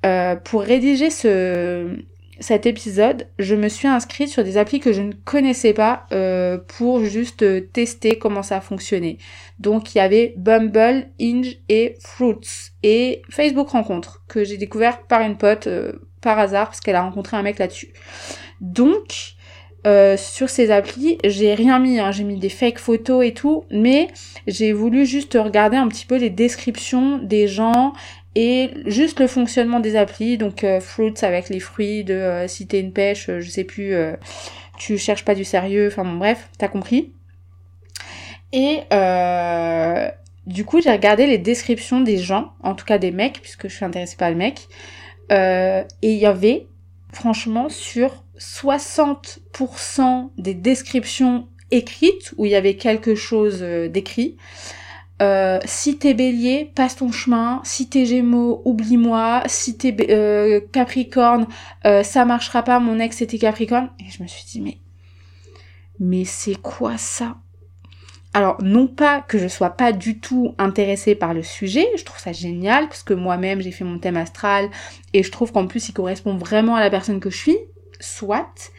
Euh, 0.06 0.36
pour 0.36 0.62
rédiger 0.62 1.10
ce, 1.10 1.96
cet 2.40 2.66
épisode, 2.66 3.28
je 3.38 3.54
me 3.54 3.68
suis 3.68 3.88
inscrite 3.88 4.28
sur 4.28 4.44
des 4.44 4.56
applis 4.56 4.80
que 4.80 4.92
je 4.92 5.02
ne 5.02 5.12
connaissais 5.12 5.72
pas 5.72 6.06
euh, 6.12 6.58
pour 6.58 7.04
juste 7.04 7.72
tester 7.72 8.18
comment 8.18 8.42
ça 8.42 8.60
fonctionnait. 8.60 9.18
Donc 9.58 9.94
il 9.94 9.98
y 9.98 10.00
avait 10.00 10.34
Bumble, 10.36 11.08
Inge 11.20 11.56
et 11.68 11.96
Fruits 12.00 12.72
et 12.82 13.22
Facebook 13.30 13.70
Rencontre 13.70 14.22
que 14.28 14.44
j'ai 14.44 14.56
découvert 14.56 15.02
par 15.02 15.22
une 15.22 15.36
pote 15.36 15.66
euh, 15.66 15.92
par 16.20 16.38
hasard 16.38 16.68
parce 16.68 16.80
qu'elle 16.80 16.96
a 16.96 17.02
rencontré 17.02 17.36
un 17.36 17.42
mec 17.42 17.58
là-dessus. 17.58 17.92
Donc 18.60 19.36
euh, 19.86 20.16
sur 20.16 20.50
ces 20.50 20.70
applis, 20.72 21.18
j'ai 21.24 21.54
rien 21.54 21.78
mis, 21.78 22.00
hein. 22.00 22.10
j'ai 22.10 22.24
mis 22.24 22.38
des 22.38 22.48
fake 22.48 22.78
photos 22.78 23.24
et 23.24 23.32
tout, 23.32 23.64
mais 23.70 24.08
j'ai 24.46 24.72
voulu 24.72 25.06
juste 25.06 25.38
regarder 25.40 25.76
un 25.76 25.86
petit 25.86 26.04
peu 26.04 26.16
les 26.16 26.30
descriptions 26.30 27.18
des 27.18 27.46
gens 27.46 27.92
et 28.40 28.70
juste 28.86 29.18
le 29.18 29.26
fonctionnement 29.26 29.80
des 29.80 29.96
applis, 29.96 30.38
donc 30.38 30.62
euh, 30.62 30.80
fruits 30.80 31.14
avec 31.22 31.48
les 31.48 31.58
fruits 31.58 32.04
de 32.04 32.14
euh, 32.14 32.46
si 32.46 32.68
t'es 32.68 32.78
une 32.78 32.92
pêche, 32.92 33.30
je 33.38 33.50
sais 33.50 33.64
plus, 33.64 33.94
tu 34.78 34.96
cherches 34.98 35.24
pas 35.24 35.34
du 35.34 35.44
sérieux, 35.44 35.88
enfin 35.88 36.04
bon 36.04 36.16
bref, 36.16 36.48
t'as 36.58 36.68
compris. 36.68 37.12
Et 38.52 38.82
du 40.46 40.64
coup 40.64 40.80
j'ai 40.80 40.92
regardé 40.92 41.26
les 41.26 41.38
descriptions 41.38 42.00
des 42.00 42.18
gens, 42.18 42.52
en 42.62 42.74
tout 42.74 42.84
cas 42.84 42.98
des 42.98 43.10
mecs, 43.10 43.40
puisque 43.42 43.68
je 43.68 43.74
suis 43.74 43.84
intéressée 43.84 44.16
par 44.16 44.30
le 44.30 44.36
mec, 44.36 44.68
et 45.30 45.84
il 46.02 46.18
y 46.18 46.26
avait 46.26 46.66
franchement 47.12 47.68
sur 47.68 48.24
60% 48.38 50.30
des 50.38 50.54
descriptions 50.54 51.48
écrites 51.70 52.34
où 52.36 52.46
il 52.46 52.52
y 52.52 52.54
avait 52.54 52.76
quelque 52.76 53.14
chose 53.14 53.58
euh, 53.62 53.88
d'écrit. 53.88 54.36
Euh, 55.20 55.58
si 55.64 55.98
t'es 55.98 56.14
bélier, 56.14 56.70
passe 56.74 56.96
ton 56.96 57.10
chemin. 57.10 57.60
Si 57.64 57.88
t'es 57.88 58.06
gémeaux, 58.06 58.62
oublie-moi. 58.64 59.42
Si 59.46 59.76
t'es 59.76 59.94
euh, 60.10 60.60
capricorne, 60.72 61.46
euh, 61.86 62.02
ça 62.02 62.24
marchera 62.24 62.62
pas. 62.62 62.78
Mon 62.78 62.98
ex 62.98 63.20
était 63.22 63.38
capricorne. 63.38 63.90
Et 64.00 64.10
je 64.10 64.22
me 64.22 64.28
suis 64.28 64.44
dit, 64.44 64.60
mais, 64.60 64.78
mais 65.98 66.24
c'est 66.24 66.60
quoi 66.60 66.98
ça? 66.98 67.36
Alors, 68.34 68.62
non 68.62 68.86
pas 68.86 69.22
que 69.22 69.38
je 69.38 69.48
sois 69.48 69.70
pas 69.70 69.92
du 69.92 70.20
tout 70.20 70.54
intéressée 70.58 71.14
par 71.14 71.32
le 71.34 71.42
sujet, 71.42 71.86
je 71.96 72.04
trouve 72.04 72.20
ça 72.20 72.32
génial, 72.32 72.86
parce 72.86 73.02
que 73.02 73.14
moi-même 73.14 73.62
j'ai 73.62 73.70
fait 73.70 73.84
mon 73.84 73.98
thème 73.98 74.18
astral, 74.18 74.68
et 75.14 75.22
je 75.22 75.30
trouve 75.32 75.50
qu'en 75.50 75.66
plus 75.66 75.88
il 75.88 75.92
correspond 75.92 76.36
vraiment 76.36 76.76
à 76.76 76.80
la 76.80 76.90
personne 76.90 77.20
que 77.20 77.30
je 77.30 77.36
suis, 77.36 77.58
soit, 78.00 78.70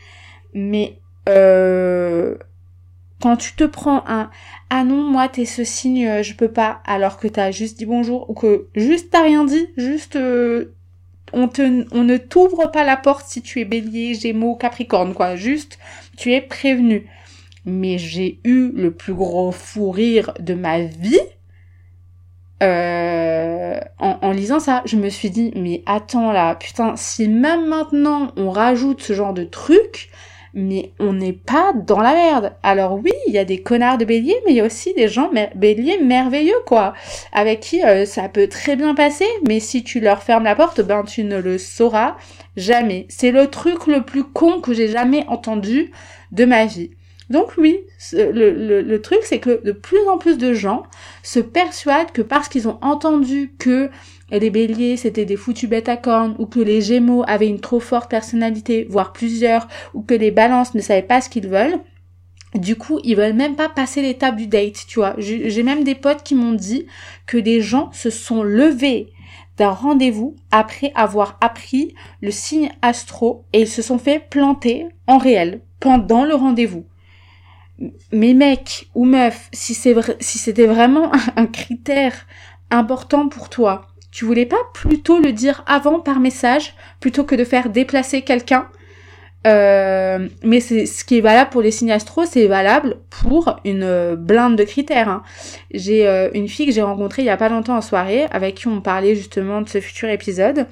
mais 0.54 1.00
euh, 1.28 2.38
quand 3.22 3.38
tu 3.38 3.54
te 3.54 3.64
prends 3.64 4.04
un 4.08 4.30
ah 4.70 4.84
non 4.84 5.04
moi 5.04 5.28
t'es 5.28 5.46
ce 5.46 5.64
signe 5.64 6.08
euh, 6.08 6.24
je 6.24 6.34
peux 6.34 6.52
pas 6.52 6.82
alors 6.86 7.18
que 7.18 7.28
t'as 7.28 7.52
juste 7.52 7.78
dit 7.78 7.86
bonjour 7.86 8.30
ou 8.30 8.34
que 8.34 8.68
juste 8.76 9.10
t'as 9.12 9.24
rien 9.24 9.46
dit 9.46 9.68
juste 9.78 10.16
euh, 10.16 10.74
on 11.34 11.48
te 11.48 11.62
on 11.92 12.04
ne 12.04 12.18
t'ouvre 12.18 12.72
pas 12.72 12.84
la 12.84 12.98
porte 12.98 13.26
si 13.28 13.42
tu 13.42 13.60
es 13.60 13.66
bélier 13.66 14.14
gémeaux 14.14 14.56
capricorne 14.56 15.14
quoi. 15.14 15.36
Juste 15.36 15.80
tu 16.18 16.34
es 16.34 16.42
prévenu. 16.42 17.08
Mais 17.66 17.98
j'ai 17.98 18.40
eu 18.46 18.72
le 18.74 18.92
plus 18.92 19.14
gros 19.14 19.52
fou 19.52 19.92
rire 19.92 20.34
de 20.40 20.54
ma 20.54 20.80
vie 20.80 21.20
euh, 22.62 23.80
en, 24.00 24.32
lisant 24.32 24.60
ça, 24.60 24.82
je 24.86 24.98
me 24.98 25.08
suis 25.08 25.30
dit, 25.30 25.54
mais 25.56 25.82
attends 25.86 26.34
là, 26.34 26.56
putain, 26.56 26.98
si 26.98 27.30
même 27.30 27.68
maintenant 27.68 28.34
on 28.36 28.50
rajoute 28.50 29.02
ce 29.02 29.14
genre 29.14 29.34
de 29.34 29.46
truc, 29.46 30.10
mais 30.54 30.92
on 31.00 31.14
n'est 31.14 31.34
pas 31.34 31.74
dans 31.74 32.00
la 32.00 32.14
merde. 32.14 32.54
Alors 32.64 32.96
oui, 32.96 33.12
il 33.28 33.34
y 33.34 33.38
a 33.38 33.46
des 33.46 33.62
connards 33.62 33.98
de 33.98 34.06
bélier, 34.06 34.36
mais 34.46 34.54
il 34.54 34.58
y 34.58 34.62
a 34.62 34.66
aussi 34.66 34.94
des 34.94 35.08
gens 35.08 35.32
béliers 35.56 36.00
merveilleux, 36.00 36.60
quoi, 36.66 36.94
avec 37.34 37.60
qui 37.60 37.84
euh, 37.84 38.06
ça 38.06 38.30
peut 38.30 38.48
très 38.48 38.76
bien 38.76 38.96
passer, 38.96 39.28
mais 39.48 39.60
si 39.60 39.84
tu 39.84 40.00
leur 40.00 40.24
fermes 40.24 40.44
la 40.44 40.56
porte, 40.56 40.82
ben 40.82 41.04
tu 41.04 41.24
ne 41.24 41.38
le 41.38 41.58
sauras 41.58 42.16
jamais. 42.58 43.06
C'est 43.10 43.32
le 43.32 43.48
truc 43.48 43.88
le 43.88 44.02
plus 44.02 44.24
con 44.24 44.62
que 44.62 44.74
j'ai 44.74 44.88
jamais 44.88 45.26
entendu 45.28 45.92
de 46.32 46.46
ma 46.46 46.66
vie. 46.66 46.92
Donc 47.30 47.54
oui, 47.58 47.80
le, 48.14 48.82
le, 48.82 49.02
truc 49.02 49.20
c'est 49.22 49.40
que 49.40 49.64
de 49.64 49.72
plus 49.72 50.08
en 50.08 50.18
plus 50.18 50.40
de 50.40 50.54
gens 50.54 50.84
se 51.22 51.40
persuadent 51.40 52.12
que 52.12 52.24
parce 52.24 52.50
qu'ils 52.50 52.68
ont 52.68 52.80
entendu 52.82 53.54
que 53.60 53.92
les 54.32 54.50
béliers 54.50 54.98
c'était 54.98 55.26
des 55.26 55.36
foutus 55.36 55.70
bêtes 55.70 55.90
à 55.90 55.98
cornes 55.98 56.36
ou 56.40 56.46
que 56.46 56.60
les 56.60 56.82
gémeaux 56.82 57.24
avaient 57.28 57.48
une 57.48 57.60
trop 57.60 57.80
forte 57.80 58.10
personnalité, 58.10 58.86
voire 58.90 59.14
plusieurs, 59.14 59.68
ou 59.94 60.02
que 60.02 60.14
les 60.14 60.32
balances 60.32 60.76
ne 60.76 60.82
savaient 60.82 61.02
pas 61.02 61.22
ce 61.22 61.30
qu'ils 61.30 61.48
veulent, 61.48 61.80
du 62.56 62.76
coup, 62.76 63.00
ils 63.04 63.16
veulent 63.16 63.34
même 63.34 63.56
pas 63.56 63.70
passer 63.70 64.02
l'étape 64.02 64.36
du 64.36 64.48
date, 64.48 64.86
tu 64.88 65.00
vois. 65.00 65.14
J'ai 65.20 65.62
même 65.62 65.84
des 65.84 65.94
potes 65.94 66.24
qui 66.24 66.34
m'ont 66.34 66.54
dit 66.54 66.88
que 67.28 67.38
des 67.38 67.62
gens 67.62 67.92
se 67.92 68.10
sont 68.10 68.42
levés 68.42 69.14
d'un 69.58 69.70
rendez-vous 69.70 70.36
après 70.52 70.92
avoir 70.96 71.38
appris 71.42 71.94
le 72.22 72.32
signe 72.32 72.72
astro 72.82 73.46
et 73.54 73.62
ils 73.62 73.68
se 73.68 73.84
sont 73.84 74.00
fait 74.00 74.28
planter 74.30 74.88
en 75.06 75.20
réel 75.20 75.62
pendant 75.80 76.26
le 76.26 76.34
rendez-vous 76.34 76.86
mes 78.12 78.34
mecs 78.34 78.90
ou 78.94 79.06
meufs, 79.06 79.50
si 79.54 79.74
c'est 79.74 79.96
si 80.22 80.38
c'était 80.38 80.66
vraiment 80.66 81.12
un 81.36 81.46
critère 81.46 82.28
important 82.70 83.30
pour 83.30 83.50
toi, 83.50 83.88
tu 84.12 84.26
voulais 84.26 84.46
pas 84.46 84.58
plutôt 84.74 85.20
le 85.20 85.32
dire 85.32 85.64
avant 85.68 86.00
par 86.00 86.20
message 86.20 86.76
plutôt 87.00 87.24
que 87.24 87.36
de 87.36 87.44
faire 87.44 87.70
déplacer 87.70 88.22
quelqu'un 88.22 88.68
euh, 89.48 90.28
mais 90.44 90.60
c'est 90.60 90.86
ce 90.86 91.06
qui 91.06 91.18
est 91.18 91.22
valable 91.22 91.50
pour 91.50 91.62
les 91.62 91.72
signes 91.72 91.92
astro, 91.92 92.26
c'est 92.26 92.48
valable 92.48 92.98
pour 93.10 93.56
une 93.64 94.16
blinde 94.16 94.58
de 94.58 94.64
critères. 94.64 95.08
Hein. 95.08 95.24
J'ai 95.72 96.08
euh, 96.08 96.30
une 96.34 96.50
fille 96.50 96.66
que 96.66 96.72
j'ai 96.74 96.82
rencontrée 96.82 97.22
il 97.22 97.26
y 97.26 97.30
a 97.30 97.38
pas 97.38 97.50
longtemps 97.50 97.78
en 97.78 97.82
soirée, 97.82 98.26
avec 98.32 98.56
qui 98.56 98.68
on 98.68 98.82
parlait 98.82 99.16
justement 99.16 99.62
de 99.62 99.70
ce 99.70 99.80
futur 99.80 100.10
épisode. 100.10 100.68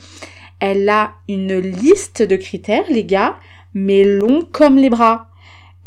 Elle 0.60 0.90
a 0.90 1.12
une 1.30 1.58
liste 1.58 2.22
de 2.22 2.36
critères, 2.36 2.84
les 2.90 3.06
gars, 3.06 3.38
mais 3.74 4.04
long 4.04 4.42
comme 4.52 4.78
les 4.78 4.90
bras. 4.90 5.28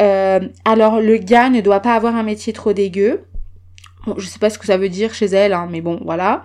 Euh, 0.00 0.40
alors 0.64 1.00
le 1.00 1.18
gars 1.18 1.50
ne 1.50 1.60
doit 1.60 1.80
pas 1.80 1.94
avoir 1.94 2.16
un 2.16 2.22
métier 2.22 2.54
trop 2.54 2.72
dégueu. 2.72 3.24
Je 4.16 4.26
sais 4.26 4.38
pas 4.38 4.50
ce 4.50 4.58
que 4.58 4.66
ça 4.66 4.76
veut 4.76 4.88
dire 4.88 5.14
chez 5.14 5.26
elle, 5.26 5.52
hein, 5.52 5.68
mais 5.70 5.80
bon, 5.80 6.00
voilà. 6.04 6.42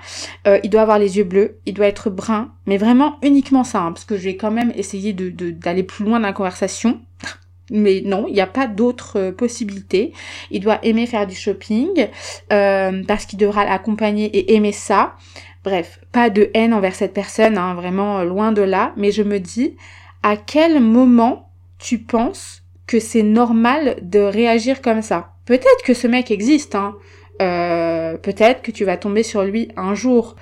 Euh, 0.47 0.59
il 0.63 0.69
doit 0.69 0.81
avoir 0.81 0.99
les 0.99 1.17
yeux 1.17 1.23
bleus, 1.23 1.59
il 1.65 1.73
doit 1.73 1.87
être 1.87 2.09
brun, 2.09 2.51
mais 2.65 2.77
vraiment 2.77 3.17
uniquement 3.23 3.63
ça, 3.63 3.81
hein, 3.81 3.91
parce 3.91 4.05
que 4.05 4.17
je 4.17 4.23
vais 4.23 4.35
quand 4.35 4.51
même 4.51 4.73
essayer 4.75 5.13
de 5.13 5.29
d'aller 5.51 5.83
plus 5.83 6.05
loin 6.05 6.19
dans 6.19 6.27
la 6.27 6.33
conversation. 6.33 6.99
Mais 7.71 8.03
non, 8.05 8.25
il 8.27 8.33
n'y 8.35 8.41
a 8.41 8.47
pas 8.47 8.67
d'autres 8.67 9.17
euh, 9.19 9.31
possibilités. 9.31 10.13
Il 10.51 10.59
doit 10.59 10.77
aimer 10.85 11.07
faire 11.07 11.25
du 11.25 11.33
shopping, 11.33 12.07
parce 12.49 13.25
qu'il 13.25 13.39
devra 13.39 13.65
l'accompagner 13.65 14.25
et 14.25 14.53
aimer 14.53 14.71
ça. 14.71 15.15
Bref, 15.63 15.99
pas 16.11 16.29
de 16.29 16.51
haine 16.53 16.75
envers 16.75 16.93
cette 16.93 17.13
personne, 17.13 17.57
hein, 17.57 17.73
vraiment 17.73 18.23
loin 18.23 18.51
de 18.51 18.61
là. 18.61 18.93
Mais 18.97 19.11
je 19.11 19.23
me 19.23 19.39
dis, 19.39 19.75
à 20.21 20.37
quel 20.37 20.79
moment 20.79 21.49
tu 21.79 21.97
penses 21.97 22.61
que 22.85 22.99
c'est 22.99 23.23
normal 23.23 23.97
de 24.03 24.19
réagir 24.19 24.83
comme 24.83 25.01
ça? 25.01 25.33
Peut-être 25.45 25.83
que 25.83 25.95
ce 25.95 26.07
mec 26.07 26.29
existe, 26.29 26.75
hein. 26.75 26.95
Euh, 27.41 28.17
peut-être 28.17 28.61
que 28.61 28.71
tu 28.71 28.85
vas 28.85 28.97
tomber 28.97 29.23
sur 29.23 29.43
lui 29.43 29.69
un 29.75 29.93
jour. 29.95 30.35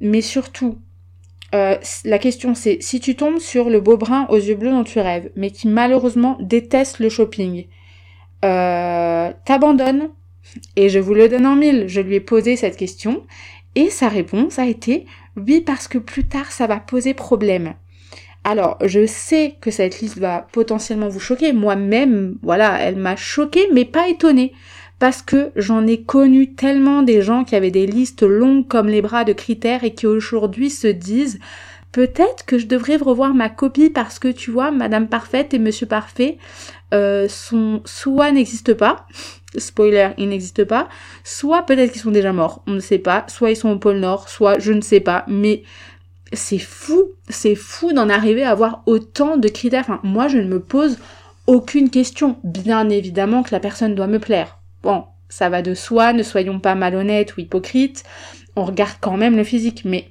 Mais 0.00 0.20
surtout, 0.20 0.78
euh, 1.54 1.76
la 2.04 2.18
question 2.18 2.54
c'est, 2.54 2.78
si 2.80 3.00
tu 3.00 3.16
tombes 3.16 3.38
sur 3.38 3.70
le 3.70 3.80
beau 3.80 3.96
brun 3.96 4.26
aux 4.28 4.36
yeux 4.36 4.54
bleus 4.54 4.70
dont 4.70 4.84
tu 4.84 4.98
rêves, 4.98 5.30
mais 5.36 5.50
qui 5.50 5.68
malheureusement 5.68 6.38
déteste 6.40 6.98
le 7.00 7.08
shopping, 7.08 7.66
euh, 8.44 9.32
t'abandonnes 9.44 10.10
Et 10.76 10.88
je 10.88 10.98
vous 10.98 11.14
le 11.14 11.28
donne 11.28 11.46
en 11.46 11.56
mille. 11.56 11.86
Je 11.88 12.00
lui 12.00 12.16
ai 12.16 12.20
posé 12.20 12.56
cette 12.56 12.76
question 12.76 13.24
et 13.74 13.90
sa 13.90 14.08
réponse 14.08 14.58
a 14.58 14.66
été 14.66 15.06
oui 15.36 15.60
parce 15.60 15.88
que 15.88 15.98
plus 15.98 16.24
tard 16.24 16.50
ça 16.50 16.66
va 16.66 16.80
poser 16.80 17.14
problème. 17.14 17.74
Alors, 18.42 18.78
je 18.82 19.04
sais 19.06 19.56
que 19.60 19.70
cette 19.70 20.00
liste 20.00 20.18
va 20.18 20.46
potentiellement 20.50 21.08
vous 21.08 21.20
choquer. 21.20 21.52
Moi-même, 21.52 22.38
voilà, 22.42 22.80
elle 22.80 22.96
m'a 22.96 23.14
choquée, 23.14 23.68
mais 23.74 23.84
pas 23.84 24.08
étonnée. 24.08 24.54
Parce 25.00 25.22
que 25.22 25.50
j'en 25.56 25.86
ai 25.86 26.02
connu 26.02 26.54
tellement 26.54 27.02
des 27.02 27.22
gens 27.22 27.42
qui 27.42 27.56
avaient 27.56 27.72
des 27.72 27.86
listes 27.86 28.22
longues 28.22 28.68
comme 28.68 28.86
les 28.86 29.02
bras 29.02 29.24
de 29.24 29.32
critères 29.32 29.82
et 29.82 29.94
qui 29.94 30.06
aujourd'hui 30.06 30.70
se 30.70 30.86
disent 30.86 31.40
peut-être 31.90 32.44
que 32.44 32.58
je 32.58 32.66
devrais 32.66 32.96
revoir 32.96 33.34
ma 33.34 33.48
copie 33.48 33.90
parce 33.90 34.18
que 34.18 34.28
tu 34.28 34.50
vois, 34.50 34.70
Madame 34.70 35.08
Parfaite 35.08 35.54
et 35.54 35.58
Monsieur 35.58 35.86
Parfait 35.86 36.38
euh, 36.94 37.28
sont 37.28 37.80
soit 37.84 38.30
n'existent 38.30 38.74
pas, 38.74 39.06
spoiler, 39.56 40.10
ils 40.18 40.28
n'existent 40.28 40.66
pas, 40.66 40.88
soit 41.24 41.62
peut-être 41.62 41.92
qu'ils 41.92 42.02
sont 42.02 42.10
déjà 42.10 42.32
morts, 42.32 42.62
on 42.66 42.72
ne 42.72 42.80
sait 42.80 42.98
pas, 42.98 43.24
soit 43.26 43.50
ils 43.50 43.56
sont 43.56 43.70
au 43.70 43.78
pôle 43.78 43.98
Nord, 43.98 44.28
soit 44.28 44.58
je 44.58 44.72
ne 44.72 44.82
sais 44.82 45.00
pas, 45.00 45.24
mais 45.26 45.62
c'est 46.32 46.58
fou, 46.58 47.12
c'est 47.28 47.54
fou 47.54 47.92
d'en 47.92 48.08
arriver 48.08 48.44
à 48.44 48.50
avoir 48.50 48.82
autant 48.86 49.36
de 49.36 49.48
critères. 49.48 49.80
Enfin, 49.80 50.00
moi, 50.04 50.28
je 50.28 50.38
ne 50.38 50.48
me 50.48 50.60
pose 50.60 50.98
aucune 51.46 51.90
question. 51.90 52.38
Bien 52.44 52.88
évidemment 52.88 53.42
que 53.42 53.50
la 53.50 53.60
personne 53.60 53.94
doit 53.94 54.06
me 54.06 54.20
plaire. 54.20 54.59
Bon, 54.82 55.04
ça 55.28 55.48
va 55.48 55.62
de 55.62 55.74
soi, 55.74 56.12
ne 56.12 56.22
soyons 56.22 56.60
pas 56.60 56.74
malhonnêtes 56.74 57.36
ou 57.36 57.40
hypocrites. 57.40 58.04
On 58.56 58.64
regarde 58.64 58.96
quand 59.00 59.16
même 59.16 59.36
le 59.36 59.44
physique, 59.44 59.84
mais 59.84 60.08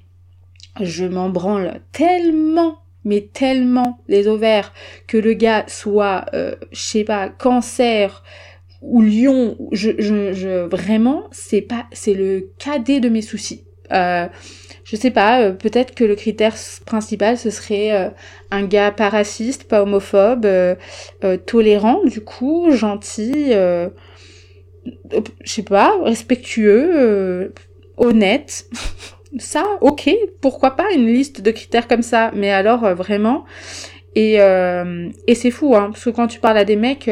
je 0.82 1.06
m'en 1.06 1.30
branle 1.30 1.82
tellement, 1.92 2.80
mais 3.04 3.30
tellement 3.34 4.00
les 4.08 4.28
ovaires 4.28 4.74
que 5.08 5.18
le 5.18 5.34
gars 5.34 5.66
soit, 5.68 6.26
euh, 6.34 6.56
je 6.72 6.82
sais 6.82 7.04
pas, 7.04 7.30
cancer 7.30 8.24
ou 8.82 9.02
lion. 9.02 9.58
Je, 9.72 9.92
je, 10.00 10.34
je 10.34 10.66
vraiment, 10.66 11.24
c'est 11.32 11.62
pas, 11.62 11.86
c'est 11.92 12.14
le 12.14 12.52
cadet 12.58 13.00
de 13.00 13.10
mes 13.10 13.22
soucis. 13.22 13.66
Euh, 13.92 14.28
je 14.84 14.96
sais 14.96 15.12
pas, 15.12 15.42
euh, 15.42 15.52
peut-être 15.52 15.94
que 15.94 16.04
le 16.04 16.16
critère 16.16 16.56
principal 16.86 17.38
ce 17.38 17.50
serait 17.50 17.92
euh, 17.92 18.10
un 18.50 18.64
gars 18.64 18.92
pas 18.92 19.10
raciste, 19.10 19.66
pas 19.66 19.84
homophobe, 19.84 20.46
euh, 20.46 20.76
tolérant 21.46 22.04
du 22.06 22.22
coup, 22.22 22.72
gentil, 22.72 23.52
je 25.44 25.52
sais 25.52 25.64
pas, 25.64 25.94
respectueux, 26.04 27.54
honnête. 27.98 28.66
ça, 29.38 29.64
ok, 29.82 30.10
pourquoi 30.42 30.76
pas 30.76 30.92
une 30.94 31.08
liste 31.08 31.42
de 31.42 31.52
critères 31.52 31.88
comme 31.88 32.02
ça, 32.02 32.32
mais 32.34 32.52
alors 32.52 32.94
vraiment. 32.96 33.46
Et, 34.16 34.36
et 34.36 35.36
c'est 35.36 35.52
fou, 35.52 35.76
hein, 35.76 35.90
parce 35.92 36.04
que 36.04 36.10
quand 36.10 36.28
tu 36.28 36.40
parles 36.40 36.58
à 36.58 36.66
des 36.66 36.76
mecs 36.76 37.10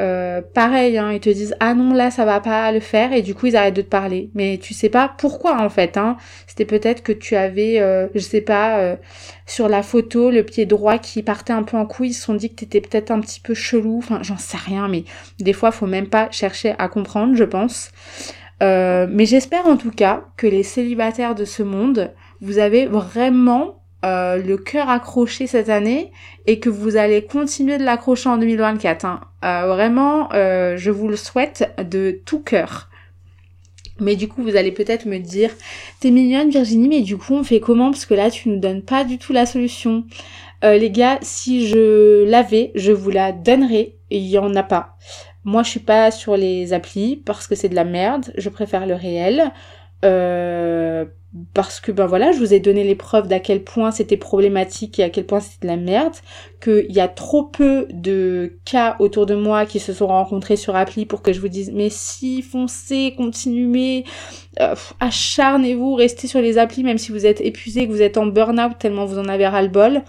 euh, 0.00 0.40
pareil, 0.54 0.96
hein, 0.96 1.12
ils 1.12 1.20
te 1.20 1.28
disent 1.28 1.54
ah 1.60 1.74
non 1.74 1.92
là 1.92 2.10
ça 2.10 2.24
va 2.24 2.40
pas 2.40 2.72
le 2.72 2.80
faire 2.80 3.12
et 3.12 3.20
du 3.20 3.34
coup 3.34 3.46
ils 3.46 3.56
arrêtent 3.56 3.76
de 3.76 3.82
te 3.82 3.88
parler. 3.88 4.30
Mais 4.34 4.58
tu 4.58 4.72
sais 4.72 4.88
pas 4.88 5.14
pourquoi 5.18 5.60
en 5.60 5.68
fait. 5.68 5.96
Hein. 5.96 6.16
C'était 6.46 6.64
peut-être 6.64 7.02
que 7.02 7.12
tu 7.12 7.36
avais, 7.36 7.80
euh, 7.80 8.08
je 8.14 8.20
sais 8.20 8.40
pas, 8.40 8.78
euh, 8.78 8.96
sur 9.46 9.68
la 9.68 9.82
photo 9.82 10.30
le 10.30 10.42
pied 10.42 10.64
droit 10.64 10.98
qui 10.98 11.22
partait 11.22 11.52
un 11.52 11.62
peu 11.62 11.76
en 11.76 11.86
couille. 11.86 12.08
Ils 12.08 12.14
se 12.14 12.22
sont 12.22 12.34
dit 12.34 12.50
que 12.50 12.56
t'étais 12.56 12.80
peut-être 12.80 13.10
un 13.10 13.20
petit 13.20 13.40
peu 13.40 13.54
chelou. 13.54 13.98
Enfin 13.98 14.20
j'en 14.22 14.38
sais 14.38 14.56
rien, 14.56 14.88
mais 14.88 15.04
des 15.38 15.52
fois 15.52 15.70
faut 15.70 15.86
même 15.86 16.08
pas 16.08 16.30
chercher 16.30 16.74
à 16.78 16.88
comprendre, 16.88 17.36
je 17.36 17.44
pense. 17.44 17.90
mais 18.60 19.26
j'espère 19.26 19.66
en 19.66 19.76
tout 19.76 19.90
cas 19.90 20.24
que 20.36 20.46
les 20.46 20.62
célibataires 20.62 21.34
de 21.34 21.44
ce 21.44 21.62
monde, 21.62 22.12
vous 22.40 22.58
avez 22.58 22.86
vraiment 22.86 23.79
euh, 24.04 24.38
le 24.38 24.56
cœur 24.56 24.88
accroché 24.88 25.46
cette 25.46 25.68
année 25.68 26.10
et 26.46 26.58
que 26.58 26.70
vous 26.70 26.96
allez 26.96 27.22
continuer 27.26 27.76
de 27.76 27.84
l'accrocher 27.84 28.30
en 28.30 28.38
2024. 28.38 29.04
Hein. 29.04 29.20
Euh, 29.44 29.66
vraiment, 29.66 30.32
euh, 30.32 30.76
je 30.78 30.90
vous 30.90 31.08
le 31.08 31.16
souhaite 31.16 31.74
de 31.78 32.18
tout 32.24 32.40
cœur. 32.40 32.88
Mais 33.98 34.16
du 34.16 34.28
coup, 34.28 34.42
vous 34.42 34.56
allez 34.56 34.72
peut-être 34.72 35.04
me 35.04 35.18
dire, 35.18 35.50
t'es 36.00 36.10
mignonne 36.10 36.48
Virginie, 36.48 36.88
mais 36.88 37.02
du 37.02 37.18
coup, 37.18 37.34
on 37.34 37.44
fait 37.44 37.60
comment? 37.60 37.90
Parce 37.90 38.06
que 38.06 38.14
là, 38.14 38.30
tu 38.30 38.48
nous 38.48 38.58
donnes 38.58 38.82
pas 38.82 39.04
du 39.04 39.18
tout 39.18 39.34
la 39.34 39.44
solution. 39.44 40.04
les 40.62 40.90
gars, 40.90 41.18
si 41.20 41.68
je 41.68 42.24
l'avais, 42.24 42.72
je 42.74 42.92
vous 42.92 43.10
la 43.10 43.32
donnerais. 43.32 43.96
Il 44.08 44.26
y 44.26 44.38
en 44.38 44.54
a 44.56 44.62
pas. 44.62 44.96
Moi, 45.44 45.62
je 45.62 45.70
suis 45.70 45.80
pas 45.80 46.10
sur 46.10 46.36
les 46.38 46.72
applis 46.72 47.16
parce 47.16 47.46
que 47.46 47.54
c'est 47.54 47.68
de 47.68 47.74
la 47.74 47.84
merde. 47.84 48.32
Je 48.38 48.48
préfère 48.48 48.86
le 48.86 48.94
réel. 48.94 49.52
Parce 51.54 51.78
que 51.78 51.92
ben 51.92 52.06
voilà, 52.06 52.32
je 52.32 52.38
vous 52.38 52.52
ai 52.52 52.58
donné 52.58 52.82
les 52.82 52.96
preuves 52.96 53.28
d'à 53.28 53.38
quel 53.38 53.62
point 53.62 53.92
c'était 53.92 54.16
problématique 54.16 54.98
et 54.98 55.04
à 55.04 55.10
quel 55.10 55.26
point 55.26 55.38
c'était 55.38 55.68
de 55.68 55.72
la 55.72 55.76
merde, 55.76 56.14
qu'il 56.60 56.90
y 56.90 56.98
a 56.98 57.06
trop 57.06 57.44
peu 57.44 57.86
de 57.90 58.58
cas 58.64 58.96
autour 58.98 59.26
de 59.26 59.36
moi 59.36 59.64
qui 59.64 59.78
se 59.78 59.92
sont 59.92 60.08
rencontrés 60.08 60.56
sur 60.56 60.74
appli 60.74 61.06
pour 61.06 61.22
que 61.22 61.32
je 61.32 61.40
vous 61.40 61.48
dise 61.48 61.70
mais 61.72 61.88
si 61.88 62.42
foncez, 62.42 63.14
continuez, 63.16 64.04
euh, 64.60 64.74
acharnez-vous, 64.98 65.94
restez 65.94 66.26
sur 66.26 66.40
les 66.40 66.58
applis 66.58 66.82
même 66.82 66.98
si 66.98 67.12
vous 67.12 67.26
êtes 67.26 67.40
épuisé, 67.40 67.86
que 67.86 67.92
vous 67.92 68.02
êtes 68.02 68.18
en 68.18 68.26
burn-out 68.26 68.76
tellement 68.78 69.04
vous 69.04 69.18
en 69.18 69.28
avez 69.28 69.46
ras 69.46 69.62
le 69.62 69.68
bol. 69.68 70.02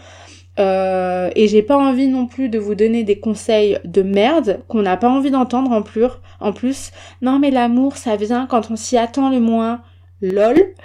Euh, 0.60 1.30
et 1.36 1.48
j'ai 1.48 1.62
pas 1.62 1.78
envie 1.78 2.08
non 2.08 2.28
plus 2.28 2.50
de 2.50 2.60
vous 2.60 2.76
donner 2.76 3.04
des 3.04 3.20
conseils 3.20 3.80
de 3.86 4.02
merde 4.02 4.60
qu'on 4.68 4.82
n'a 4.82 4.98
pas 4.98 5.10
envie 5.10 5.32
d'entendre 5.32 5.72
en 5.72 5.84
plus. 5.84 6.10
En 6.40 6.52
plus, 6.52 6.92
non 7.22 7.38
mais 7.38 7.52
l'amour 7.52 7.96
ça 7.96 8.16
vient 8.16 8.48
quand 8.48 8.72
on 8.72 8.76
s'y 8.76 8.98
attend 8.98 9.30
le 9.30 9.40
moins. 9.40 9.82
Lol. 10.22 10.76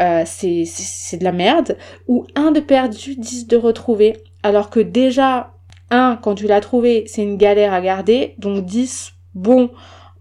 Euh, 0.00 0.24
c'est 0.26 1.18
de 1.18 1.24
la 1.24 1.30
merde, 1.30 1.78
ou 2.08 2.26
un 2.34 2.50
de 2.50 2.58
perdu, 2.58 3.14
dix 3.16 3.46
de 3.46 3.56
retrouvé, 3.56 4.16
alors 4.42 4.68
que 4.68 4.80
déjà, 4.80 5.54
un, 5.90 6.18
quand 6.20 6.34
tu 6.34 6.48
l'as 6.48 6.60
trouvé, 6.60 7.04
c'est 7.06 7.22
une 7.22 7.36
galère 7.36 7.72
à 7.72 7.80
garder, 7.80 8.34
donc 8.38 8.64
10, 8.64 9.12
bon, 9.34 9.70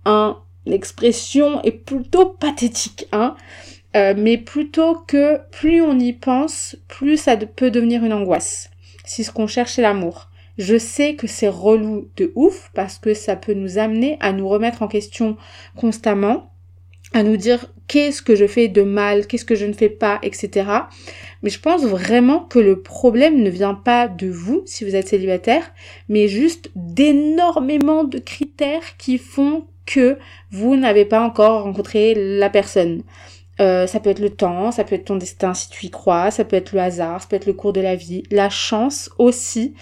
un, 0.06 0.38
l'expression 0.68 1.62
est 1.64 1.72
plutôt 1.72 2.26
pathétique, 2.28 3.08
hein, 3.12 3.36
euh, 3.96 4.14
mais 4.16 4.38
plutôt 4.38 4.96
que 5.08 5.40
plus 5.52 5.82
on 5.82 5.98
y 6.00 6.14
pense, 6.14 6.76
plus 6.88 7.18
ça 7.18 7.36
peut 7.36 7.72
devenir 7.72 8.04
une 8.04 8.14
angoisse. 8.14 8.70
Si 9.06 9.24
ce 9.24 9.32
qu'on 9.32 9.48
cherche 9.48 9.74
c'est 9.74 9.82
l'amour. 9.82 10.30
Je 10.60 10.78
sais 10.78 11.16
que 11.16 11.26
c'est 11.26 11.50
relou 11.50 12.10
de 12.16 12.32
ouf 12.36 12.70
parce 12.76 13.00
que 13.00 13.16
ça 13.16 13.36
peut 13.36 13.56
nous 13.56 13.80
amener 13.80 14.18
à 14.20 14.34
nous 14.34 14.48
remettre 14.48 14.84
en 14.84 14.88
question 14.88 15.36
constamment 15.76 16.53
à 17.14 17.24
nous 17.24 17.38
dire 17.38 17.68
qu'est-ce 17.88 18.22
que 18.22 18.36
je 18.36 18.48
fais 18.48 18.68
de 18.68 18.82
mal, 18.82 19.28
qu'est-ce 19.28 19.46
que 19.46 19.56
je 19.56 19.66
ne 19.66 19.74
fais 19.74 19.90
pas, 19.90 20.20
etc. 20.24 20.66
Mais 21.42 21.50
je 21.50 21.60
pense 21.60 21.84
vraiment 21.84 22.40
que 22.40 22.60
le 22.60 22.82
problème 22.82 23.42
ne 23.42 23.50
vient 23.50 23.76
pas 23.76 24.08
de 24.08 24.28
vous 24.28 24.64
si 24.66 24.84
vous 24.84 24.96
êtes 24.96 25.10
célibataire, 25.10 25.72
mais 26.10 26.28
juste 26.28 26.72
d'énormément 26.76 28.04
de 28.04 28.20
critères 28.20 28.98
qui 28.98 29.18
font 29.18 29.66
que 29.86 30.18
vous 30.52 30.76
n'avez 30.76 31.06
pas 31.06 31.22
encore 31.22 31.64
rencontré 31.64 32.14
la 32.16 32.50
personne. 32.50 33.04
Euh, 33.60 33.86
ça 33.86 34.00
peut 34.00 34.10
être 34.10 34.20
le 34.20 34.32
temps, 34.32 34.72
ça 34.72 34.84
peut 34.84 34.96
être 34.96 35.06
ton 35.06 35.16
destin 35.16 35.54
si 35.54 35.70
tu 35.70 35.86
y 35.86 35.90
crois, 35.92 36.32
ça 36.32 36.44
peut 36.44 36.56
être 36.56 36.72
le 36.72 36.80
hasard, 36.80 37.22
ça 37.22 37.28
peut 37.28 37.36
être 37.36 37.46
le 37.46 37.54
cours 37.54 37.74
de 37.74 37.82
la 37.82 37.96
vie, 37.96 38.24
la 38.32 38.50
chance 38.50 39.12
aussi. 39.20 39.76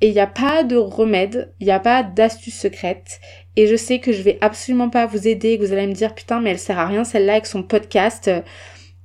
Et 0.00 0.08
il 0.08 0.14
n'y 0.14 0.20
a 0.20 0.28
pas 0.28 0.62
de 0.62 0.76
remède, 0.76 1.52
il 1.60 1.66
n'y 1.66 1.72
a 1.72 1.80
pas 1.80 2.04
d'astuce 2.04 2.54
secrète 2.54 3.20
et 3.56 3.66
je 3.66 3.76
sais 3.76 3.98
que 3.98 4.12
je 4.12 4.22
vais 4.22 4.38
absolument 4.40 4.88
pas 4.88 5.06
vous 5.06 5.26
aider, 5.26 5.58
que 5.58 5.64
vous 5.64 5.72
allez 5.72 5.86
me 5.86 5.92
dire 5.92 6.14
putain 6.14 6.40
mais 6.40 6.50
elle 6.50 6.58
sert 6.58 6.78
à 6.78 6.86
rien 6.86 7.04
celle-là 7.04 7.32
avec 7.32 7.46
son 7.46 7.62
podcast. 7.62 8.30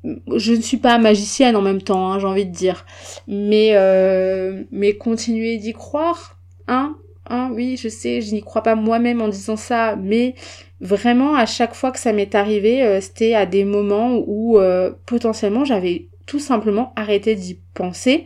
Je 0.03 0.53
ne 0.53 0.61
suis 0.61 0.77
pas 0.77 0.97
magicienne 0.97 1.55
en 1.55 1.61
même 1.61 1.81
temps, 1.81 2.11
hein, 2.11 2.19
j'ai 2.19 2.27
envie 2.27 2.45
de 2.45 2.51
dire. 2.51 2.85
Mais 3.27 3.71
euh, 3.73 4.63
mais 4.71 4.93
continuez 4.97 5.57
d'y 5.57 5.73
croire, 5.73 6.37
hein, 6.67 6.97
hein, 7.29 7.49
oui, 7.53 7.77
je 7.77 7.87
sais, 7.87 8.21
je 8.21 8.33
n'y 8.33 8.41
crois 8.41 8.63
pas 8.63 8.75
moi-même 8.75 9.21
en 9.21 9.29
disant 9.29 9.55
ça, 9.55 9.95
mais 9.95 10.35
vraiment 10.81 11.35
à 11.35 11.45
chaque 11.45 11.73
fois 11.73 11.91
que 11.91 11.99
ça 11.99 12.13
m'est 12.13 12.35
arrivé, 12.35 12.83
euh, 12.83 13.01
c'était 13.01 13.33
à 13.33 13.45
des 13.45 13.63
moments 13.63 14.21
où 14.27 14.59
euh, 14.59 14.91
potentiellement 15.05 15.65
j'avais 15.65 16.07
tout 16.25 16.39
simplement 16.39 16.93
arrêté 16.95 17.35
d'y 17.35 17.59
penser 17.73 18.25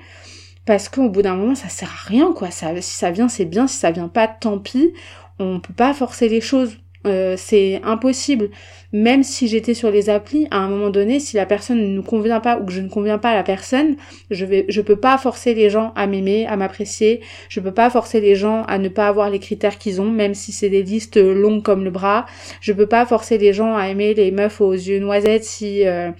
parce 0.65 0.89
qu'au 0.89 1.09
bout 1.09 1.21
d'un 1.21 1.35
moment 1.35 1.55
ça 1.55 1.69
sert 1.69 1.89
à 1.89 2.07
rien 2.07 2.33
quoi 2.33 2.49
si 2.51 2.81
ça 2.81 3.11
vient 3.11 3.29
c'est 3.29 3.45
bien 3.45 3.67
si 3.67 3.77
ça 3.77 3.91
vient 3.91 4.07
pas 4.07 4.27
tant 4.27 4.59
pis 4.59 4.93
on 5.39 5.59
peut 5.59 5.73
pas 5.73 5.93
forcer 5.93 6.29
les 6.29 6.41
choses. 6.41 6.77
Euh, 7.05 7.35
c'est 7.37 7.79
impossible. 7.83 8.49
Même 8.91 9.23
si 9.23 9.47
j'étais 9.47 9.73
sur 9.73 9.91
les 9.91 10.09
applis, 10.09 10.47
à 10.51 10.57
un 10.57 10.67
moment 10.67 10.89
donné, 10.89 11.19
si 11.19 11.37
la 11.37 11.45
personne 11.45 11.79
ne 11.79 11.87
nous 11.87 12.03
convient 12.03 12.39
pas 12.39 12.57
ou 12.57 12.65
que 12.65 12.71
je 12.71 12.81
ne 12.81 12.89
conviens 12.89 13.17
pas 13.17 13.29
à 13.29 13.35
la 13.35 13.43
personne, 13.43 13.95
je 14.29 14.45
vais, 14.45 14.65
je 14.67 14.81
peux 14.81 14.95
pas 14.95 15.17
forcer 15.17 15.53
les 15.53 15.69
gens 15.69 15.93
à 15.95 16.07
m'aimer, 16.07 16.47
à 16.47 16.57
m'apprécier. 16.57 17.21
Je 17.49 17.59
peux 17.59 17.73
pas 17.73 17.89
forcer 17.89 18.19
les 18.19 18.35
gens 18.35 18.63
à 18.63 18.77
ne 18.77 18.89
pas 18.89 19.07
avoir 19.07 19.29
les 19.29 19.39
critères 19.39 19.77
qu'ils 19.77 20.01
ont, 20.01 20.09
même 20.09 20.33
si 20.33 20.51
c'est 20.51 20.69
des 20.69 20.83
listes 20.83 21.17
longues 21.17 21.63
comme 21.63 21.83
le 21.83 21.91
bras. 21.91 22.25
Je 22.61 22.73
peux 22.73 22.87
pas 22.87 23.05
forcer 23.05 23.37
les 23.37 23.53
gens 23.53 23.75
à 23.75 23.87
aimer 23.87 24.13
les 24.13 24.31
meufs 24.31 24.59
aux 24.59 24.73
yeux 24.73 24.99
noisettes 24.99 25.45
si 25.45 25.87
euh, 25.87 26.11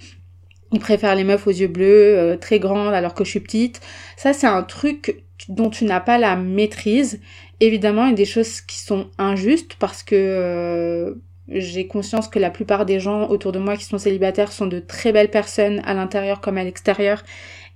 ils 0.72 0.80
préfèrent 0.80 1.16
les 1.16 1.24
meufs 1.24 1.46
aux 1.46 1.50
yeux 1.50 1.68
bleus, 1.68 2.18
euh, 2.18 2.36
très 2.36 2.58
grandes 2.58 2.94
alors 2.94 3.14
que 3.14 3.24
je 3.24 3.30
suis 3.30 3.40
petite. 3.40 3.80
Ça, 4.16 4.32
c'est 4.32 4.46
un 4.46 4.62
truc 4.62 5.22
dont 5.48 5.70
tu 5.70 5.84
n'as 5.84 6.00
pas 6.00 6.18
la 6.18 6.36
maîtrise 6.36 7.20
Évidemment, 7.60 8.04
il 8.04 8.10
y 8.10 8.12
a 8.12 8.16
des 8.16 8.24
choses 8.24 8.60
qui 8.60 8.78
sont 8.78 9.08
injustes 9.18 9.74
parce 9.78 10.02
que 10.04 10.14
euh, 10.14 11.14
j'ai 11.48 11.88
conscience 11.88 12.28
que 12.28 12.38
la 12.38 12.50
plupart 12.50 12.86
des 12.86 13.00
gens 13.00 13.28
autour 13.28 13.50
de 13.50 13.58
moi 13.58 13.76
qui 13.76 13.84
sont 13.84 13.98
célibataires 13.98 14.52
sont 14.52 14.66
de 14.66 14.78
très 14.78 15.12
belles 15.12 15.30
personnes 15.30 15.80
à 15.84 15.94
l'intérieur 15.94 16.40
comme 16.40 16.56
à 16.56 16.64
l'extérieur 16.64 17.24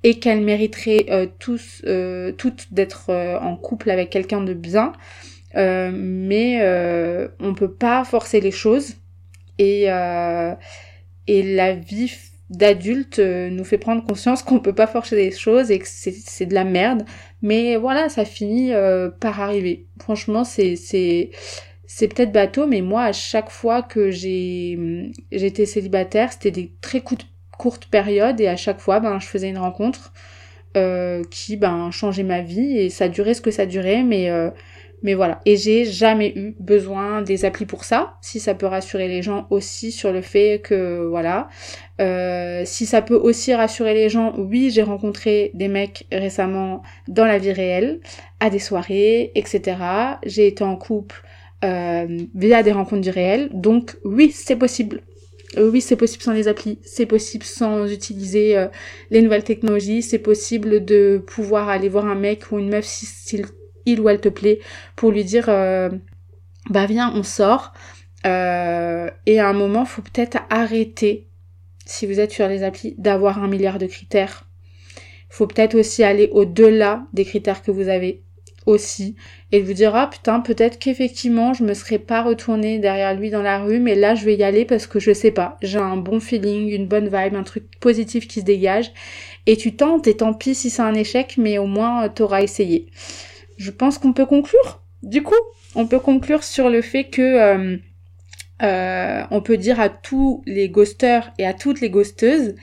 et 0.05 0.18
qu'elles 0.18 0.43
mériteraient 0.43 1.07
euh, 1.11 1.26
tous, 1.39 1.83
euh, 1.87 2.33
toutes 2.33 2.72
d'être 2.72 3.11
en 3.11 3.57
couple 3.57 3.91
avec 3.91 4.11
quelqu'un 4.11 4.41
de 4.41 4.55
bien. 4.55 4.93
mais 5.55 6.61
on 7.41 7.55
peut 7.55 7.72
pas 7.72 8.05
forcer 8.05 8.41
les 8.41 8.53
choses 8.53 8.95
et, 9.59 9.87
et 11.26 11.43
la 11.43 11.74
vie 11.74 12.12
d'adulte 12.53 13.18
euh, 13.18 13.48
nous 13.50 13.64
fait 13.64 13.78
prendre 13.78 14.05
conscience 14.05 14.42
qu'on 14.42 14.61
peut 14.61 14.74
pas 14.74 14.86
forcer 14.86 15.16
les 15.16 15.30
choses 15.30 15.70
et 15.70 15.78
que 15.78 15.86
c'est 15.88 16.46
de 16.46 16.55
la 16.55 16.64
merde. 16.64 17.05
Mais 17.40 17.76
voilà, 17.76 18.09
ça 18.09 18.24
finit 18.24 18.72
euh, 18.72 19.09
par 19.09 19.40
arriver. 19.40 19.86
Franchement, 20.00 20.44
c'est 20.44 20.76
c'est 20.76 21.30
c'est 21.86 22.09
peut-être 22.09 22.32
bateau, 22.32 22.66
mais 22.66 22.82
moi, 22.82 23.05
à 23.05 23.12
chaque 23.12 23.50
fois 23.50 23.82
que 23.82 24.11
j'ai 24.11 25.12
j'étais 25.32 25.66
célibataire, 25.66 26.32
c'était 26.32 26.50
des 26.50 26.72
très 26.80 27.00
courtes, 27.00 27.26
courtes 27.59 27.86
périodes 27.86 28.40
et 28.40 28.48
à 28.48 28.57
chaque 28.57 28.80
fois, 28.80 29.00
ben, 29.00 29.18
je 29.18 29.26
faisais 29.26 29.48
une 29.48 29.59
rencontre 29.59 30.12
euh, 30.76 31.22
qui 31.30 31.57
ben 31.57 31.90
changeait 31.90 32.22
ma 32.22 32.42
vie 32.42 32.78
et 32.78 32.90
ça 32.90 33.09
durait 33.09 33.34
ce 33.34 33.40
que 33.42 33.50
ça 33.50 33.66
durait, 33.66 34.03
mais 34.03 34.30
mais 35.03 35.14
voilà. 35.14 35.40
Et 35.46 35.57
j'ai 35.57 35.84
jamais 35.84 36.32
eu 36.36 36.55
besoin 36.61 37.22
des 37.22 37.44
applis 37.44 37.66
pour 37.66 37.84
ça. 37.84 38.14
Si 38.20 38.40
ça 38.40 38.55
peut 38.55 38.66
rassurer 38.66 39.09
les 39.09 39.22
gens 39.22 39.46
aussi 39.50 39.92
sur 39.92 40.12
le 40.12 40.22
fait 40.22 40.61
que, 40.62 41.07
voilà. 41.09 41.48
Euh, 42.00 42.62
si 42.64 42.86
ça 42.86 43.03
peut 43.03 43.16
aussi 43.16 43.55
rassurer 43.55 43.94
les 43.94 44.09
gens, 44.09 44.34
oui, 44.38 44.70
j'ai 44.70 44.82
rencontré 44.82 45.50
des 45.55 45.68
mecs 45.68 46.07
récemment 46.12 46.82
dans 47.09 47.24
la 47.24 47.38
vie 47.38 47.53
réelle, 47.53 48.00
à 48.40 48.50
des 48.50 48.59
soirées, 48.59 49.32
etc. 49.34 49.76
J'ai 50.24 50.46
été 50.46 50.64
en 50.64 50.76
couple 50.76 51.22
euh, 51.64 52.07
via 52.34 52.62
des 52.62 52.72
rencontres 52.72 53.03
du 53.03 53.11
réel. 53.11 53.50
Donc 53.53 53.96
oui, 54.05 54.30
c'est 54.32 54.57
possible. 54.57 55.03
Euh, 55.59 55.70
oui, 55.70 55.80
c'est 55.80 55.96
possible 55.96 56.22
sans 56.22 56.32
les 56.32 56.48
applis, 56.48 56.78
c'est 56.82 57.07
possible 57.07 57.44
sans 57.44 57.86
utiliser 57.92 58.66
les 59.11 59.20
nouvelles 59.20 59.44
technologies, 59.44 60.03
c'est 60.03 60.18
possible 60.18 60.84
de 60.84 61.22
pouvoir 61.26 61.68
aller 61.68 61.90
voir 61.90 62.07
un 62.07 62.14
mec 62.14 62.50
ou 62.53 62.59
une 62.59 62.70
meuf 62.70 62.86
si, 62.86 63.05
si 63.05 63.42
il 63.87 64.01
ou 64.01 64.09
elle 64.09 64.20
te 64.20 64.28
plaît, 64.28 64.61
pour 64.97 65.11
lui 65.11 65.24
dire 65.24 65.47
euh, 65.49 65.91
bah 66.70 66.87
viens, 66.87 67.12
on 67.14 67.22
sort. 67.22 67.72
Euh, 68.26 69.11
et 69.26 69.41
à 69.41 69.49
un 69.49 69.53
moment, 69.53 69.85
faut 69.85 70.03
peut-être 70.03 70.39
arrêter, 70.51 71.28
si 71.85 72.07
vous 72.07 72.20
êtes 72.20 72.33
sur 72.33 72.49
les 72.49 72.62
applis, 72.62 72.95
d'avoir 72.99 73.43
un 73.43 73.49
milliard 73.49 73.78
de 73.78 73.87
critères. 73.87 74.45
Faut 75.28 75.47
peut-être 75.47 75.74
aussi 75.74 76.05
aller 76.05 76.28
au-delà 76.33 77.05
des 77.12 77.24
critères 77.24 77.62
que 77.62 77.70
vous 77.70 77.89
avez 77.89 78.22
aussi 78.66 79.16
et 79.51 79.61
vous 79.61 79.72
dire 79.72 79.95
ah 79.97 80.09
putain 80.09 80.41
peut-être 80.41 80.78
qu'effectivement 80.78 81.53
je 81.53 81.64
me 81.64 81.74
serais 81.74 81.99
pas 81.99 82.22
retournée 82.22 82.78
derrière 82.78 83.14
lui 83.14 83.30
dans 83.30 83.43
la 83.43 83.59
rue 83.59 83.80
mais 83.80 83.95
là 83.97 84.14
je 84.14 84.24
vais 84.24 84.37
y 84.37 84.45
aller 84.45 84.64
parce 84.64 84.87
que 84.87 85.01
je 85.01 85.12
sais 85.12 85.33
pas 85.33 85.57
j'ai 85.62 85.78
un 85.78 85.97
bon 85.97 86.20
feeling 86.20 86.68
une 86.68 86.87
bonne 86.87 87.07
vibe 87.07 87.35
un 87.35 87.43
truc 87.43 87.64
positif 87.80 88.28
qui 88.28 88.39
se 88.41 88.45
dégage 88.45 88.93
et 89.47 89.57
tu 89.57 89.74
tentes 89.74 90.07
et 90.07 90.16
tant 90.16 90.33
pis 90.33 90.55
si 90.55 90.70
c'est 90.70 90.83
un 90.83 90.95
échec 90.95 91.35
mais 91.39 91.59
au 91.59 91.66
moins 91.66 92.09
t'auras 92.09 92.43
essayé 92.43 92.87
je 93.62 93.70
pense 93.70 93.98
qu'on 93.98 94.12
peut 94.12 94.26
conclure. 94.26 94.82
Du 95.04 95.22
coup, 95.22 95.34
on 95.76 95.86
peut 95.86 96.00
conclure 96.00 96.42
sur 96.42 96.68
le 96.68 96.82
fait 96.82 97.04
que 97.04 97.22
euh, 97.22 97.76
euh, 98.62 99.22
on 99.30 99.40
peut 99.40 99.56
dire 99.56 99.80
à 99.80 99.88
tous 99.88 100.42
les 100.46 100.68
ghosters 100.68 101.32
et 101.38 101.46
à 101.46 101.54
toutes 101.54 101.80
les 101.80 101.88
ghosteuses, 101.88 102.56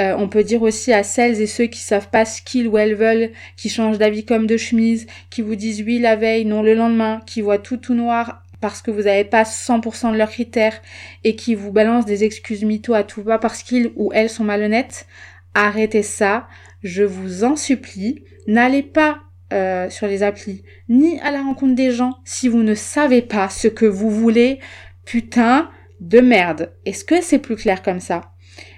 euh, 0.00 0.14
on 0.18 0.28
peut 0.28 0.44
dire 0.44 0.62
aussi 0.62 0.92
à 0.92 1.02
celles 1.02 1.40
et 1.40 1.46
ceux 1.46 1.66
qui 1.66 1.80
savent 1.80 2.10
pas 2.10 2.26
ce 2.26 2.42
qu'ils 2.42 2.68
ou 2.68 2.76
elles 2.76 2.94
veulent, 2.94 3.30
qui 3.56 3.70
changent 3.70 3.98
d'avis 3.98 4.26
comme 4.26 4.46
de 4.46 4.58
chemise, 4.58 5.06
qui 5.30 5.40
vous 5.40 5.56
disent 5.56 5.82
oui 5.82 5.98
la 5.98 6.16
veille, 6.16 6.44
non 6.44 6.62
le 6.62 6.74
lendemain, 6.74 7.22
qui 7.26 7.40
voient 7.40 7.58
tout 7.58 7.78
tout 7.78 7.94
noir 7.94 8.42
parce 8.60 8.82
que 8.82 8.90
vous 8.90 9.02
n'avez 9.02 9.24
pas 9.24 9.42
100% 9.42 10.12
de 10.12 10.18
leurs 10.18 10.30
critères 10.30 10.80
et 11.24 11.34
qui 11.34 11.54
vous 11.54 11.72
balancent 11.72 12.06
des 12.06 12.24
excuses 12.24 12.62
mythos 12.62 12.94
à 12.94 13.04
tout 13.04 13.22
va 13.22 13.38
parce 13.38 13.62
qu'ils 13.62 13.90
ou 13.96 14.12
elles 14.12 14.30
sont 14.30 14.44
malhonnêtes. 14.44 15.06
Arrêtez 15.54 16.02
ça, 16.02 16.46
je 16.82 17.02
vous 17.02 17.44
en 17.44 17.56
supplie. 17.56 18.22
N'allez 18.46 18.82
pas 18.82 19.18
euh, 19.52 19.90
sur 19.90 20.06
les 20.06 20.22
applis, 20.22 20.62
ni 20.88 21.20
à 21.20 21.30
la 21.30 21.42
rencontre 21.42 21.74
des 21.74 21.90
gens 21.90 22.18
si 22.24 22.48
vous 22.48 22.62
ne 22.62 22.74
savez 22.74 23.22
pas 23.22 23.48
ce 23.48 23.68
que 23.68 23.86
vous 23.86 24.10
voulez. 24.10 24.58
Putain 25.04 25.70
de 26.00 26.20
merde. 26.20 26.72
Est-ce 26.84 27.04
que 27.04 27.20
c'est 27.22 27.38
plus 27.38 27.56
clair 27.56 27.82
comme 27.82 28.00
ça? 28.00 28.32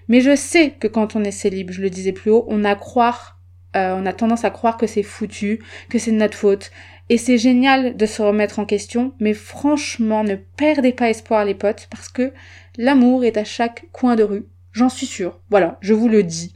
Mais 0.08 0.20
je 0.20 0.36
sais 0.36 0.70
que 0.70 0.86
quand 0.86 1.16
on 1.16 1.24
est 1.24 1.30
célib, 1.30 1.70
je 1.70 1.80
le 1.80 1.90
disais 1.90 2.12
plus 2.12 2.30
haut, 2.30 2.44
on 2.48 2.64
a 2.64 2.74
croire, 2.74 3.40
euh, 3.76 3.94
on 3.96 4.06
a 4.06 4.12
tendance 4.12 4.44
à 4.44 4.50
croire 4.50 4.76
que 4.76 4.86
c'est 4.86 5.02
foutu, 5.02 5.60
que 5.88 5.98
c'est 5.98 6.12
de 6.12 6.16
notre 6.16 6.36
faute. 6.36 6.70
Et 7.08 7.18
c'est 7.18 7.38
génial 7.38 7.96
de 7.96 8.06
se 8.06 8.22
remettre 8.22 8.58
en 8.58 8.64
question, 8.64 9.14
mais 9.20 9.34
franchement, 9.34 10.24
ne 10.24 10.36
perdez 10.36 10.92
pas 10.92 11.10
espoir 11.10 11.44
les 11.44 11.54
potes, 11.54 11.88
parce 11.90 12.08
que 12.08 12.32
l'amour 12.76 13.24
est 13.24 13.36
à 13.36 13.44
chaque 13.44 13.86
coin 13.92 14.16
de 14.16 14.22
rue. 14.22 14.46
J'en 14.72 14.88
suis 14.88 15.06
sûre. 15.06 15.40
Voilà, 15.50 15.78
je 15.80 15.94
vous 15.94 16.08
le 16.08 16.22
dis. 16.22 16.54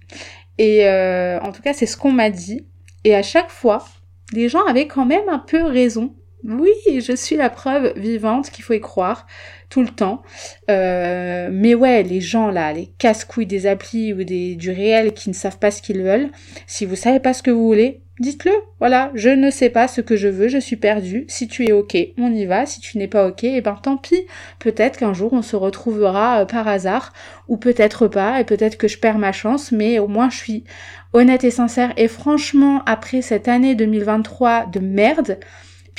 Et 0.56 0.86
euh, 0.86 1.38
en 1.40 1.52
tout 1.52 1.62
cas, 1.62 1.72
c'est 1.72 1.86
ce 1.86 1.96
qu'on 1.96 2.12
m'a 2.12 2.30
dit. 2.30 2.66
Et 3.04 3.14
à 3.14 3.22
chaque 3.22 3.50
fois, 3.50 3.84
les 4.32 4.48
gens 4.48 4.64
avaient 4.64 4.86
quand 4.86 5.06
même 5.06 5.28
un 5.28 5.38
peu 5.38 5.64
raison. 5.64 6.14
Oui, 6.44 6.70
je 6.86 7.16
suis 7.16 7.36
la 7.36 7.50
preuve 7.50 7.92
vivante 7.96 8.50
qu'il 8.50 8.62
faut 8.62 8.72
y 8.72 8.80
croire 8.80 9.26
tout 9.70 9.82
le 9.82 9.88
temps. 9.88 10.22
Euh, 10.70 11.48
mais 11.52 11.74
ouais, 11.74 12.04
les 12.04 12.20
gens 12.20 12.50
là, 12.50 12.72
les 12.72 12.86
casse-couilles 12.98 13.46
des 13.46 13.66
applis 13.66 14.12
ou 14.12 14.22
des, 14.22 14.54
du 14.54 14.70
réel 14.70 15.14
qui 15.14 15.30
ne 15.30 15.34
savent 15.34 15.58
pas 15.58 15.70
ce 15.70 15.82
qu'ils 15.82 16.02
veulent, 16.02 16.30
si 16.66 16.86
vous 16.86 16.94
savez 16.94 17.18
pas 17.18 17.34
ce 17.34 17.42
que 17.42 17.50
vous 17.50 17.66
voulez, 17.66 18.02
dites-le. 18.20 18.52
Voilà, 18.78 19.10
je 19.14 19.28
ne 19.28 19.50
sais 19.50 19.70
pas 19.70 19.88
ce 19.88 20.00
que 20.00 20.16
je 20.16 20.28
veux, 20.28 20.48
je 20.48 20.58
suis 20.58 20.76
perdu. 20.76 21.24
Si 21.28 21.48
tu 21.48 21.66
es 21.66 21.72
ok, 21.72 21.96
on 22.18 22.32
y 22.32 22.46
va. 22.46 22.66
Si 22.66 22.80
tu 22.80 22.98
n'es 22.98 23.08
pas 23.08 23.26
ok, 23.26 23.44
eh 23.44 23.60
ben 23.60 23.78
tant 23.82 23.96
pis. 23.96 24.26
Peut-être 24.58 24.98
qu'un 24.98 25.14
jour 25.14 25.32
on 25.32 25.42
se 25.42 25.56
retrouvera 25.56 26.40
euh, 26.40 26.44
par 26.44 26.68
hasard, 26.68 27.12
ou 27.48 27.56
peut-être 27.56 28.08
pas, 28.08 28.40
et 28.40 28.44
peut-être 28.44 28.76
que 28.76 28.88
je 28.88 28.98
perds 28.98 29.18
ma 29.18 29.32
chance, 29.32 29.72
mais 29.72 29.98
au 29.98 30.08
moins 30.08 30.30
je 30.30 30.36
suis 30.36 30.64
honnête 31.12 31.44
et 31.44 31.50
sincère. 31.50 31.92
Et 31.96 32.08
franchement, 32.08 32.82
après 32.86 33.22
cette 33.22 33.48
année 33.48 33.74
2023 33.74 34.66
de 34.66 34.80
merde, 34.80 35.38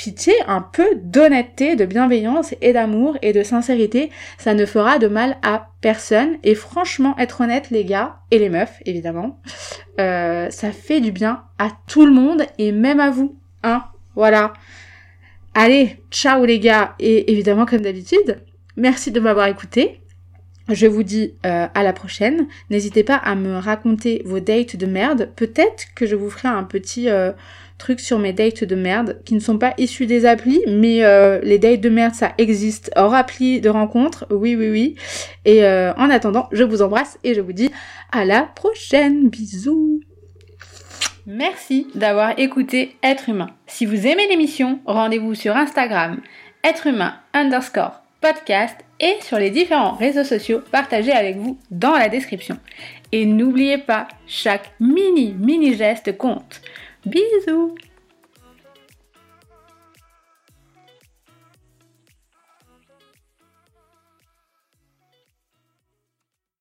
pitié, 0.00 0.32
un 0.46 0.62
peu 0.62 0.94
d'honnêteté, 0.96 1.76
de 1.76 1.84
bienveillance 1.84 2.54
et 2.62 2.72
d'amour 2.72 3.18
et 3.20 3.34
de 3.34 3.42
sincérité, 3.42 4.08
ça 4.38 4.54
ne 4.54 4.64
fera 4.64 4.98
de 4.98 5.08
mal 5.08 5.36
à 5.42 5.68
personne. 5.82 6.38
Et 6.42 6.54
franchement, 6.54 7.14
être 7.18 7.42
honnête, 7.42 7.68
les 7.70 7.84
gars, 7.84 8.16
et 8.30 8.38
les 8.38 8.48
meufs, 8.48 8.80
évidemment, 8.86 9.38
euh, 10.00 10.48
ça 10.48 10.72
fait 10.72 11.02
du 11.02 11.12
bien 11.12 11.42
à 11.58 11.68
tout 11.86 12.06
le 12.06 12.12
monde 12.12 12.46
et 12.56 12.72
même 12.72 12.98
à 12.98 13.10
vous. 13.10 13.36
Hein 13.62 13.84
Voilà. 14.14 14.54
Allez, 15.54 15.98
ciao 16.10 16.46
les 16.46 16.60
gars. 16.60 16.94
Et 16.98 17.30
évidemment, 17.30 17.66
comme 17.66 17.82
d'habitude, 17.82 18.42
merci 18.78 19.10
de 19.10 19.20
m'avoir 19.20 19.48
écouté. 19.48 20.00
Je 20.70 20.86
vous 20.86 21.02
dis 21.02 21.34
euh, 21.44 21.66
à 21.74 21.82
la 21.82 21.92
prochaine. 21.92 22.46
N'hésitez 22.70 23.04
pas 23.04 23.16
à 23.16 23.34
me 23.34 23.58
raconter 23.58 24.22
vos 24.24 24.40
dates 24.40 24.76
de 24.76 24.86
merde. 24.86 25.28
Peut-être 25.36 25.92
que 25.94 26.06
je 26.06 26.16
vous 26.16 26.30
ferai 26.30 26.48
un 26.48 26.64
petit 26.64 27.10
euh, 27.10 27.32
truc 27.80 27.98
sur 27.98 28.18
mes 28.18 28.32
dates 28.32 28.62
de 28.62 28.76
merde 28.76 29.20
qui 29.24 29.34
ne 29.34 29.40
sont 29.40 29.58
pas 29.58 29.74
issus 29.78 30.06
des 30.06 30.26
applis, 30.26 30.60
mais 30.68 31.02
euh, 31.02 31.40
les 31.42 31.58
dates 31.58 31.80
de 31.80 31.88
merde 31.88 32.14
ça 32.14 32.32
existe 32.38 32.92
hors 32.94 33.14
appli 33.14 33.60
de 33.60 33.68
rencontre. 33.68 34.26
Oui, 34.30 34.54
oui, 34.54 34.70
oui. 34.70 34.94
Et 35.44 35.64
en 35.66 36.10
attendant, 36.10 36.48
je 36.52 36.62
vous 36.62 36.82
embrasse 36.82 37.18
et 37.24 37.34
je 37.34 37.40
vous 37.40 37.52
dis 37.52 37.70
à 38.12 38.24
la 38.24 38.42
prochaine. 38.42 39.28
Bisous. 39.28 40.00
Merci 41.26 41.86
d'avoir 41.94 42.38
écouté 42.38 42.96
Être 43.02 43.28
humain. 43.28 43.50
Si 43.66 43.86
vous 43.86 44.06
aimez 44.06 44.28
l'émission, 44.28 44.80
rendez-vous 44.86 45.34
sur 45.34 45.56
Instagram 45.56 46.20
être 46.62 46.86
humain 46.86 47.14
underscore 47.32 48.02
podcast 48.20 48.76
et 48.98 49.16
sur 49.22 49.38
les 49.38 49.50
différents 49.50 49.94
réseaux 49.94 50.24
sociaux 50.24 50.60
partagés 50.70 51.12
avec 51.12 51.36
vous 51.36 51.58
dans 51.70 51.96
la 51.96 52.08
description. 52.08 52.58
Et 53.12 53.24
n'oubliez 53.24 53.78
pas, 53.78 54.08
chaque 54.26 54.72
mini 54.78 55.34
mini 55.38 55.74
geste 55.74 56.16
compte. 56.18 56.60
Bisous 57.06 57.74